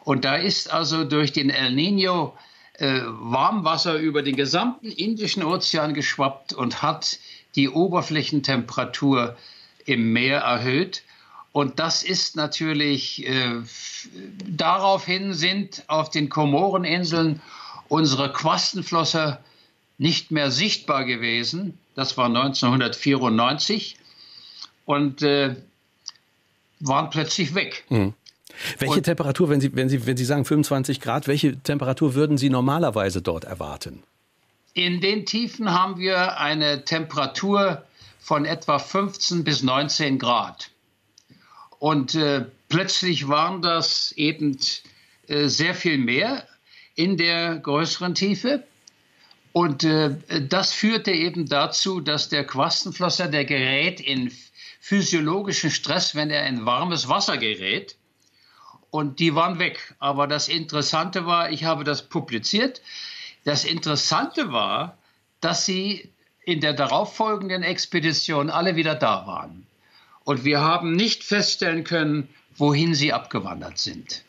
Und 0.03 0.25
da 0.25 0.35
ist 0.35 0.69
also 0.69 1.05
durch 1.05 1.31
den 1.31 1.49
El 1.49 1.71
Nino 1.71 2.37
äh, 2.73 3.01
Warmwasser 3.05 3.95
über 3.95 4.21
den 4.21 4.35
gesamten 4.35 4.87
Indischen 4.87 5.43
Ozean 5.43 5.93
geschwappt 5.93 6.51
und 6.51 6.81
hat 6.81 7.17
die 7.55 7.69
Oberflächentemperatur 7.69 9.37
im 9.85 10.13
Meer 10.13 10.39
erhöht. 10.39 11.03
Und 11.51 11.79
das 11.79 12.03
ist 12.03 12.35
natürlich, 12.35 13.27
äh, 13.27 13.61
daraufhin 14.47 15.33
sind 15.33 15.83
auf 15.87 16.09
den 16.09 16.29
Komoreninseln 16.29 17.41
unsere 17.89 18.31
Quastenflosser 18.31 19.39
nicht 19.99 20.31
mehr 20.31 20.49
sichtbar 20.49 21.05
gewesen. 21.05 21.77
Das 21.95 22.17
war 22.17 22.25
1994 22.25 23.97
und 24.85 25.21
äh, 25.21 25.55
waren 26.79 27.09
plötzlich 27.11 27.53
weg. 27.53 27.85
Mhm. 27.89 28.13
Welche 28.79 28.95
und, 28.95 29.03
Temperatur, 29.03 29.49
wenn 29.49 29.61
Sie, 29.61 29.75
wenn, 29.75 29.89
Sie, 29.89 30.05
wenn 30.05 30.17
Sie 30.17 30.25
sagen 30.25 30.45
25 30.45 31.01
Grad, 31.01 31.27
welche 31.27 31.57
Temperatur 31.59 32.15
würden 32.15 32.37
Sie 32.37 32.49
normalerweise 32.49 33.21
dort 33.21 33.45
erwarten? 33.45 34.03
In 34.73 35.01
den 35.01 35.25
Tiefen 35.25 35.71
haben 35.71 35.99
wir 35.99 36.39
eine 36.39 36.83
Temperatur 36.83 37.85
von 38.19 38.45
etwa 38.45 38.79
15 38.79 39.43
bis 39.43 39.61
19 39.61 40.17
Grad. 40.17 40.71
Und 41.77 42.15
äh, 42.15 42.45
plötzlich 42.69 43.27
waren 43.27 43.61
das 43.61 44.13
eben 44.13 44.57
äh, 45.27 45.47
sehr 45.47 45.75
viel 45.75 45.99
mehr 45.99 46.47
in 46.95 47.17
der 47.17 47.57
größeren 47.57 48.15
Tiefe. 48.15 48.63
Und 49.51 49.83
äh, 49.83 50.15
das 50.47 50.73
führte 50.73 51.11
eben 51.11 51.47
dazu, 51.47 51.99
dass 51.99 52.29
der 52.29 52.43
Quastenflosser, 52.43 53.27
der 53.27 53.45
gerät 53.45 53.99
in 53.99 54.31
physiologischen 54.79 55.69
Stress, 55.69 56.15
wenn 56.15 56.31
er 56.31 56.47
in 56.47 56.65
warmes 56.65 57.07
Wasser 57.09 57.37
gerät. 57.37 57.95
Und 58.89 59.19
die 59.19 59.35
waren 59.35 59.59
weg. 59.59 59.93
Aber 59.99 60.25
das 60.25 60.47
Interessante 60.47 61.27
war, 61.27 61.51
ich 61.51 61.63
habe 61.63 61.83
das 61.83 62.09
publiziert, 62.09 62.81
das 63.43 63.65
Interessante 63.65 64.51
war, 64.51 64.97
dass 65.41 65.65
sie 65.65 66.13
in 66.45 66.61
der 66.61 66.73
darauffolgenden 66.73 67.63
Expedition 67.63 68.49
alle 68.49 68.75
wieder 68.75 68.95
da 68.95 69.27
waren. 69.27 69.65
Und 70.23 70.43
wir 70.43 70.61
haben 70.61 70.93
nicht 70.93 71.23
feststellen 71.23 71.83
können, 71.83 72.29
wohin 72.55 72.95
sie 72.95 73.13
abgewandert 73.13 73.77
sind. 73.77 74.23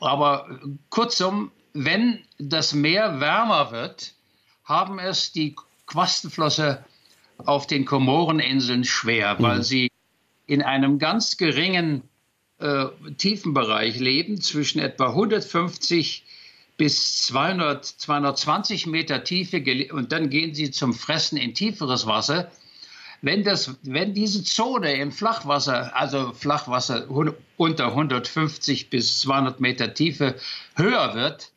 Aber 0.00 0.60
kurzum, 0.90 1.50
wenn 1.72 2.22
das 2.38 2.74
Meer 2.74 3.20
wärmer 3.20 3.70
wird, 3.70 4.14
haben 4.64 4.98
es 4.98 5.32
die 5.32 5.56
Quastenflosse 5.86 6.84
auf 7.38 7.66
den 7.66 7.84
Komoreninseln 7.84 8.84
schwer, 8.84 9.36
weil 9.38 9.58
mhm. 9.58 9.62
sie 9.62 9.90
in 10.46 10.62
einem 10.62 10.98
ganz 10.98 11.36
geringen 11.36 12.02
äh, 12.58 12.86
Tiefenbereich 13.16 13.98
leben, 13.98 14.40
zwischen 14.40 14.80
etwa 14.80 15.08
150 15.08 16.24
bis 16.76 17.26
200, 17.26 17.84
220 17.84 18.86
Meter 18.86 19.24
Tiefe 19.24 19.62
und 19.92 20.12
dann 20.12 20.30
gehen 20.30 20.54
sie 20.54 20.70
zum 20.70 20.92
Fressen 20.92 21.38
in 21.38 21.54
tieferes 21.54 22.06
Wasser. 22.06 22.50
Wenn, 23.22 23.44
das, 23.44 23.78
wenn 23.82 24.12
diese 24.12 24.44
Zone 24.44 24.94
im 24.94 25.10
Flachwasser, 25.10 25.96
also 25.96 26.32
Flachwasser 26.32 27.06
unter 27.56 27.86
150 27.86 28.90
bis 28.90 29.20
200 29.20 29.60
Meter 29.60 29.94
Tiefe 29.94 30.34
höher 30.76 31.14
wird, 31.14 31.50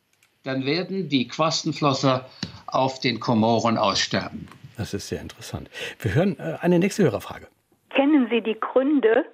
dann 0.43 0.65
werden 0.65 1.09
die 1.09 1.28
Quastenflosser 1.28 2.30
auf 2.67 3.01
den 3.01 3.20
Komoren 3.20 3.78
aussterben. 3.78 4.47
Das 4.78 4.93
ist 4.93 5.09
sehr 5.09 5.22
interessant. 5.22 5.70
Wir 5.99 6.15
hören 6.15 6.38
äh, 6.39 6.57
eine 6.61 6.80
nächste 6.80 7.03
Hörerfrage. 7.03 7.47
Kennen 7.89 8.30
Sie 8.32 8.41
die 8.41 8.57
Gründe 8.57 9.26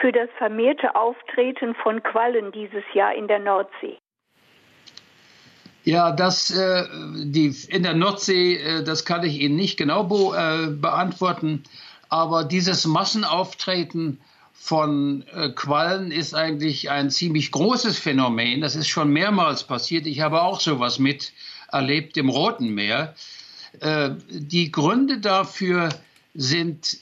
für 0.00 0.12
das 0.12 0.30
vermehrte 0.38 0.94
Auftreten 0.96 1.74
von 1.74 2.02
Quallen 2.02 2.52
dieses 2.52 2.84
Jahr 2.94 3.14
in 3.14 3.28
der 3.28 3.40
Nordsee? 3.40 3.98
Ja, 5.84 6.12
das 6.12 6.50
äh, 6.50 6.84
die 7.24 7.54
in 7.68 7.82
der 7.82 7.94
Nordsee, 7.94 8.56
äh, 8.56 8.84
das 8.84 9.04
kann 9.04 9.22
ich 9.22 9.40
Ihnen 9.40 9.56
nicht 9.56 9.76
genau 9.76 10.04
be 10.04 10.34
äh, 10.34 10.70
beantworten, 10.70 11.62
aber 12.08 12.44
dieses 12.44 12.86
Massenauftreten 12.86 14.18
von 14.54 15.24
äh, 15.34 15.50
Quallen 15.50 16.10
ist 16.10 16.34
eigentlich 16.34 16.90
ein 16.90 17.10
ziemlich 17.10 17.50
großes 17.50 17.98
Phänomen. 17.98 18.62
Das 18.62 18.76
ist 18.76 18.88
schon 18.88 19.12
mehrmals 19.12 19.64
passiert. 19.64 20.06
Ich 20.06 20.20
habe 20.20 20.40
auch 20.40 20.60
sowas 20.60 20.98
miterlebt 20.98 22.16
im 22.16 22.30
Roten 22.30 22.68
Meer. 22.68 23.14
Äh, 23.80 24.10
die 24.30 24.72
Gründe 24.72 25.18
dafür 25.18 25.90
sind 26.32 26.96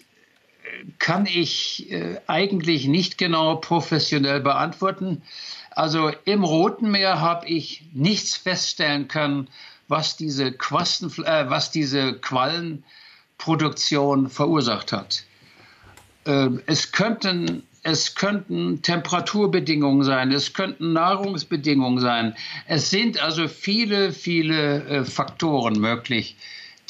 kann 0.98 1.26
ich 1.26 1.90
äh, 1.90 2.18
eigentlich 2.26 2.86
nicht 2.86 3.18
genau 3.18 3.56
professionell 3.56 4.40
beantworten. 4.40 5.20
Also 5.70 6.10
im 6.24 6.44
Roten 6.44 6.90
Meer 6.90 7.20
habe 7.20 7.46
ich 7.46 7.84
nichts 7.92 8.36
feststellen 8.36 9.06
können, 9.08 9.48
was 9.88 10.16
diese, 10.16 10.52
Quasten, 10.52 11.12
äh, 11.24 11.50
was 11.50 11.70
diese 11.70 12.14
Quallenproduktion 12.14 14.30
verursacht 14.30 14.92
hat. 14.92 15.24
Äh, 16.24 16.48
es, 16.66 16.92
könnten, 16.92 17.64
es 17.82 18.14
könnten 18.14 18.80
Temperaturbedingungen 18.82 20.04
sein, 20.04 20.30
es 20.32 20.52
könnten 20.52 20.92
Nahrungsbedingungen 20.92 22.00
sein. 22.00 22.34
Es 22.66 22.90
sind 22.90 23.22
also 23.22 23.48
viele, 23.48 24.12
viele 24.12 24.84
äh, 24.84 25.04
Faktoren 25.04 25.80
möglich, 25.80 26.36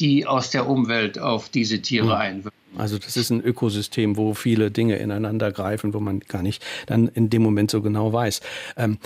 die 0.00 0.26
aus 0.26 0.50
der 0.50 0.68
Umwelt 0.68 1.18
auf 1.18 1.48
diese 1.48 1.80
Tiere 1.80 2.06
mhm. 2.06 2.12
einwirken. 2.12 2.61
Also 2.76 2.98
das 2.98 3.16
ist 3.16 3.30
ein 3.30 3.42
Ökosystem, 3.42 4.16
wo 4.16 4.34
viele 4.34 4.70
Dinge 4.70 4.96
ineinander 4.96 5.52
greifen, 5.52 5.92
wo 5.92 6.00
man 6.00 6.20
gar 6.20 6.42
nicht 6.42 6.64
dann 6.86 7.08
in 7.08 7.28
dem 7.28 7.42
Moment 7.42 7.70
so 7.70 7.82
genau 7.82 8.12
weiß. 8.12 8.40
Ähm, 8.76 8.98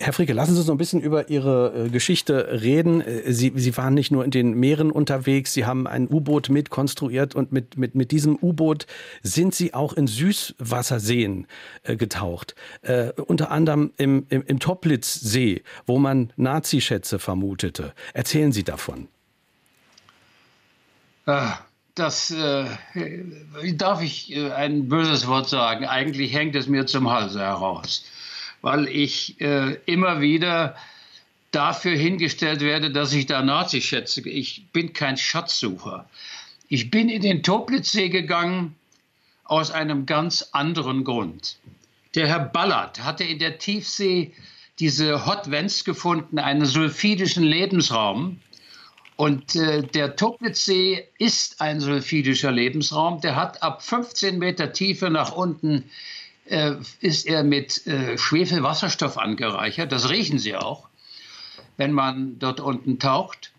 Herr 0.00 0.12
Fricke, 0.12 0.32
lassen 0.32 0.54
Sie 0.54 0.58
uns 0.58 0.66
noch 0.66 0.74
ein 0.74 0.78
bisschen 0.78 1.00
über 1.00 1.28
Ihre 1.30 1.86
äh, 1.86 1.88
Geschichte 1.88 2.60
reden. 2.62 3.00
Äh, 3.00 3.32
Sie, 3.32 3.52
Sie 3.54 3.76
waren 3.76 3.94
nicht 3.94 4.10
nur 4.10 4.24
in 4.24 4.30
den 4.30 4.54
Meeren 4.54 4.90
unterwegs, 4.90 5.52
Sie 5.52 5.64
haben 5.64 5.86
ein 5.86 6.08
U-Boot 6.08 6.48
mitkonstruiert 6.48 7.34
und 7.34 7.52
mit, 7.52 7.76
mit, 7.76 7.94
mit 7.94 8.10
diesem 8.10 8.36
U-Boot 8.40 8.86
sind 9.22 9.54
Sie 9.54 9.72
auch 9.72 9.92
in 9.92 10.06
Süßwasserseen 10.06 11.46
äh, 11.84 11.96
getaucht. 11.96 12.54
Äh, 12.82 13.12
unter 13.26 13.50
anderem 13.50 13.92
im, 13.96 14.26
im, 14.30 14.42
im 14.46 14.58
Toplitzsee, 14.58 15.62
wo 15.86 15.98
man 15.98 16.32
Nazischätze 16.36 17.18
vermutete. 17.18 17.92
Erzählen 18.14 18.52
Sie 18.52 18.64
davon. 18.64 19.08
Ah 21.26 21.65
das 21.96 22.30
äh, 22.30 22.66
darf 23.74 24.02
ich 24.02 24.34
äh, 24.36 24.52
ein 24.52 24.88
böses 24.88 25.26
Wort 25.26 25.48
sagen. 25.48 25.86
Eigentlich 25.86 26.32
hängt 26.32 26.54
es 26.54 26.68
mir 26.68 26.86
zum 26.86 27.10
Halse 27.10 27.40
heraus, 27.40 28.04
weil 28.60 28.86
ich 28.86 29.40
äh, 29.40 29.78
immer 29.86 30.20
wieder 30.20 30.76
dafür 31.50 31.96
hingestellt 31.96 32.60
werde, 32.60 32.90
dass 32.90 33.12
ich 33.14 33.26
da 33.26 33.42
Nazi 33.42 33.80
schätze. 33.80 34.28
Ich 34.28 34.66
bin 34.72 34.92
kein 34.92 35.16
Schatzsucher. 35.16 36.08
Ich 36.68 36.90
bin 36.90 37.08
in 37.08 37.22
den 37.22 37.42
Toplitzsee 37.42 38.10
gegangen 38.10 38.76
aus 39.44 39.70
einem 39.70 40.04
ganz 40.04 40.50
anderen 40.52 41.02
Grund. 41.02 41.56
Der 42.14 42.28
Herr 42.28 42.40
Ballard 42.40 43.02
hatte 43.04 43.24
in 43.24 43.38
der 43.38 43.58
Tiefsee 43.58 44.32
diese 44.78 45.24
Hot 45.24 45.50
Vents 45.50 45.84
gefunden, 45.84 46.38
einen 46.38 46.66
sulfidischen 46.66 47.44
Lebensraum, 47.44 48.40
und 49.16 49.56
äh, 49.56 49.82
der 49.82 50.16
Toplitzsee 50.16 51.08
ist 51.18 51.60
ein 51.62 51.80
sulfidischer 51.80 52.52
Lebensraum. 52.52 53.22
Der 53.22 53.34
hat 53.34 53.62
ab 53.62 53.82
15 53.82 54.38
Meter 54.38 54.72
Tiefe 54.72 55.10
nach 55.10 55.32
unten 55.32 55.90
äh, 56.44 56.74
ist 57.00 57.26
er 57.26 57.42
mit 57.42 57.86
äh, 57.86 58.18
Schwefelwasserstoff 58.18 59.16
angereichert. 59.16 59.90
Das 59.90 60.10
riechen 60.10 60.38
Sie 60.38 60.54
auch, 60.54 60.88
wenn 61.78 61.92
man 61.92 62.38
dort 62.38 62.60
unten 62.60 62.98
taucht. 62.98 63.52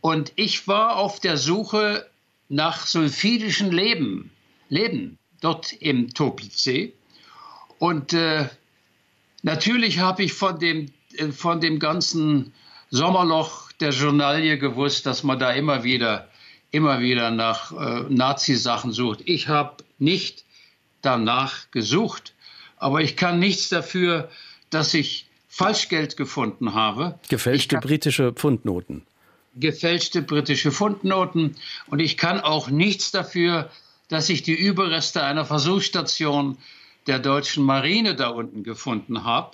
Und 0.00 0.32
ich 0.36 0.66
war 0.68 0.96
auf 0.96 1.20
der 1.20 1.36
Suche 1.36 2.06
nach 2.48 2.86
sulfidischen 2.86 3.72
Leben, 3.72 4.30
Leben 4.70 5.18
dort 5.40 5.72
im 5.74 6.14
Toplitzsee. 6.14 6.94
Und 7.78 8.14
äh, 8.14 8.48
natürlich 9.42 9.98
habe 9.98 10.22
ich 10.22 10.32
von 10.32 10.58
dem, 10.58 10.90
äh, 11.16 11.28
von 11.28 11.60
dem 11.60 11.78
ganzen 11.78 12.54
Sommerloch 12.90 13.70
der 13.84 13.92
Journalie 13.92 14.56
gewusst, 14.56 15.04
dass 15.04 15.22
man 15.24 15.38
da 15.38 15.52
immer 15.52 15.84
wieder, 15.84 16.28
immer 16.70 17.00
wieder 17.00 17.30
nach 17.30 17.70
äh, 17.72 18.04
Nazi-Sachen 18.08 18.92
sucht. 18.92 19.20
Ich 19.26 19.48
habe 19.48 19.84
nicht 19.98 20.44
danach 21.02 21.70
gesucht, 21.70 22.32
aber 22.78 23.02
ich 23.02 23.14
kann 23.14 23.38
nichts 23.38 23.68
dafür, 23.68 24.30
dass 24.70 24.94
ich 24.94 25.26
Falschgeld 25.48 26.16
gefunden 26.16 26.72
habe. 26.72 27.18
Gefälschte 27.28 27.76
britische 27.76 28.32
Pfundnoten. 28.32 29.02
Gefälschte 29.54 30.22
britische 30.22 30.72
Pfundnoten. 30.72 31.56
Und 31.86 32.00
ich 32.00 32.16
kann 32.16 32.40
auch 32.40 32.70
nichts 32.70 33.10
dafür, 33.10 33.70
dass 34.08 34.30
ich 34.30 34.42
die 34.42 34.54
Überreste 34.54 35.22
einer 35.22 35.44
Versuchsstation 35.44 36.56
der 37.06 37.18
deutschen 37.18 37.64
Marine 37.64 38.16
da 38.16 38.28
unten 38.28 38.64
gefunden 38.64 39.24
habe. 39.24 39.50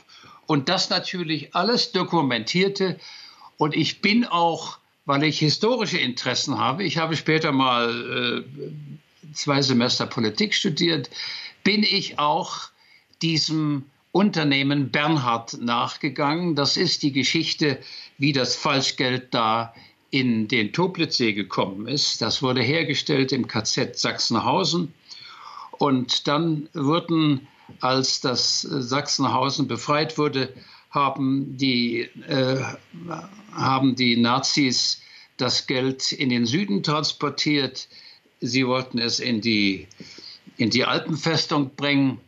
Und 0.46 0.68
das 0.68 0.88
natürlich 0.88 1.52
alles 1.56 1.90
dokumentierte 1.90 2.96
und 3.61 3.76
ich 3.76 4.00
bin 4.00 4.24
auch, 4.24 4.78
weil 5.04 5.22
ich 5.22 5.38
historische 5.38 5.98
Interessen 5.98 6.58
habe, 6.58 6.82
ich 6.82 6.96
habe 6.96 7.14
später 7.14 7.52
mal 7.52 8.42
äh, 8.48 9.34
zwei 9.34 9.61
Semester 9.61 10.06
Politik 10.06 10.54
studiert, 10.54 11.11
bin 11.62 11.82
ich 11.82 12.18
auch 12.18 12.70
diesem 13.20 13.84
Unternehmen 14.12 14.90
Bernhard 14.90 15.61
nachgegangen. 15.61 16.54
Das 16.56 16.78
ist 16.78 17.02
die 17.02 17.12
Geschichte, 17.12 17.78
wie 18.16 18.32
das 18.32 18.56
Falschgeld 18.56 19.34
da 19.34 19.74
in 20.08 20.48
den 20.48 20.72
Toplitzsee 20.72 21.34
gekommen 21.34 21.86
ist. 21.86 22.22
Das 22.22 22.42
wurde 22.42 22.62
hergestellt 22.62 23.30
im 23.30 23.46
KZ 23.46 23.98
Sachsenhausen. 23.98 24.94
Und 25.72 26.28
dann 26.28 26.70
wurden, 26.72 27.46
als 27.80 28.22
das 28.22 28.62
Sachsenhausen 28.62 29.68
befreit 29.68 30.16
wurde, 30.16 30.54
haben 30.91 31.57
die, 31.57 32.09
äh, 32.26 32.62
haben 33.53 33.95
die 33.95 34.16
Nazis 34.16 35.01
das 35.36 35.66
Geld 35.66 36.12
in 36.12 36.28
den 36.28 36.47
Süden 36.47 36.82
transportiert. 36.82 37.88
Sie 38.41 38.66
wollten 38.66 38.99
es 38.99 39.20
in 39.20 39.41
die, 39.41 39.86
in 40.57 40.70
die 40.70 40.84
Alpenfestung 40.84 41.74
bringen. 41.76 42.20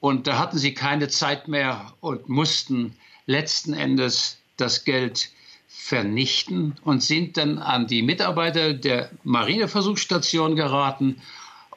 Und 0.00 0.26
da 0.26 0.38
hatten 0.38 0.58
sie 0.58 0.74
keine 0.74 1.08
Zeit 1.08 1.48
mehr 1.48 1.92
und 2.00 2.28
mussten 2.28 2.94
letzten 3.26 3.72
Endes 3.74 4.38
das 4.56 4.84
Geld 4.84 5.30
vernichten 5.66 6.76
und 6.84 7.02
sind 7.02 7.36
dann 7.36 7.58
an 7.58 7.86
die 7.86 8.02
Mitarbeiter 8.02 8.74
der 8.74 9.10
Marineversuchsstation 9.24 10.54
geraten 10.54 11.20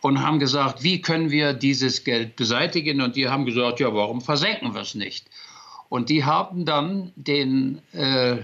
und 0.01 0.21
haben 0.21 0.39
gesagt, 0.39 0.83
wie 0.83 1.01
können 1.01 1.31
wir 1.31 1.53
dieses 1.53 2.03
Geld 2.03 2.35
beseitigen? 2.35 3.01
Und 3.01 3.15
die 3.15 3.27
haben 3.27 3.45
gesagt, 3.45 3.79
ja, 3.79 3.93
warum 3.93 4.21
versenken 4.21 4.73
wir 4.73 4.81
es 4.81 4.95
nicht? 4.95 5.25
Und 5.91 6.07
die 6.07 6.23
haben 6.23 6.63
dann 6.63 7.11
den 7.17 7.81
äh, 7.91 8.37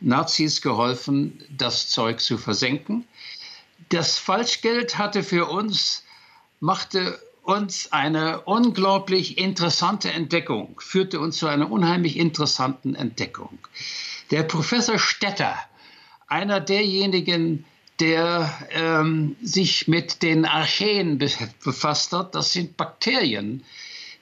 Nazis 0.00 0.62
geholfen, 0.62 1.42
das 1.50 1.88
Zeug 1.88 2.20
zu 2.20 2.38
versenken. 2.38 3.04
Das 3.88 4.18
Falschgeld 4.18 4.96
hatte 4.96 5.24
für 5.24 5.46
uns, 5.46 6.04
machte 6.60 7.18
uns 7.42 7.90
eine 7.90 8.42
unglaublich 8.42 9.36
interessante 9.36 10.12
Entdeckung, 10.12 10.80
führte 10.80 11.18
uns 11.18 11.38
zu 11.38 11.48
einer 11.48 11.72
unheimlich 11.72 12.16
interessanten 12.16 12.94
Entdeckung. 12.94 13.58
Der 14.30 14.44
Professor 14.44 15.00
Stetter, 15.00 15.56
einer 16.28 16.60
derjenigen, 16.60 17.64
der 17.98 18.48
ähm, 18.70 19.34
sich 19.42 19.88
mit 19.88 20.22
den 20.22 20.44
Archeen 20.44 21.18
befasst 21.18 22.12
hat, 22.12 22.36
das 22.36 22.52
sind 22.52 22.76
Bakterien, 22.76 23.64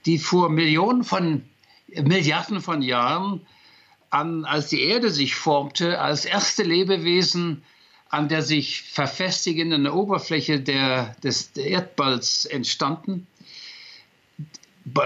die 0.07 0.17
vor 0.17 0.49
Millionen 0.49 1.05
von 1.05 1.43
Milliarden 2.03 2.61
von 2.61 2.83
Jahren 2.83 3.47
an, 4.11 4.45
als 4.45 4.69
die 4.69 4.83
Erde 4.83 5.11
sich 5.11 5.35
formte, 5.35 6.01
als 6.01 6.25
erste 6.25 6.63
Lebewesen 6.63 7.63
an 8.15 8.29
der 8.29 8.43
sich 8.43 8.83
verfestigenden 8.83 9.89
Oberfläche 9.89 10.61
der, 10.61 11.17
des 11.25 11.51
Erdballs 11.57 12.45
entstanden. 12.45 13.27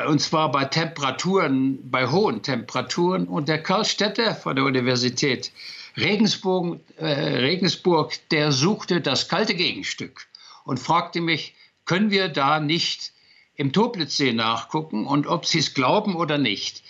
und 0.07 0.21
zwar 0.21 0.53
bei 0.53 0.67
Temperaturen, 0.67 1.91
bei 1.91 2.07
hohen 2.07 2.43
Temperaturen. 2.43 3.27
Und 3.27 3.49
der 3.49 3.63
Karl 3.63 3.87
Stetter 3.87 4.35
von 4.35 4.57
der 4.57 4.67
Universität 4.67 5.53
Regensburg, 5.97 6.81
äh, 6.99 7.07
Regensburg, 7.07 8.13
der 8.31 8.53
suchte 8.53 9.01
das 9.01 9.29
kalte 9.29 9.55
Gegenstück 9.55 10.27
und 10.65 10.79
fragte 10.79 11.23
mich, 11.23 11.55
können 11.87 12.11
wir 12.11 12.29
da 12.29 12.61
nicht 12.61 13.13
im 13.59 13.73
Toplitzsee 13.73 14.33
nachgucken 14.33 15.07
und 15.07 15.27
ob 15.27 15.45
Sie 15.45 15.59
es 15.59 15.75
glauben 15.75 16.15
oder 16.15 16.39
nicht. 16.39 16.83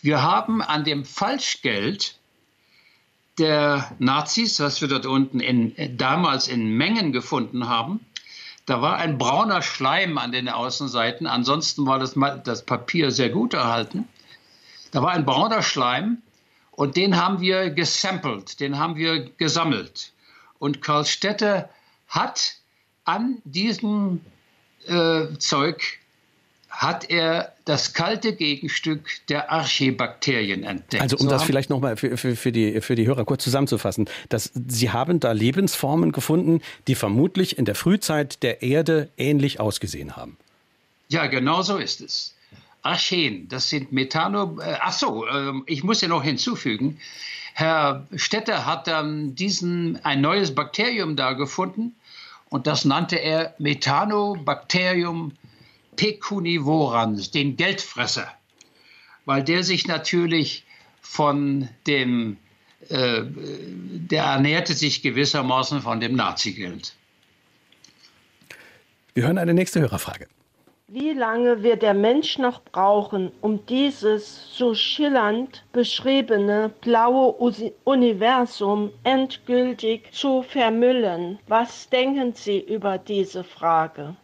Wir 0.00 0.22
haben 0.22 0.62
an 0.62 0.82
dem 0.82 1.04
Falschgeld 1.04 2.18
der 3.38 3.92
Nazis, 3.98 4.58
was 4.58 4.80
wir 4.80 4.88
dort 4.88 5.06
unten 5.06 5.40
in, 5.40 5.96
damals 5.96 6.48
in 6.48 6.70
Mengen 6.70 7.12
gefunden 7.12 7.68
haben. 7.68 8.00
Da 8.64 8.80
war 8.80 8.96
ein 8.96 9.18
brauner 9.18 9.60
Schleim 9.60 10.16
an 10.16 10.32
den 10.32 10.48
Außenseiten. 10.48 11.26
Ansonsten 11.26 11.86
war 11.86 11.98
das, 11.98 12.14
das 12.44 12.64
Papier 12.64 13.10
sehr 13.10 13.28
gut 13.28 13.52
erhalten. 13.52 14.08
Da 14.92 15.02
war 15.02 15.10
ein 15.10 15.26
brauner 15.26 15.62
Schleim 15.62 16.22
und 16.70 16.96
den 16.96 17.16
haben 17.16 17.40
wir 17.40 17.68
gesampelt, 17.68 18.60
den 18.60 18.78
haben 18.78 18.96
wir 18.96 19.28
gesammelt. 19.36 20.12
Und 20.58 20.80
Karl 20.80 21.04
Stetter 21.04 21.68
hat 22.08 22.54
an 23.04 23.42
diesem 23.44 24.22
äh, 24.86 25.36
Zeug 25.38 25.98
hat 26.76 27.08
er 27.08 27.52
das 27.64 27.94
kalte 27.94 28.34
Gegenstück 28.34 29.06
der 29.28 29.50
Archibakterien 29.50 30.64
entdeckt. 30.64 31.02
Also 31.02 31.16
um 31.16 31.22
so 31.22 31.28
das 31.30 31.44
vielleicht 31.44 31.70
nochmal 31.70 31.96
für, 31.96 32.16
für, 32.16 32.34
für, 32.34 32.50
die, 32.50 32.80
für 32.80 32.96
die 32.96 33.06
Hörer 33.06 33.24
kurz 33.24 33.44
zusammenzufassen. 33.44 34.08
Dass 34.28 34.50
Sie 34.66 34.90
haben 34.90 35.20
da 35.20 35.32
Lebensformen 35.32 36.10
gefunden, 36.10 36.60
die 36.88 36.96
vermutlich 36.96 37.58
in 37.58 37.64
der 37.64 37.76
Frühzeit 37.76 38.42
der 38.42 38.62
Erde 38.62 39.08
ähnlich 39.16 39.60
ausgesehen 39.60 40.16
haben. 40.16 40.36
Ja, 41.08 41.26
genau 41.26 41.62
so 41.62 41.76
ist 41.76 42.00
es. 42.00 42.34
Archen, 42.82 43.48
das 43.48 43.70
sind 43.70 43.92
Methano. 43.92 44.58
Äh, 44.60 44.76
ach 44.80 44.92
so, 44.92 45.26
äh, 45.26 45.52
ich 45.66 45.84
muss 45.84 46.00
ja 46.00 46.08
noch 46.08 46.24
hinzufügen. 46.24 46.98
Herr 47.54 48.06
Stetter 48.16 48.66
hat 48.66 48.88
dann 48.88 49.36
diesen, 49.36 50.04
ein 50.04 50.20
neues 50.20 50.54
Bakterium 50.56 51.14
da 51.14 51.34
gefunden 51.34 51.94
und 52.50 52.66
das 52.66 52.84
nannte 52.84 53.16
er 53.16 53.54
Methanobacterium 53.58 55.32
pecunivorans, 55.96 57.30
den 57.30 57.56
Geldfresser, 57.56 58.32
weil 59.24 59.42
der 59.42 59.62
sich 59.62 59.86
natürlich 59.86 60.64
von 61.00 61.68
dem, 61.86 62.36
äh, 62.88 63.22
der 63.24 64.24
ernährte 64.24 64.74
sich 64.74 65.02
gewissermaßen 65.02 65.80
von 65.82 66.00
dem 66.00 66.16
Nazi-Geld. 66.16 66.94
Wir 69.14 69.24
hören 69.24 69.38
eine 69.38 69.54
nächste 69.54 69.80
Hörerfrage. 69.80 70.26
Wie 70.88 71.12
lange 71.12 71.62
wird 71.62 71.82
der 71.82 71.94
Mensch 71.94 72.36
noch 72.38 72.62
brauchen, 72.62 73.32
um 73.40 73.64
dieses 73.66 74.54
so 74.56 74.74
schillernd 74.74 75.64
beschriebene 75.72 76.70
blaue 76.82 77.32
Universum 77.84 78.92
endgültig 79.02 80.12
zu 80.12 80.42
vermüllen? 80.42 81.38
Was 81.48 81.88
denken 81.88 82.34
Sie 82.34 82.60
über 82.60 82.98
diese 82.98 83.44
Frage? 83.44 84.14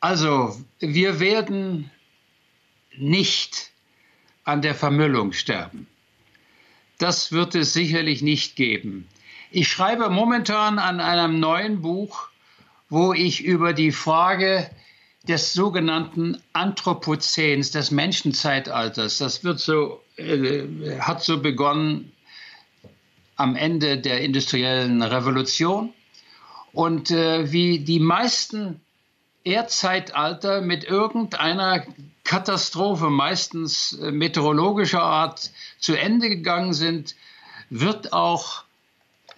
Also, 0.00 0.56
wir 0.78 1.20
werden 1.20 1.90
nicht 2.96 3.70
an 4.44 4.62
der 4.62 4.74
Vermüllung 4.74 5.32
sterben. 5.32 5.86
Das 6.98 7.32
wird 7.32 7.54
es 7.54 7.72
sicherlich 7.72 8.22
nicht 8.22 8.56
geben. 8.56 9.08
Ich 9.50 9.68
schreibe 9.68 10.08
momentan 10.08 10.78
an 10.78 11.00
einem 11.00 11.40
neuen 11.40 11.82
Buch, 11.82 12.28
wo 12.88 13.12
ich 13.12 13.44
über 13.44 13.72
die 13.72 13.92
Frage 13.92 14.70
des 15.26 15.52
sogenannten 15.52 16.40
Anthropozäns, 16.52 17.70
des 17.72 17.90
Menschenzeitalters, 17.90 19.18
das 19.18 19.44
wird 19.44 19.58
so, 19.58 20.00
äh, 20.16 20.98
hat 21.00 21.22
so 21.22 21.40
begonnen 21.40 22.12
am 23.34 23.56
Ende 23.56 23.98
der 23.98 24.20
industriellen 24.20 25.02
Revolution 25.02 25.92
und 26.72 27.10
äh, 27.10 27.50
wie 27.52 27.80
die 27.80 27.98
meisten 27.98 28.80
Erdzeitalter 29.46 30.60
mit 30.60 30.84
irgendeiner 30.84 31.84
Katastrophe, 32.24 33.10
meistens 33.10 33.92
äh, 33.92 34.10
meteorologischer 34.10 35.02
Art, 35.02 35.50
zu 35.78 35.94
Ende 35.94 36.28
gegangen 36.28 36.74
sind, 36.74 37.14
wird 37.70 38.12
auch 38.12 38.64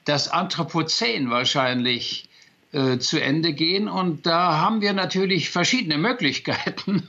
das 0.07 0.29
Anthropozän 0.29 1.31
wahrscheinlich 1.31 2.29
äh, 2.73 2.97
zu 2.99 3.21
Ende 3.21 3.53
gehen. 3.53 3.89
Und 3.89 4.25
da 4.25 4.57
haben 4.57 4.81
wir 4.81 4.95
natürlich 4.95 5.51
verschiedene 5.51 5.99
Möglichkeiten. 6.09 7.09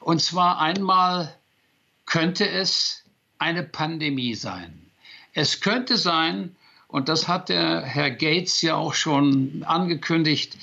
Und 0.00 0.22
zwar 0.22 0.58
einmal 0.58 1.36
könnte 2.06 2.48
es 2.48 3.02
eine 3.38 3.62
Pandemie 3.62 4.34
sein. 4.34 4.90
Es 5.34 5.60
könnte 5.60 5.98
sein, 5.98 6.56
und 6.88 7.08
das 7.10 7.28
hat 7.28 7.50
der 7.50 7.82
Herr 7.82 8.10
Gates 8.10 8.62
ja 8.62 8.76
auch 8.76 8.94
schon 8.94 9.64
angekündigt, 9.66 10.56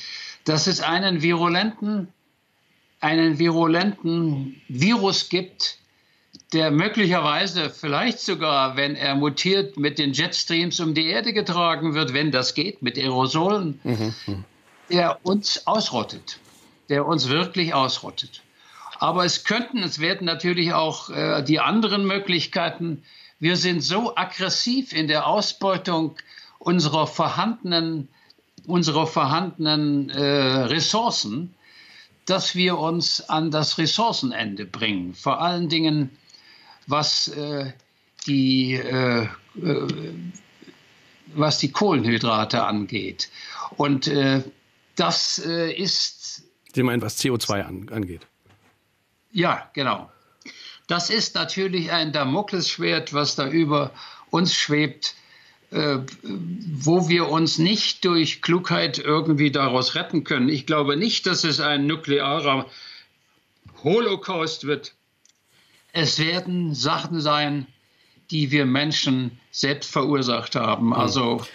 dass 0.49 0.65
es 0.65 0.81
einen 0.81 1.21
virulenten, 1.21 2.07
einen 3.01 3.37
virulenten 3.37 4.59
Virus 4.67 5.29
gibt, 5.29 5.77
der 6.53 6.71
möglicherweise 6.71 7.69
vielleicht 7.69 8.19
sogar, 8.19 8.75
wenn 8.75 8.95
er 8.95 9.13
mutiert, 9.13 9.77
mit 9.77 9.99
den 9.99 10.11
Jetstreams 10.13 10.79
um 10.79 10.95
die 10.95 11.05
Erde 11.05 11.33
getragen 11.33 11.93
wird, 11.93 12.13
wenn 12.13 12.31
das 12.31 12.55
geht, 12.55 12.81
mit 12.81 12.97
Aerosolen, 12.97 13.79
mhm. 13.83 14.43
der 14.89 15.19
uns 15.21 15.67
ausrottet, 15.67 16.39
der 16.89 17.05
uns 17.05 17.29
wirklich 17.29 17.75
ausrottet. 17.75 18.41
Aber 18.97 19.25
es 19.25 19.43
könnten, 19.43 19.83
es 19.83 19.99
werden 19.99 20.25
natürlich 20.25 20.73
auch 20.73 21.11
äh, 21.11 21.43
die 21.43 21.59
anderen 21.59 22.07
Möglichkeiten. 22.07 23.03
Wir 23.39 23.55
sind 23.55 23.81
so 23.81 24.15
aggressiv 24.15 24.93
in 24.93 25.07
der 25.07 25.27
Ausbeutung 25.27 26.15
unserer 26.57 27.05
vorhandenen 27.05 28.09
unserer 28.65 29.07
vorhandenen 29.07 30.09
äh, 30.09 30.21
Ressourcen, 30.21 31.53
dass 32.25 32.55
wir 32.55 32.77
uns 32.77 33.21
an 33.29 33.51
das 33.51 33.77
Ressourcenende 33.77 34.65
bringen. 34.65 35.13
Vor 35.13 35.41
allen 35.41 35.69
Dingen, 35.69 36.11
was 36.87 37.27
äh, 37.29 37.73
die 38.27 38.73
äh, 38.73 39.27
äh 39.55 40.13
was 41.33 41.59
die 41.59 41.71
Kohlenhydrate 41.71 42.63
angeht. 42.63 43.29
Und 43.77 44.07
äh, 44.07 44.43
das 44.95 45.39
äh, 45.45 45.71
ist. 45.71 46.43
Sie 46.73 46.83
meinen, 46.83 47.01
was 47.01 47.19
CO2 47.19 47.61
an, 47.63 47.89
angeht? 47.89 48.27
Ja, 49.31 49.69
genau. 49.73 50.11
Das 50.87 51.09
ist 51.09 51.35
natürlich 51.35 51.91
ein 51.91 52.11
Damoklesschwert, 52.11 53.13
was 53.13 53.35
da 53.35 53.47
über 53.47 53.91
uns 54.31 54.55
schwebt. 54.55 55.15
Äh, 55.71 55.99
wo 56.23 57.09
wir 57.09 57.29
uns 57.29 57.59
nicht 57.59 58.03
durch 58.03 58.41
Klugheit 58.41 58.97
irgendwie 58.97 59.51
daraus 59.51 59.93
retten 59.93 60.23
können. 60.23 60.49
Ich 60.49 60.65
glaube 60.65 60.97
nicht, 60.97 61.27
dass 61.27 61.43
es 61.43 61.59
ein 61.59 61.85
nuklearer 61.85 62.65
Holocaust 63.83 64.65
wird. 64.65 64.95
Es 65.93 66.17
werden 66.17 66.73
Sachen 66.73 67.21
sein, 67.21 67.67
die 68.31 68.49
wir 68.49 68.65
Menschen 68.65 69.39
selbst 69.51 69.91
verursacht 69.91 70.55
haben. 70.55 70.91
Also 70.91 71.45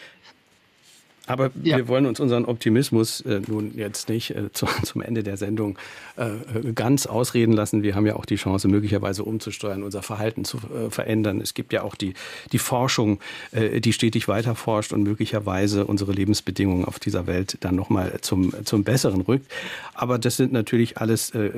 aber 1.27 1.51
ja. 1.63 1.79
wir 1.79 1.89
wollen 1.89 2.05
uns 2.05 2.21
unseren 2.21 2.45
Optimismus 2.45 3.23
äh, 3.23 3.41
nun 3.47 3.73
jetzt 3.77 4.09
nicht 4.09 4.31
äh, 4.31 4.53
zu, 4.53 4.67
zum 4.83 5.01
Ende 5.01 5.23
der 5.23 5.37
Sendung 5.37 5.79
äh, 6.17 6.73
ganz 6.75 7.07
ausreden 7.07 7.53
lassen. 7.53 7.83
Wir 7.83 7.95
haben 7.95 8.07
ja 8.07 8.17
auch 8.17 8.27
die 8.27 8.37
Chance, 8.37 8.69
möglicherweise 8.69 9.25
umzusteuern, 9.25 9.83
unser 9.83 10.03
Verhalten 10.03 10.45
zu 10.45 10.59
äh, 10.59 10.91
verändern. 10.91 11.41
Es 11.41 11.55
gibt 11.55 11.73
ja 11.73 11.83
auch 11.83 11.95
die, 11.95 12.15
die 12.53 12.59
Forschung, 12.59 13.21
äh, 13.53 13.81
die 13.81 13.93
stetig 13.93 14.29
weiter 14.29 14.55
forscht 14.55 14.93
und 14.93 15.03
möglicherweise 15.03 15.87
unsere 15.87 16.13
Lebensbedingungen 16.13 16.85
auf 16.85 16.99
dieser 16.99 17.27
Welt 17.27 17.57
dann 17.61 17.75
nochmal 17.75 18.19
zum, 18.21 18.53
zum 18.65 18.85
Besseren 18.85 19.23
rückt. 19.23 19.51
Aber 19.95 20.19
das 20.19 20.37
sind 20.37 20.53
natürlich 20.53 20.99
alles 20.99 21.35
äh, 21.35 21.51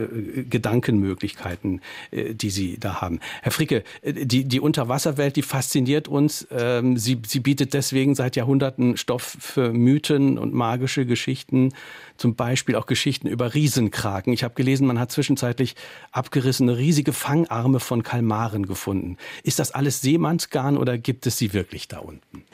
Gedankenmöglichkeiten, 0.49 1.81
die 2.13 2.51
Sie 2.51 2.79
da 2.79 3.01
haben. 3.01 3.21
Herr 3.43 3.53
Fricke, 3.53 3.83
die, 4.05 4.45
die 4.45 4.61
Unterwasserwelt, 4.61 5.37
die 5.37 5.43
fasziniert 5.43 6.09
uns. 6.09 6.47
Ähm, 6.51 6.97
sie, 6.97 7.21
sie 7.27 7.41
bietet 7.41 7.75
deswegen 7.75 8.15
seit 8.15 8.37
Jahrhunderten 8.37 8.97
Stoff 8.97 9.56
für 9.57 9.73
Mythen 9.73 10.37
und 10.37 10.53
magische 10.53 11.07
Geschichten, 11.07 11.73
zum 12.19 12.35
Beispiel 12.35 12.75
auch 12.75 12.85
Geschichten 12.85 13.27
über 13.27 13.55
Riesenkraken. 13.55 14.31
Ich 14.35 14.45
habe 14.45 14.53
gelesen, 14.53 14.87
man 14.87 14.99
hat 14.99 15.11
zwischenzeitlich 15.11 15.77
abgerissene 16.13 16.77
riesige 16.77 17.15
Fangarme 17.15 17.81
von 17.81 18.03
Kalmaren 18.03 18.67
gefunden. 18.67 19.17
Ist 19.45 19.59
das 19.59 19.73
alles 19.73 20.03
Seemannsgarn 20.03 20.77
oder 20.77 20.99
gibt 20.99 21.27
es 21.27 21.39
sie 21.39 21.55
wirklich 21.55 21.89
da 21.89 22.01
unten? 22.01 22.45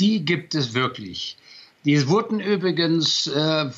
Die 0.00 0.24
gibt 0.24 0.56
es 0.56 0.74
wirklich. 0.74 1.36
Die 1.84 2.08
wurden 2.08 2.40
übrigens, 2.40 3.28
äh, 3.28 3.70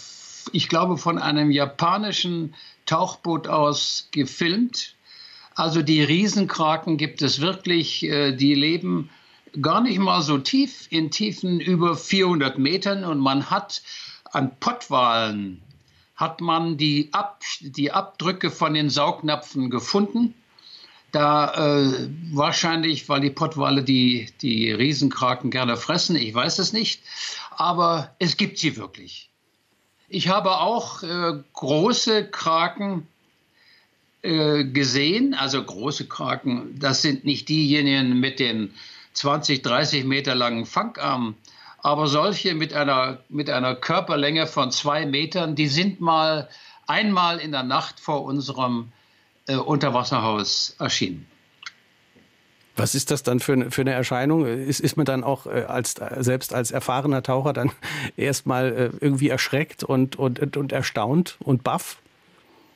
ich 0.54 0.70
glaube, 0.70 0.96
von 0.96 1.18
einem 1.18 1.50
japanischen 1.50 2.54
Tauchboot 2.86 3.46
aus 3.46 4.08
gefilmt. 4.10 4.94
Also 5.54 5.82
die 5.82 6.02
Riesenkraken 6.02 6.96
gibt 6.96 7.20
es 7.20 7.42
wirklich, 7.42 8.04
äh, 8.04 8.32
die 8.34 8.54
leben 8.54 9.10
gar 9.60 9.80
nicht 9.80 9.98
mal 9.98 10.22
so 10.22 10.38
tief, 10.38 10.86
in 10.90 11.10
Tiefen 11.10 11.60
über 11.60 11.96
400 11.96 12.58
Metern. 12.58 13.04
Und 13.04 13.18
man 13.18 13.50
hat 13.50 13.82
an 14.32 14.56
Pottwalen 14.60 15.62
hat 16.16 16.42
man 16.42 16.76
die, 16.76 17.08
Ab, 17.12 17.42
die 17.60 17.92
Abdrücke 17.92 18.50
von 18.50 18.74
den 18.74 18.90
Saugnapfen 18.90 19.70
gefunden. 19.70 20.34
Da 21.12 21.80
äh, 21.80 22.08
wahrscheinlich, 22.30 23.08
weil 23.08 23.20
die 23.20 23.30
Pottwale 23.30 23.82
die, 23.82 24.28
die 24.42 24.70
Riesenkraken 24.70 25.50
gerne 25.50 25.76
fressen, 25.76 26.14
ich 26.14 26.32
weiß 26.32 26.60
es 26.60 26.72
nicht, 26.72 27.02
aber 27.50 28.14
es 28.20 28.36
gibt 28.36 28.58
sie 28.58 28.76
wirklich. 28.76 29.28
Ich 30.08 30.28
habe 30.28 30.58
auch 30.58 31.02
äh, 31.02 31.42
große 31.54 32.26
Kraken 32.26 33.08
äh, 34.22 34.64
gesehen, 34.64 35.34
also 35.34 35.62
große 35.64 36.06
Kraken, 36.06 36.78
das 36.78 37.02
sind 37.02 37.24
nicht 37.24 37.48
diejenigen 37.48 38.20
mit 38.20 38.38
den 38.38 38.74
20, 39.14 39.62
30 39.62 40.04
Meter 40.04 40.34
langen 40.34 40.66
Fangarm. 40.66 41.34
Aber 41.82 42.06
solche 42.06 42.54
mit 42.54 42.74
einer, 42.74 43.18
mit 43.28 43.48
einer 43.48 43.74
Körperlänge 43.74 44.46
von 44.46 44.70
zwei 44.70 45.06
Metern, 45.06 45.54
die 45.54 45.66
sind 45.66 46.00
mal 46.00 46.48
einmal 46.86 47.38
in 47.38 47.52
der 47.52 47.62
Nacht 47.62 48.00
vor 48.00 48.24
unserem 48.24 48.92
äh, 49.46 49.56
Unterwasserhaus 49.56 50.76
erschienen. 50.78 51.26
Was 52.76 52.94
ist 52.94 53.10
das 53.10 53.22
dann 53.22 53.40
für, 53.40 53.70
für 53.70 53.82
eine 53.82 53.92
Erscheinung? 53.92 54.46
Ist, 54.46 54.80
ist 54.80 54.96
man 54.96 55.04
dann 55.04 55.22
auch 55.24 55.46
äh, 55.46 55.64
als, 55.64 55.96
selbst 56.18 56.54
als 56.54 56.70
erfahrener 56.70 57.22
Taucher 57.22 57.52
dann 57.52 57.72
erstmal 58.16 58.72
äh, 58.72 58.90
irgendwie 59.00 59.28
erschreckt 59.28 59.84
und, 59.84 60.16
und, 60.16 60.56
und 60.56 60.72
erstaunt 60.72 61.36
und 61.40 61.62
baff? 61.62 61.98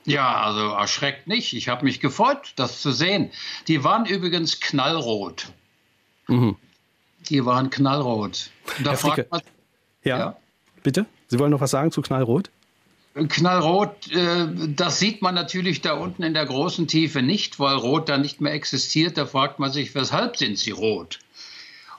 Ja, 0.04 0.42
also 0.42 0.74
erschreckt 0.74 1.26
nicht. 1.26 1.54
Ich 1.54 1.68
habe 1.68 1.84
mich 1.84 2.00
gefreut, 2.00 2.52
das 2.56 2.82
zu 2.82 2.92
sehen. 2.92 3.30
Die 3.68 3.84
waren 3.84 4.04
übrigens 4.04 4.60
knallrot. 4.60 5.52
Mhm. 6.28 6.56
Die 7.28 7.44
waren 7.44 7.70
knallrot. 7.70 8.50
Da 8.82 8.94
fragt 8.94 9.30
man, 9.30 9.40
ja, 10.02 10.18
ja, 10.18 10.36
bitte? 10.82 11.06
Sie 11.28 11.38
wollen 11.38 11.50
noch 11.50 11.60
was 11.60 11.70
sagen 11.70 11.90
zu 11.90 12.02
knallrot? 12.02 12.50
Knallrot, 13.14 14.10
äh, 14.10 14.48
das 14.74 14.98
sieht 14.98 15.22
man 15.22 15.36
natürlich 15.36 15.80
da 15.80 15.92
unten 15.94 16.24
in 16.24 16.34
der 16.34 16.46
großen 16.46 16.88
Tiefe 16.88 17.22
nicht, 17.22 17.60
weil 17.60 17.76
Rot 17.76 18.08
da 18.08 18.18
nicht 18.18 18.40
mehr 18.40 18.52
existiert. 18.52 19.16
Da 19.16 19.24
fragt 19.24 19.60
man 19.60 19.70
sich, 19.70 19.94
weshalb 19.94 20.36
sind 20.36 20.58
sie 20.58 20.72
rot? 20.72 21.20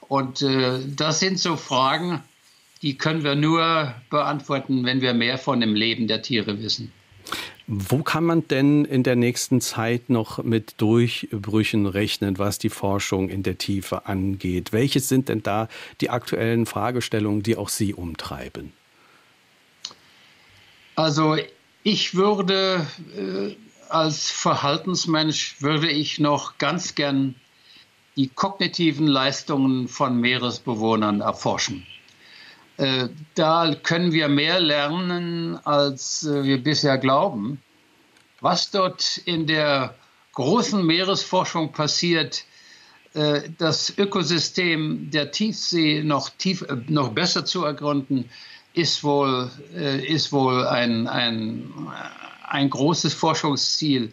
Und 0.01 0.41
äh, 0.41 0.79
das 0.85 1.21
sind 1.21 1.39
so 1.39 1.55
Fragen, 1.55 2.21
die 2.81 2.97
können 2.97 3.23
wir 3.23 3.35
nur 3.35 3.95
beantworten, 4.09 4.83
wenn 4.83 5.01
wir 5.01 5.13
mehr 5.13 5.37
von 5.37 5.61
dem 5.61 5.73
Leben 5.73 6.07
der 6.07 6.21
Tiere 6.21 6.61
wissen. 6.61 6.91
Wo 7.67 8.03
kann 8.03 8.23
man 8.23 8.47
denn 8.47 8.85
in 8.85 9.01
der 9.01 9.15
nächsten 9.15 9.59
Zeit 9.59 10.09
noch 10.09 10.43
mit 10.43 10.75
Durchbrüchen 10.77 11.87
rechnen, 11.87 12.37
was 12.37 12.59
die 12.59 12.69
Forschung 12.69 13.29
in 13.29 13.41
der 13.41 13.57
Tiefe 13.57 14.05
angeht? 14.05 14.71
Welches 14.71 15.09
sind 15.09 15.29
denn 15.29 15.41
da 15.41 15.67
die 15.99 16.11
aktuellen 16.11 16.67
Fragestellungen, 16.67 17.41
die 17.41 17.57
auch 17.57 17.69
Sie 17.69 17.95
umtreiben? 17.95 18.71
Also 20.95 21.37
ich 21.81 22.13
würde 22.13 22.85
äh, 23.17 23.55
als 23.89 24.29
Verhaltensmensch 24.29 25.55
würde 25.59 25.89
ich 25.89 26.19
noch 26.19 26.57
ganz 26.59 26.93
gern 26.93 27.35
die 28.15 28.29
kognitiven 28.29 29.07
Leistungen 29.07 29.87
von 29.87 30.19
Meeresbewohnern 30.19 31.21
erforschen. 31.21 31.85
Äh, 32.77 33.07
da 33.35 33.73
können 33.83 34.11
wir 34.11 34.27
mehr 34.27 34.59
lernen, 34.59 35.57
als 35.65 36.25
äh, 36.25 36.43
wir 36.43 36.61
bisher 36.61 36.97
glauben. 36.97 37.61
Was 38.41 38.69
dort 38.71 39.17
in 39.17 39.47
der 39.47 39.95
großen 40.33 40.85
Meeresforschung 40.85 41.71
passiert, 41.71 42.43
äh, 43.13 43.43
das 43.57 43.97
Ökosystem 43.97 45.09
der 45.09 45.31
Tiefsee 45.31 46.03
noch, 46.03 46.29
tief, 46.31 46.65
noch 46.87 47.09
besser 47.13 47.45
zu 47.45 47.63
ergründen, 47.63 48.29
ist 48.73 49.05
wohl, 49.05 49.49
ist 49.73 50.33
wohl 50.33 50.67
ein, 50.67 51.07
ein, 51.07 51.71
ein 52.43 52.69
großes 52.69 53.13
Forschungsziel. 53.13 54.11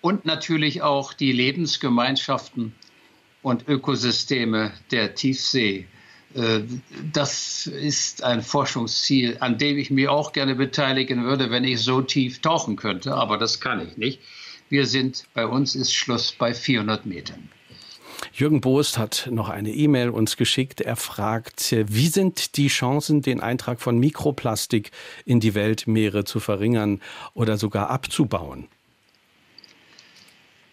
Und 0.00 0.24
natürlich 0.24 0.82
auch 0.82 1.12
die 1.12 1.30
Lebensgemeinschaften 1.30 2.74
und 3.42 3.68
Ökosysteme 3.68 4.72
der 4.90 5.14
Tiefsee. 5.14 5.86
Äh, 6.34 6.60
das 7.12 7.66
ist 7.66 8.22
ein 8.22 8.42
Forschungsziel, 8.42 9.36
an 9.40 9.58
dem 9.58 9.78
ich 9.78 9.90
mich 9.90 10.08
auch 10.08 10.32
gerne 10.32 10.54
beteiligen 10.54 11.24
würde, 11.24 11.50
wenn 11.50 11.64
ich 11.64 11.80
so 11.80 12.02
tief 12.02 12.40
tauchen 12.40 12.76
könnte. 12.76 13.14
Aber 13.14 13.38
das 13.38 13.60
kann 13.60 13.86
ich 13.86 13.96
nicht. 13.96 14.20
Wir 14.68 14.86
sind, 14.86 15.24
bei 15.34 15.46
uns 15.46 15.74
ist 15.74 15.92
Schluss 15.92 16.32
bei 16.32 16.54
400 16.54 17.04
Metern. 17.06 17.50
Jürgen 18.32 18.60
Boost 18.60 18.98
hat 18.98 19.28
noch 19.30 19.48
eine 19.48 19.70
E-Mail 19.70 20.10
uns 20.10 20.36
geschickt. 20.36 20.80
Er 20.80 20.96
fragt, 20.96 21.74
wie 21.88 22.06
sind 22.06 22.56
die 22.56 22.68
Chancen, 22.68 23.20
den 23.20 23.40
Eintrag 23.40 23.80
von 23.80 23.98
Mikroplastik 23.98 24.90
in 25.24 25.40
die 25.40 25.54
Weltmeere 25.54 26.24
zu 26.24 26.40
verringern 26.40 27.00
oder 27.34 27.56
sogar 27.58 27.90
abzubauen? 27.90 28.68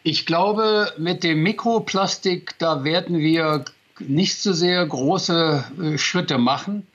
Ich 0.04 0.26
glaube, 0.26 0.94
mit 0.98 1.24
dem 1.24 1.44
Mikroplastik, 1.44 2.58
da 2.58 2.84
werden 2.84 3.20
wir 3.20 3.66
nicht 4.00 4.38
so 4.42 4.54
sehr 4.54 4.86
große 4.86 5.66
äh, 5.82 5.98
Schritte 5.98 6.38
machen. 6.38 6.88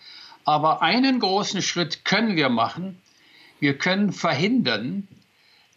Aber 0.45 0.83
einen 0.83 1.21
großen 1.21 1.63
Schritt 1.63 2.05
können 2.05 2.37
wir 2.37 2.49
machen. 2.49 3.01
Wir 3.61 3.79
können 3.79 4.13
verhindern, 4.13 5.09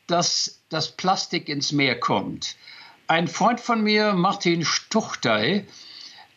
dass 0.07 0.59
das 0.69 0.91
Plastik 0.91 1.47
ins 1.49 1.71
Meer 1.71 1.99
kommt. 1.99 2.55
Ein 3.07 3.27
Freund 3.27 3.61
von 3.61 3.83
mir, 3.83 4.13
Martin 4.13 4.65
Stuchtey, 4.65 5.65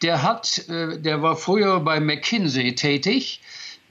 der 0.03 0.23
hat, 0.23 0.69
äh, 0.69 0.99
der 0.99 1.23
war 1.23 1.37
früher 1.37 1.81
bei 1.81 2.01
McKinsey 2.01 2.75
tätig. 2.75 3.41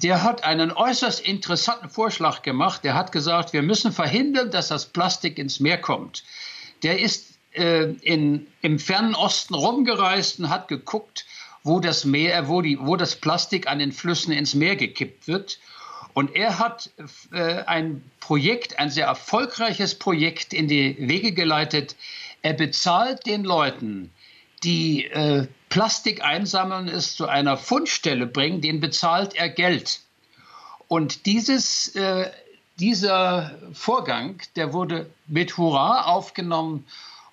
Der 0.02 0.24
hat 0.24 0.46
einen 0.46 0.72
äußerst 0.72 1.20
interessanten 1.20 1.90
Vorschlag 1.90 2.42
gemacht. 2.42 2.84
Der 2.86 2.96
hat 2.96 3.12
gesagt, 3.12 3.52
wir 3.52 3.62
müssen 3.62 3.92
verhindern, 3.92 4.50
dass 4.50 4.70
das 4.70 4.86
Plastik 4.86 5.38
ins 5.38 5.60
Meer 5.60 5.78
kommt. 5.78 6.24
Der 6.84 7.00
ist 7.00 7.29
äh, 7.54 7.92
in, 8.02 8.48
im 8.62 8.80
fernen 8.80 9.16
Osten 9.16 9.54
rumgereist 9.54 10.40
und 10.40 10.50
hat 10.50 10.68
geguckt, 10.68 11.26
wo 11.64 11.80
das 11.80 12.06
Meer, 12.06 12.48
wo, 12.48 12.62
die, 12.62 12.80
wo 12.80 12.96
das 12.96 13.16
Plastik 13.16 13.68
an 13.68 13.80
den 13.80 13.92
Flüssen 13.92 14.32
ins 14.32 14.54
Meer 14.54 14.76
gekippt 14.76 15.28
wird. 15.28 15.60
Und 16.14 16.36
er 16.36 16.60
hat 16.60 16.90
äh, 17.32 17.64
ein 17.64 18.04
Projekt, 18.20 18.80
ein 18.80 18.90
sehr 18.90 19.06
erfolgreiches 19.06 19.96
Projekt 19.96 20.54
in 20.54 20.68
die 20.68 20.96
Wege 21.00 21.32
geleitet. 21.32 21.96
Er 22.42 22.54
bezahlt 22.54 23.26
den 23.26 23.44
Leuten, 23.44 24.12
die 24.64 25.06
äh, 25.06 25.48
Plastik 25.70 26.24
einsammeln, 26.24 26.88
es 26.88 27.16
zu 27.16 27.28
einer 27.28 27.58
Fundstelle 27.58 28.26
bringen, 28.26 28.62
den 28.62 28.80
bezahlt 28.80 29.36
er 29.36 29.50
Geld. 29.50 30.02
Und 30.88 31.26
dieses, 31.28 31.96
äh, 31.96 32.32
dieser 32.80 33.58
Vorgang, 33.74 34.42
der 34.56 34.74
wurde 34.74 35.10
mit 35.28 35.58
Hurra 35.58 36.06
aufgenommen. 36.06 36.86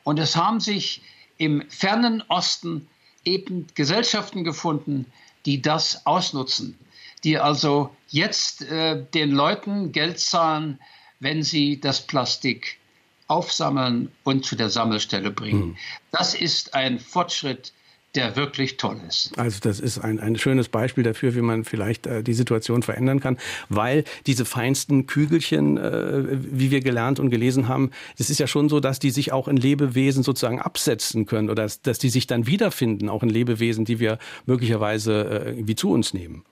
Und 0.06 0.20
es 0.20 0.36
haben 0.36 0.60
sich 0.60 1.02
im 1.36 1.68
fernen 1.68 2.22
Osten 2.28 2.86
eben 3.24 3.66
Gesellschaften 3.74 4.44
gefunden, 4.44 5.04
die 5.46 5.60
das 5.60 6.06
ausnutzen, 6.06 6.78
die 7.24 7.38
also 7.38 7.90
jetzt 8.06 8.62
äh, 8.62 9.02
den 9.14 9.32
Leuten 9.32 9.90
Geld 9.90 10.20
zahlen, 10.20 10.78
wenn 11.18 11.42
sie 11.42 11.80
das 11.80 12.06
Plastik 12.06 12.78
aufsammeln 13.26 14.12
und 14.22 14.44
zu 14.44 14.54
der 14.54 14.70
Sammelstelle 14.70 15.32
bringen. 15.32 15.70
Mhm. 15.70 15.76
Das 16.12 16.34
ist 16.34 16.74
ein 16.74 17.00
Fortschritt, 17.00 17.72
der 18.16 18.36
wirklich 18.36 18.76
toll 18.76 19.00
ist. 19.06 19.38
Also 19.38 19.60
das 19.60 19.78
ist 19.78 19.98
ein, 19.98 20.18
ein 20.18 20.36
schönes 20.36 20.68
Beispiel 20.68 21.04
dafür, 21.04 21.34
wie 21.34 21.42
man 21.42 21.64
vielleicht 21.64 22.06
äh, 22.06 22.22
die 22.22 22.34
Situation 22.34 22.82
verändern 22.82 23.20
kann, 23.20 23.36
weil 23.68 24.04
diese 24.26 24.44
feinsten 24.44 25.06
Kügelchen, 25.06 25.76
äh, 25.76 26.38
wie 26.40 26.70
wir 26.70 26.80
gelernt 26.80 27.20
und 27.20 27.30
gelesen 27.30 27.68
haben, 27.68 27.90
es 28.18 28.30
ist 28.30 28.40
ja 28.40 28.46
schon 28.46 28.68
so, 28.68 28.80
dass 28.80 28.98
die 28.98 29.10
sich 29.10 29.32
auch 29.32 29.48
in 29.48 29.56
Lebewesen 29.56 30.22
sozusagen 30.22 30.60
absetzen 30.60 31.26
können 31.26 31.50
oder 31.50 31.64
dass, 31.64 31.82
dass 31.82 31.98
die 31.98 32.08
sich 32.08 32.26
dann 32.26 32.46
wiederfinden, 32.46 33.08
auch 33.08 33.22
in 33.22 33.28
Lebewesen, 33.28 33.84
die 33.84 34.00
wir 34.00 34.18
möglicherweise 34.46 35.44
äh, 35.46 35.50
irgendwie 35.50 35.76
zu 35.76 35.90
uns 35.90 36.14
nehmen. 36.14 36.44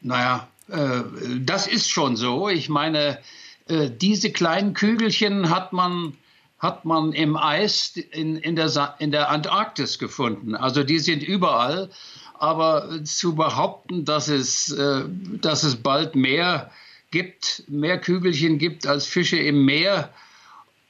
Naja, 0.00 0.48
äh, 0.68 1.02
das 1.40 1.66
ist 1.66 1.90
schon 1.90 2.16
so. 2.16 2.48
Ich 2.48 2.68
meine, 2.68 3.18
äh, 3.68 3.90
diese 3.90 4.30
kleinen 4.30 4.74
Kügelchen 4.74 5.50
hat 5.50 5.72
man, 5.72 6.14
hat 6.64 6.86
man 6.86 7.12
im 7.12 7.36
Eis 7.36 7.94
in, 7.94 8.36
in, 8.36 8.56
der, 8.56 8.96
in 8.98 9.10
der 9.10 9.28
Antarktis 9.28 9.98
gefunden. 9.98 10.56
Also 10.56 10.82
die 10.82 10.98
sind 10.98 11.22
überall. 11.22 11.90
Aber 12.38 13.04
zu 13.04 13.34
behaupten, 13.34 14.06
dass 14.06 14.28
es, 14.28 14.72
äh, 14.72 15.04
dass 15.42 15.62
es 15.62 15.76
bald 15.76 16.16
mehr 16.16 16.70
gibt, 17.10 17.64
mehr 17.68 17.98
Kügelchen 18.00 18.58
gibt 18.58 18.86
als 18.86 19.06
Fische 19.06 19.36
im 19.36 19.66
Meer, 19.66 20.10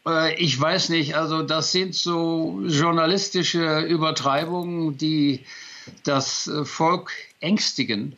äh, 0.07 0.35
ich 0.37 0.59
weiß 0.59 0.91
nicht. 0.91 1.17
Also 1.17 1.43
das 1.43 1.73
sind 1.73 1.95
so 1.95 2.63
journalistische 2.67 3.81
Übertreibungen, 3.81 4.97
die 4.97 5.41
das 6.05 6.51
Volk 6.63 7.11
ängstigen. 7.41 8.15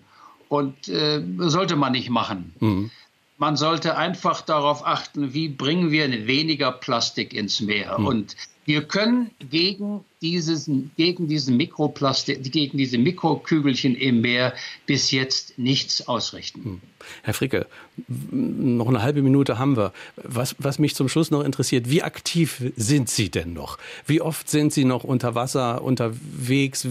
Und 0.48 0.88
äh, 0.88 1.22
sollte 1.38 1.74
man 1.74 1.92
nicht 1.92 2.10
machen. 2.10 2.54
Mhm 2.60 2.90
man 3.38 3.56
sollte 3.56 3.96
einfach 3.96 4.40
darauf 4.42 4.86
achten, 4.86 5.34
wie 5.34 5.48
bringen 5.48 5.90
wir 5.90 6.26
weniger 6.26 6.72
Plastik 6.72 7.34
ins 7.34 7.60
Meer. 7.60 7.98
Hm. 7.98 8.06
Und 8.06 8.36
wir 8.64 8.82
können 8.82 9.30
gegen, 9.38 10.04
dieses, 10.22 10.68
gegen 10.96 11.28
diesen 11.28 11.56
Mikroplastik, 11.56 12.50
gegen 12.50 12.78
diese 12.78 12.98
Mikrokügelchen 12.98 13.94
im 13.94 14.22
Meer 14.22 14.54
bis 14.86 15.12
jetzt 15.12 15.56
nichts 15.58 16.08
ausrichten. 16.08 16.64
Hm. 16.64 16.80
Herr 17.22 17.34
Fricke, 17.34 17.66
noch 18.08 18.88
eine 18.88 19.02
halbe 19.02 19.22
Minute 19.22 19.58
haben 19.58 19.76
wir. 19.76 19.92
Was, 20.16 20.56
was 20.58 20.78
mich 20.78 20.94
zum 20.94 21.08
Schluss 21.08 21.30
noch 21.30 21.44
interessiert, 21.44 21.90
wie 21.90 22.02
aktiv 22.02 22.72
sind 22.76 23.08
Sie 23.08 23.30
denn 23.30 23.52
noch? 23.52 23.78
Wie 24.06 24.20
oft 24.20 24.48
sind 24.48 24.72
Sie 24.72 24.84
noch 24.84 25.04
unter 25.04 25.34
Wasser 25.34 25.82
unterwegs? 25.82 26.88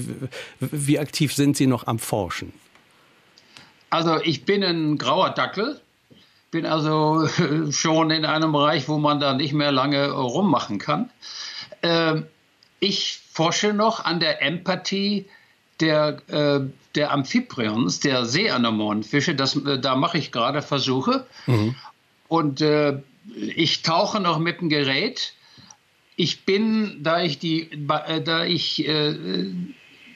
Wie 0.59 0.99
aktiv 0.99 1.33
sind 1.33 1.57
Sie 1.57 1.67
noch 1.67 1.87
am 1.87 1.99
Forschen? 1.99 2.53
Also 3.89 4.21
ich 4.23 4.45
bin 4.45 4.63
ein 4.63 4.97
grauer 4.97 5.31
Dackel 5.31 5.81
bin 6.55 6.65
also 6.65 7.27
schon 7.71 8.11
in 8.11 8.23
einem 8.23 8.53
Bereich, 8.53 8.87
wo 8.87 8.97
man 8.97 9.19
da 9.19 9.33
nicht 9.33 9.51
mehr 9.51 9.73
lange 9.73 10.09
rummachen 10.11 10.79
kann. 10.79 11.09
Ähm, 11.83 12.27
Ich 12.79 13.19
forsche 13.29 13.73
noch 13.73 14.05
an 14.05 14.21
der 14.21 14.41
Empathie 14.41 15.25
der, 15.81 16.21
äh, 16.27 16.61
der 16.95 17.11
Amphiprions, 17.11 17.99
der 17.99 18.25
Seeanemonenfische. 18.25 19.35
Das, 19.35 19.57
äh, 19.57 19.79
da 19.79 19.97
mache 19.97 20.17
ich 20.17 20.31
gerade 20.31 20.61
Versuche. 20.61 21.25
Mhm. 21.45 21.75
Und 22.29 22.61
äh, 22.61 23.01
ich 23.35 23.81
tauche 23.81 24.21
noch 24.21 24.39
mit 24.39 24.61
dem 24.61 24.69
Gerät. 24.69 25.33
Ich 26.15 26.45
bin, 26.45 27.03
da 27.03 27.21
ich, 27.21 27.37
die, 27.37 27.69
da 28.23 28.45
ich 28.45 28.87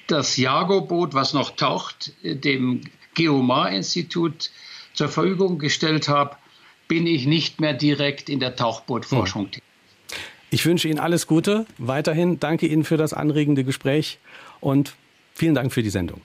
das 0.07 0.37
Jago-Boot, 0.37 1.13
was 1.13 1.33
noch 1.33 1.57
taucht, 1.57 2.13
dem 2.23 2.81
Geomar-Institut 3.15 4.51
zur 4.93 5.09
Verfügung 5.09 5.59
gestellt 5.59 6.07
habe, 6.07 6.35
bin 6.87 7.07
ich 7.07 7.25
nicht 7.25 7.61
mehr 7.61 7.73
direkt 7.73 8.29
in 8.29 8.39
der 8.39 8.55
Tauchbootforschung 8.55 9.43
hm. 9.45 9.51
tätig. 9.51 9.63
Ich 10.51 10.65
wünsche 10.65 10.87
Ihnen 10.87 10.99
alles 10.99 11.27
Gute 11.27 11.65
weiterhin. 11.77 12.39
Danke 12.39 12.65
Ihnen 12.65 12.83
für 12.83 12.97
das 12.97 13.13
anregende 13.13 13.63
Gespräch 13.63 14.17
und 14.59 14.95
vielen 15.33 15.53
Dank 15.53 15.71
für 15.71 15.83
die 15.83 15.91
Sendung. 15.91 16.21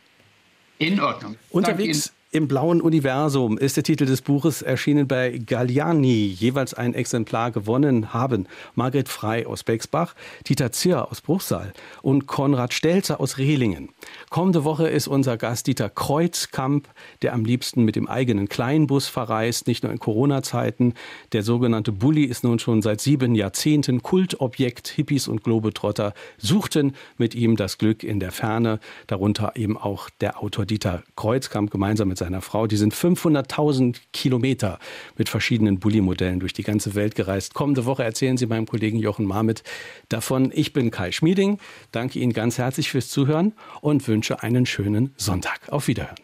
In 0.78 1.00
Ordnung. 1.00 1.36
Unterwegs 1.50 2.12
im 2.34 2.48
blauen 2.48 2.80
Universum 2.80 3.58
ist 3.58 3.76
der 3.76 3.84
Titel 3.84 4.06
des 4.06 4.20
Buches 4.20 4.60
erschienen 4.60 5.06
bei 5.06 5.38
Galliani. 5.38 6.26
Jeweils 6.26 6.74
ein 6.74 6.92
Exemplar 6.92 7.52
gewonnen 7.52 8.12
haben 8.12 8.48
Margret 8.74 9.08
Frei 9.08 9.46
aus 9.46 9.62
Bexbach, 9.62 10.16
Dieter 10.48 10.72
Zier 10.72 11.12
aus 11.12 11.20
Bruchsal 11.20 11.72
und 12.02 12.26
Konrad 12.26 12.74
Stelzer 12.74 13.20
aus 13.20 13.38
Rehlingen. 13.38 13.90
Kommende 14.30 14.64
Woche 14.64 14.88
ist 14.88 15.06
unser 15.06 15.36
Gast 15.36 15.68
Dieter 15.68 15.88
Kreuzkamp, 15.88 16.88
der 17.22 17.34
am 17.34 17.44
liebsten 17.44 17.84
mit 17.84 17.94
dem 17.94 18.08
eigenen 18.08 18.48
Kleinbus 18.48 19.06
verreist, 19.06 19.68
nicht 19.68 19.84
nur 19.84 19.92
in 19.92 20.00
Corona-Zeiten. 20.00 20.94
Der 21.30 21.44
sogenannte 21.44 21.92
Bulli 21.92 22.24
ist 22.24 22.42
nun 22.42 22.58
schon 22.58 22.82
seit 22.82 23.00
sieben 23.00 23.36
Jahrzehnten 23.36 24.02
Kultobjekt. 24.02 24.88
Hippies 24.88 25.28
und 25.28 25.44
Globetrotter 25.44 26.14
suchten 26.38 26.96
mit 27.16 27.36
ihm 27.36 27.54
das 27.54 27.78
Glück 27.78 28.02
in 28.02 28.18
der 28.18 28.32
Ferne, 28.32 28.80
darunter 29.06 29.52
eben 29.54 29.78
auch 29.78 30.10
der 30.20 30.42
Autor 30.42 30.66
Dieter 30.66 31.04
Kreuzkamp 31.14 31.70
gemeinsam 31.70 32.08
mit 32.08 32.23
seiner 32.24 32.40
Frau. 32.40 32.66
Die 32.66 32.76
sind 32.76 32.94
500.000 32.94 33.96
Kilometer 34.12 34.78
mit 35.16 35.28
verschiedenen 35.28 35.78
Bulli-Modellen 35.78 36.40
durch 36.40 36.54
die 36.54 36.62
ganze 36.62 36.94
Welt 36.94 37.14
gereist. 37.14 37.54
Kommende 37.54 37.84
Woche 37.84 38.02
erzählen 38.02 38.36
Sie 38.36 38.46
meinem 38.46 38.66
Kollegen 38.66 38.98
Jochen 38.98 39.26
Marmit 39.26 39.62
davon. 40.08 40.50
Ich 40.54 40.72
bin 40.72 40.90
Kai 40.90 41.12
Schmieding. 41.12 41.58
Danke 41.92 42.18
Ihnen 42.18 42.32
ganz 42.32 42.58
herzlich 42.58 42.90
fürs 42.90 43.08
Zuhören 43.08 43.52
und 43.82 44.08
wünsche 44.08 44.42
einen 44.42 44.64
schönen 44.66 45.12
Sonntag. 45.16 45.68
Auf 45.68 45.86
Wiederhören. 45.86 46.23